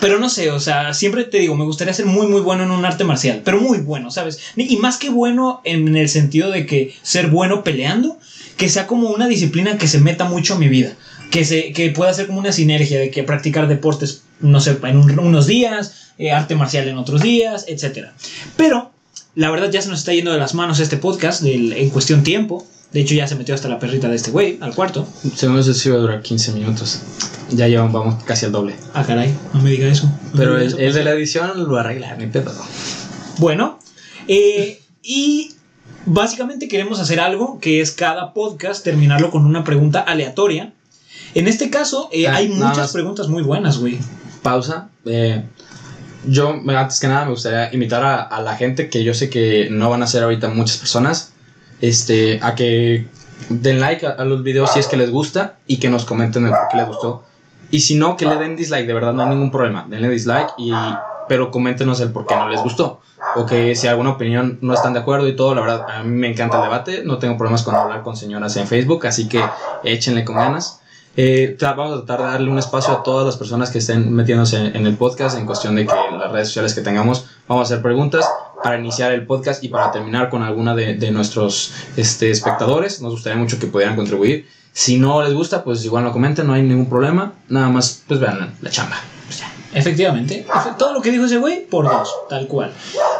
Pero 0.00 0.18
no 0.18 0.28
sé, 0.28 0.50
o 0.50 0.58
sea, 0.58 0.92
siempre 0.92 1.22
te 1.22 1.38
digo, 1.38 1.54
me 1.54 1.64
gustaría 1.64 1.94
ser 1.94 2.06
muy, 2.06 2.26
muy 2.26 2.40
bueno 2.40 2.64
en 2.64 2.72
un 2.72 2.84
arte 2.84 3.04
marcial, 3.04 3.42
pero 3.44 3.60
muy 3.60 3.78
bueno, 3.78 4.10
¿sabes? 4.10 4.40
Y 4.56 4.76
más 4.78 4.96
que 4.96 5.08
bueno 5.08 5.60
en 5.62 5.96
el 5.96 6.08
sentido 6.08 6.50
de 6.50 6.66
que 6.66 6.96
ser 7.02 7.28
bueno 7.28 7.62
peleando, 7.62 8.18
que 8.58 8.68
sea 8.68 8.86
como 8.86 9.08
una 9.08 9.26
disciplina 9.26 9.78
que 9.78 9.88
se 9.88 9.98
meta 10.00 10.24
mucho 10.26 10.54
a 10.54 10.58
mi 10.58 10.68
vida, 10.68 10.92
que, 11.30 11.44
se, 11.46 11.72
que 11.72 11.88
pueda 11.90 12.12
ser 12.12 12.26
como 12.26 12.40
una 12.40 12.52
sinergia 12.52 12.98
de 13.00 13.10
que 13.10 13.22
practicar 13.22 13.68
deportes, 13.68 14.22
no 14.40 14.60
sé, 14.60 14.76
en 14.82 14.96
un- 14.98 15.18
unos 15.18 15.46
días, 15.46 16.12
eh, 16.18 16.32
arte 16.32 16.54
marcial 16.56 16.86
en 16.88 16.98
otros 16.98 17.22
días, 17.22 17.64
etc. 17.68 18.08
Pero, 18.56 18.90
la 19.34 19.50
verdad 19.50 19.70
ya 19.70 19.80
se 19.80 19.88
nos 19.88 20.00
está 20.00 20.12
yendo 20.12 20.32
de 20.32 20.38
las 20.38 20.54
manos 20.54 20.80
este 20.80 20.96
podcast 20.98 21.40
del- 21.42 21.72
en 21.72 21.88
cuestión 21.90 22.22
tiempo. 22.22 22.66
De 22.92 23.00
hecho, 23.00 23.14
ya 23.14 23.28
se 23.28 23.34
metió 23.36 23.54
hasta 23.54 23.68
la 23.68 23.78
perrita 23.78 24.08
de 24.08 24.16
este 24.16 24.30
güey 24.30 24.56
al 24.62 24.74
cuarto. 24.74 25.06
Según 25.36 25.58
eso 25.58 25.74
sí 25.74 25.90
va 25.90 25.96
a 25.96 26.00
durar 26.00 26.22
15 26.22 26.52
minutos. 26.52 27.00
Ya 27.50 27.68
llevan, 27.68 27.92
vamos, 27.92 28.24
casi 28.24 28.46
al 28.46 28.52
doble. 28.52 28.74
Ah, 28.94 29.04
caray, 29.06 29.32
no 29.52 29.60
me 29.60 29.70
diga 29.70 29.86
eso. 29.88 30.06
No 30.06 30.12
Pero 30.34 30.52
diga 30.54 30.62
el, 30.62 30.66
eso, 30.68 30.78
el 30.78 30.84
pues. 30.86 30.94
de 30.94 31.04
la 31.04 31.10
edición 31.12 31.68
lo 31.68 31.76
arregla, 31.76 32.16
ni 32.16 32.26
pedo. 32.26 32.52
Bueno, 33.36 33.78
eh, 34.26 34.80
y 35.02 35.52
básicamente 36.06 36.68
queremos 36.68 37.00
hacer 37.00 37.20
algo 37.20 37.58
que 37.60 37.80
es 37.80 37.92
cada 37.92 38.32
podcast 38.32 38.84
terminarlo 38.84 39.30
con 39.30 39.44
una 39.44 39.64
pregunta 39.64 40.00
aleatoria. 40.00 40.72
En 41.34 41.46
este 41.48 41.70
caso, 41.70 42.08
eh, 42.12 42.26
Ah, 42.26 42.36
hay 42.36 42.48
muchas 42.48 42.92
preguntas 42.92 43.28
muy 43.28 43.42
buenas, 43.42 43.78
güey. 43.78 43.98
Pausa. 44.42 44.88
eh, 45.04 45.44
yo, 46.26 46.60
antes 46.68 46.98
que 47.00 47.06
nada, 47.06 47.24
me 47.26 47.30
gustaría 47.30 47.72
invitar 47.72 48.02
a, 48.04 48.22
a 48.22 48.42
la 48.42 48.56
gente 48.56 48.88
que 48.90 49.04
yo 49.04 49.14
sé 49.14 49.30
que 49.30 49.68
no 49.70 49.88
van 49.88 50.02
a 50.02 50.06
ser 50.06 50.22
ahorita 50.24 50.48
muchas 50.48 50.78
personas. 50.78 51.32
Este, 51.80 52.40
a 52.42 52.54
que 52.56 53.06
den 53.50 53.78
like 53.78 54.04
a, 54.04 54.10
a 54.10 54.24
los 54.24 54.42
videos 54.42 54.72
si 54.72 54.80
es 54.80 54.88
que 54.88 54.96
les 54.96 55.10
gusta 55.12 55.58
y 55.68 55.76
que 55.76 55.88
nos 55.88 56.04
comenten 56.04 56.44
el 56.44 56.50
por 56.50 56.68
qué 56.72 56.76
les 56.78 56.86
gustó. 56.88 57.24
Y 57.70 57.80
si 57.80 57.94
no, 57.94 58.16
que 58.16 58.26
le 58.26 58.36
den 58.36 58.56
dislike, 58.56 58.86
de 58.86 58.94
verdad 58.94 59.12
no 59.12 59.22
hay 59.22 59.28
ningún 59.28 59.50
problema. 59.52 59.86
Denle 59.88 60.08
dislike, 60.08 60.48
y, 60.58 60.72
pero 61.28 61.50
coméntenos 61.50 62.00
el 62.00 62.10
por 62.10 62.26
qué 62.26 62.34
no 62.34 62.48
les 62.48 62.62
gustó. 62.62 63.00
O 63.36 63.46
que 63.46 63.74
si 63.74 63.86
alguna 63.86 64.10
opinión 64.10 64.58
no 64.62 64.74
están 64.74 64.92
de 64.94 65.00
acuerdo 65.00 65.28
y 65.28 65.36
todo, 65.36 65.54
la 65.54 65.60
verdad, 65.60 65.86
a 65.88 66.02
mí 66.02 66.16
me 66.16 66.30
encanta 66.30 66.58
el 66.58 66.64
debate. 66.64 67.02
No 67.04 67.18
tengo 67.18 67.36
problemas 67.36 67.62
con 67.62 67.74
hablar 67.74 68.02
con 68.02 68.16
señoras 68.16 68.56
en 68.56 68.66
Facebook, 68.66 69.06
así 69.06 69.28
que 69.28 69.42
échenle 69.84 70.24
con 70.24 70.36
ganas. 70.36 70.80
Eh, 71.20 71.56
vamos 71.60 71.92
a 71.92 72.04
tratar 72.04 72.24
de 72.24 72.32
darle 72.32 72.48
un 72.48 72.58
espacio 72.58 72.94
a 72.94 73.02
todas 73.02 73.26
las 73.26 73.36
personas 73.36 73.70
que 73.70 73.78
estén 73.78 74.12
metiéndose 74.12 74.56
en, 74.56 74.86
el 74.86 74.96
podcast 74.96 75.36
en 75.36 75.46
cuestión 75.46 75.74
de 75.74 75.84
que 75.84 75.92
las 76.16 76.30
redes 76.30 76.46
sociales 76.46 76.74
que 76.74 76.80
tengamos 76.80 77.26
vamos 77.48 77.68
a 77.68 77.74
hacer 77.74 77.82
preguntas 77.82 78.24
para 78.62 78.78
iniciar 78.78 79.10
el 79.10 79.26
podcast 79.26 79.64
y 79.64 79.68
para 79.68 79.90
terminar 79.90 80.30
con 80.30 80.44
alguna 80.44 80.76
de, 80.76 81.10
nuestros 81.10 81.72
este, 81.96 82.30
espectadores. 82.30 83.02
Nos 83.02 83.12
gustaría 83.12 83.36
mucho 83.36 83.58
que 83.58 83.66
pudieran 83.66 83.96
contribuir. 83.96 84.48
Si 84.72 84.96
no 84.96 85.20
les 85.22 85.34
gusta, 85.34 85.64
pues 85.64 85.84
igual 85.84 86.04
no 86.04 86.12
comenten, 86.12 86.46
no 86.46 86.52
hay 86.52 86.62
ningún 86.62 86.88
problema. 86.88 87.32
Nada 87.48 87.68
más, 87.68 88.04
pues 88.06 88.20
vean 88.20 88.54
la 88.60 88.70
chamba. 88.70 88.96
Pues 89.26 89.40
ya. 89.40 89.47
Efectivamente, 89.74 90.46
efe- 90.48 90.76
todo 90.78 90.92
lo 90.94 91.02
que 91.02 91.10
dijo 91.10 91.26
ese 91.26 91.36
güey, 91.36 91.66
por 91.66 91.84
dos, 91.84 92.08
tal 92.30 92.46
cual. 92.46 92.72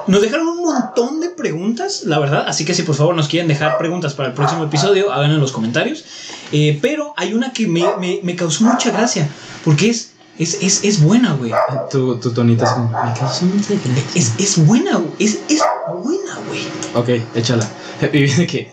Nos 0.06 0.22
dejaron 0.22 0.48
un 0.48 0.62
montón 0.62 1.20
de 1.20 1.28
preguntas, 1.28 2.04
la 2.04 2.18
verdad, 2.18 2.44
así 2.48 2.64
que 2.64 2.72
si 2.74 2.82
por 2.84 2.94
favor 2.94 3.14
nos 3.14 3.28
quieren 3.28 3.48
dejar 3.48 3.76
preguntas 3.78 4.14
para 4.14 4.28
el 4.30 4.34
próximo 4.34 4.64
episodio, 4.64 5.12
háganlo 5.12 5.34
en 5.34 5.40
los 5.42 5.52
comentarios. 5.52 6.04
Eh, 6.50 6.78
pero 6.80 7.12
hay 7.18 7.34
una 7.34 7.52
que 7.52 7.66
me, 7.68 7.84
me- 8.00 8.20
me 8.22 8.34
causó 8.34 8.64
mucha 8.64 8.90
gracia, 8.90 9.28
porque 9.64 9.90
es, 9.90 10.12
es, 10.38 10.58
es, 10.62 10.84
es 10.84 11.02
buena, 11.02 11.34
güey. 11.34 11.52
Tu, 11.90 12.16
tu 12.18 12.30
tonito 12.32 12.64
es 12.64 12.70
como, 12.70 12.88
"Me 12.88 13.12
causó 13.18 13.44
mucha 13.44 13.74
gracia". 13.74 14.02
Es, 14.14 14.32
es 14.38 14.66
buena, 14.66 14.96
güey. 14.96 15.11
Es, 15.18 15.40
es 15.50 15.61
buena, 16.02 16.38
güey. 16.48 16.66
Ok, 16.94 17.22
échala. 17.34 17.68
Y 18.12 18.22
viene 18.22 18.46
que. 18.46 18.70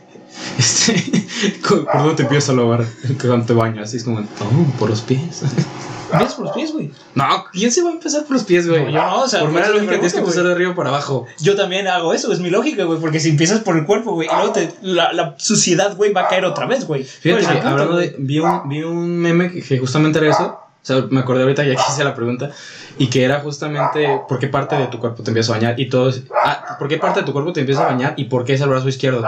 Este, 0.58 0.94
¿Por 1.68 1.86
dónde 1.98 2.16
te 2.16 2.24
empiezas 2.24 2.52
a 2.52 2.54
lavar 2.54 2.86
cuando 3.20 3.46
te 3.46 3.54
bañas? 3.54 3.90
Así 3.90 3.98
es 3.98 4.04
como, 4.06 4.20
oh, 4.20 4.78
por 4.80 4.90
los 4.90 5.02
pies. 5.02 5.42
Empiezas 6.12 6.36
por 6.36 6.46
los 6.46 6.56
pies, 6.56 6.72
güey. 6.72 6.92
No, 7.16 7.46
¿quién 7.52 7.72
se 7.72 7.82
va 7.82 7.90
a 7.90 7.94
empezar 7.94 8.24
por 8.24 8.34
los 8.34 8.44
pies, 8.44 8.68
güey? 8.70 8.84
No, 8.86 8.90
yo 8.92 9.02
no, 9.02 9.22
o 9.24 9.28
sea, 9.28 9.42
por 9.42 9.52
mera 9.52 9.70
lógica 9.70 9.92
tienes 9.94 10.14
que 10.14 10.20
pregunto, 10.20 10.32
empezar 10.40 10.46
de 10.48 10.52
arriba 10.54 10.76
para 10.76 10.90
abajo. 10.90 11.26
Yo 11.40 11.56
también 11.56 11.88
hago 11.88 12.14
eso, 12.14 12.32
es 12.32 12.40
mi 12.40 12.50
lógica, 12.50 12.84
güey, 12.84 13.00
porque 13.00 13.20
si 13.20 13.30
empiezas 13.30 13.60
por 13.62 13.78
el 13.78 13.86
cuerpo, 13.86 14.14
güey, 14.14 14.28
y 14.28 14.36
luego 14.36 14.52
te- 14.52 14.74
la, 14.82 15.14
la 15.14 15.36
suciedad, 15.38 15.96
güey, 15.96 16.14
va 16.14 16.22
a 16.22 16.28
caer 16.28 16.46
otra 16.46 16.66
vez, 16.66 16.86
güey. 16.86 17.04
Fíjate 17.04 17.30
¿Cuál 17.32 17.44
es 17.44 17.48
el 17.48 17.54
que 17.56 17.62
punto, 17.62 17.70
hablando 17.70 17.98
de. 17.98 18.16
Vi 18.20 18.40
un, 18.40 18.70
vi 18.70 18.84
un 18.84 19.18
meme 19.18 19.52
que, 19.52 19.62
que 19.62 19.80
justamente 19.80 20.20
era 20.20 20.30
eso. 20.30 20.60
O 20.84 20.86
sea, 20.88 21.04
me 21.10 21.22
acordé 21.22 21.42
ahorita 21.42 21.64
ya 21.64 21.74
que 21.76 21.82
hice 21.92 22.04
la 22.04 22.14
pregunta. 22.14 22.52
Y 22.98 23.08
que 23.08 23.24
era 23.24 23.40
justamente 23.42 24.22
por 24.30 24.40
qué 24.40 24.48
parte 24.48 24.78
de 24.78 24.86
tu 24.88 25.00
cuerpo 25.00 25.24
te 25.24 25.32
empieza 25.32 25.52
a 25.52 25.56
bañar. 25.56 25.80
Y 25.80 25.90
todos. 25.90 26.22
Ah, 26.46 26.78
¿por 26.80 26.88
qué 26.88 26.98
parte 26.98 27.22
de 27.22 27.26
tu 27.26 27.34
cuerpo 27.34 27.52
te 27.52 27.60
empieza 27.62 27.82
a 27.84 27.88
bañar? 27.88 28.14
Y 28.16 28.26
por 28.26 28.46
qué 28.46 28.54
es 28.54 28.62
el 28.62 28.70
brazo 28.70 28.88
izquierdo. 28.88 29.22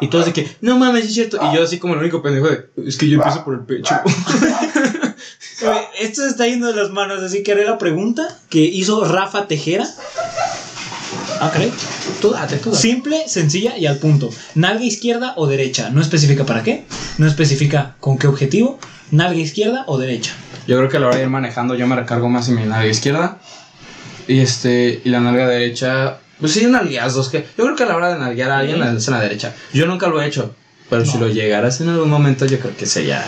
Y 0.00 0.08
todos 0.08 0.26
de 0.26 0.32
que, 0.32 0.48
no 0.60 0.78
mames, 0.78 1.06
es 1.06 1.14
cierto. 1.14 1.38
Y 1.50 1.56
yo, 1.56 1.64
así 1.64 1.78
como 1.80 1.94
el 1.94 2.00
único 2.00 2.22
pendejo 2.22 2.46
de, 2.48 2.68
es 2.86 2.96
que 2.96 3.08
yo 3.08 3.16
empiezo 3.16 3.42
por 3.44 3.54
el 3.54 3.60
pecho. 3.60 3.94
Esto 5.98 6.22
se 6.22 6.28
está 6.28 6.46
yendo 6.46 6.68
de 6.68 6.80
las 6.80 6.90
manos, 6.90 7.22
así 7.22 7.42
que 7.42 7.52
haré 7.52 7.64
la 7.64 7.76
pregunta 7.76 8.28
que 8.48 8.60
hizo 8.60 9.04
Rafa 9.04 9.48
Tejera. 9.48 9.84
Ah, 11.40 11.50
caray. 11.52 11.72
tú 12.20 12.30
date, 12.30 12.56
tú 12.58 12.70
date. 12.70 12.80
Simple, 12.80 13.28
sencilla 13.28 13.76
y 13.76 13.86
al 13.86 13.98
punto. 13.98 14.30
Nalga 14.54 14.84
izquierda 14.84 15.34
o 15.36 15.46
derecha. 15.46 15.90
No 15.90 16.00
especifica 16.00 16.46
para 16.46 16.62
qué. 16.62 16.84
No 17.18 17.26
especifica 17.26 17.96
con 17.98 18.16
qué 18.16 18.28
objetivo. 18.28 18.78
Nalga 19.10 19.40
izquierda 19.40 19.84
o 19.88 19.98
derecha. 19.98 20.32
Yo 20.68 20.76
creo 20.76 20.88
que 20.88 20.98
a 20.98 21.00
la 21.00 21.08
hora 21.08 21.16
de 21.16 21.22
ir 21.22 21.30
manejando 21.30 21.74
yo 21.74 21.86
me 21.86 21.96
recargo 21.96 22.28
más 22.28 22.48
en 22.48 22.56
mi 22.56 22.62
nalga 22.62 22.86
izquierda. 22.86 23.38
Y 24.28 24.40
este, 24.40 25.00
y 25.04 25.08
la 25.08 25.18
nalga 25.18 25.48
derecha, 25.48 26.18
pues 26.38 26.52
sí, 26.52 26.66
nalgueazos. 26.66 27.28
Que 27.28 27.46
yo 27.56 27.64
creo 27.64 27.74
que 27.74 27.82
a 27.82 27.86
la 27.86 27.96
hora 27.96 28.14
de 28.14 28.20
nalguear 28.20 28.50
a 28.50 28.58
alguien 28.58 28.82
haces 28.82 29.08
en 29.08 29.14
la 29.14 29.20
derecha. 29.20 29.54
Yo 29.72 29.86
nunca 29.86 30.06
lo 30.06 30.20
he 30.20 30.26
hecho. 30.26 30.54
Pero 30.90 31.04
si 31.04 31.18
No. 31.18 31.26
lo 31.26 31.32
llegaras 31.32 31.80
en 31.82 31.88
algún 31.90 32.08
momento, 32.08 32.46
yo 32.46 32.58
creo 32.58 32.74
que 32.76 32.86
sería. 32.86 33.22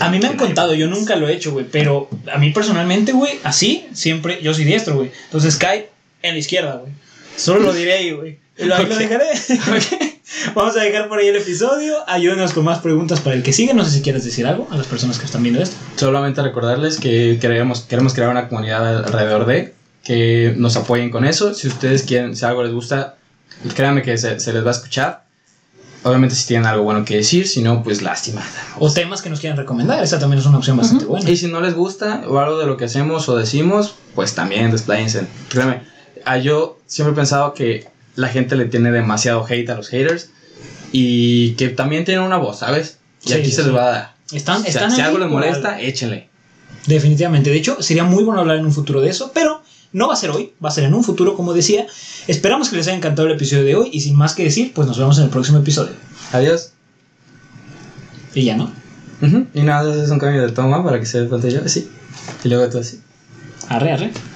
A 0.00 0.08
mí 0.10 0.18
me 0.18 0.26
han 0.26 0.36
contado, 0.36 0.72
yo 0.74 0.86
nunca 0.88 1.16
lo 1.16 1.28
he 1.28 1.34
hecho, 1.34 1.52
güey. 1.52 1.66
Pero 1.70 2.08
a 2.32 2.38
mí 2.38 2.50
personalmente, 2.50 3.12
güey, 3.12 3.38
así, 3.44 3.86
siempre, 3.92 4.40
yo 4.42 4.54
soy 4.54 4.64
diestro, 4.64 4.96
güey. 4.96 5.10
Entonces 5.26 5.56
cae 5.56 5.90
en 6.22 6.32
la 6.32 6.38
izquierda, 6.38 6.76
güey. 6.76 6.92
Solo 7.36 7.60
lo 7.60 7.72
diré 7.74 7.92
ahí, 7.94 8.12
güey. 8.12 8.38
Y 8.56 8.64
lo- 8.64 8.76
ahí 8.76 8.86
lo 8.86 8.96
dejaré. 8.96 9.24
Vamos 10.54 10.76
a 10.76 10.80
dejar 10.80 11.08
por 11.08 11.18
ahí 11.18 11.28
el 11.28 11.36
episodio. 11.36 11.96
Ayúdenos 12.06 12.52
con 12.52 12.64
más 12.64 12.78
preguntas 12.78 13.20
para 13.20 13.36
el 13.36 13.42
que 13.42 13.52
sigue. 13.52 13.74
No 13.74 13.84
sé 13.84 13.90
si 13.90 14.02
quieres 14.02 14.24
decir 14.24 14.46
algo 14.46 14.66
a 14.70 14.76
las 14.76 14.86
personas 14.86 15.18
que 15.18 15.26
están 15.26 15.42
viendo 15.42 15.62
esto. 15.62 15.76
Solamente 15.96 16.42
recordarles 16.42 16.98
que 16.98 17.38
queremos, 17.40 17.82
queremos 17.82 18.14
crear 18.14 18.30
una 18.30 18.48
comunidad 18.48 19.04
alrededor 19.04 19.46
de 19.46 19.74
que 20.04 20.54
nos 20.56 20.76
apoyen 20.76 21.10
con 21.10 21.24
eso. 21.24 21.54
Si 21.54 21.68
ustedes 21.68 22.02
quieren, 22.04 22.36
si 22.36 22.44
algo 22.44 22.62
les 22.62 22.72
gusta, 22.72 23.16
créanme 23.74 24.02
que 24.02 24.16
se, 24.18 24.38
se 24.40 24.52
les 24.52 24.64
va 24.64 24.68
a 24.68 24.74
escuchar. 24.74 25.23
Obviamente 26.04 26.36
si 26.36 26.46
tienen 26.46 26.66
algo 26.66 26.84
bueno 26.84 27.04
que 27.04 27.16
decir, 27.16 27.48
si 27.48 27.62
no, 27.62 27.82
pues 27.82 28.02
lástima. 28.02 28.42
O 28.78 28.92
temas 28.92 29.22
que 29.22 29.30
nos 29.30 29.40
quieran 29.40 29.56
recomendar. 29.56 30.04
Esa 30.04 30.18
también 30.18 30.38
es 30.38 30.46
una 30.46 30.58
opción 30.58 30.76
bastante 30.76 31.06
buena. 31.06 31.28
Y 31.28 31.36
si 31.36 31.48
no 31.48 31.60
les 31.60 31.74
gusta 31.74 32.22
o 32.28 32.38
algo 32.38 32.58
de 32.58 32.66
lo 32.66 32.76
que 32.76 32.84
hacemos 32.84 33.28
o 33.28 33.36
decimos, 33.36 33.94
pues 34.14 34.34
también 34.34 34.70
despláyense. 34.70 35.26
Créeme, 35.48 35.82
ah, 36.26 36.36
yo 36.36 36.78
siempre 36.86 37.12
he 37.12 37.16
pensado 37.16 37.54
que 37.54 37.88
la 38.16 38.28
gente 38.28 38.54
le 38.54 38.66
tiene 38.66 38.90
demasiado 38.90 39.44
hate 39.48 39.70
a 39.70 39.76
los 39.76 39.88
haters 39.88 40.30
y 40.92 41.52
que 41.52 41.70
también 41.70 42.04
tienen 42.04 42.22
una 42.22 42.36
voz, 42.36 42.58
¿sabes? 42.58 42.98
Y 43.24 43.28
Sí, 43.28 43.34
aquí 43.34 43.46
sí, 43.46 43.52
se 43.52 43.62
les 43.64 43.74
va 43.74 43.82
a 43.82 43.90
dar. 43.90 44.14
Están, 44.30 44.58
O 44.58 44.60
sea, 44.60 44.68
están 44.68 44.92
si 44.92 45.00
algo 45.00 45.18
les 45.18 45.28
molesta, 45.30 45.80
échenle. 45.80 46.28
Definitivamente. 46.86 47.48
De 47.48 47.56
hecho, 47.56 47.82
sería 47.82 48.04
muy 48.04 48.24
bueno 48.24 48.40
hablar 48.40 48.58
en 48.58 48.66
un 48.66 48.72
futuro 48.72 49.00
de 49.00 49.08
eso, 49.08 49.32
pero 49.32 49.62
no 49.94 50.08
va 50.08 50.14
a 50.14 50.16
ser 50.16 50.30
hoy, 50.30 50.52
va 50.62 50.68
a 50.68 50.72
ser 50.72 50.84
en 50.84 50.92
un 50.92 51.04
futuro, 51.04 51.34
como 51.34 51.54
decía. 51.54 51.86
Esperamos 52.26 52.68
que 52.68 52.76
les 52.76 52.88
haya 52.88 52.96
encantado 52.96 53.28
el 53.28 53.34
episodio 53.34 53.62
de 53.64 53.76
hoy 53.76 53.90
y 53.92 54.00
sin 54.00 54.16
más 54.16 54.34
que 54.34 54.42
decir, 54.42 54.72
pues 54.74 54.86
nos 54.86 54.98
vemos 54.98 55.16
en 55.18 55.24
el 55.24 55.30
próximo 55.30 55.58
episodio. 55.58 55.92
Adiós. 56.32 56.72
Y 58.34 58.44
ya 58.44 58.56
no. 58.56 58.70
Ujú. 59.22 59.46
Y 59.54 59.62
nada, 59.62 60.02
es 60.02 60.10
un 60.10 60.18
cambio 60.18 60.42
de 60.42 60.50
toma 60.50 60.84
para 60.84 60.98
que 60.98 61.06
se 61.06 61.20
dé 61.20 61.28
pantalla 61.28 61.62
así. 61.64 61.88
Y 62.42 62.48
luego 62.48 62.68
todo 62.68 62.80
así. 62.80 63.00
Arre, 63.68 63.92
arre. 63.92 64.33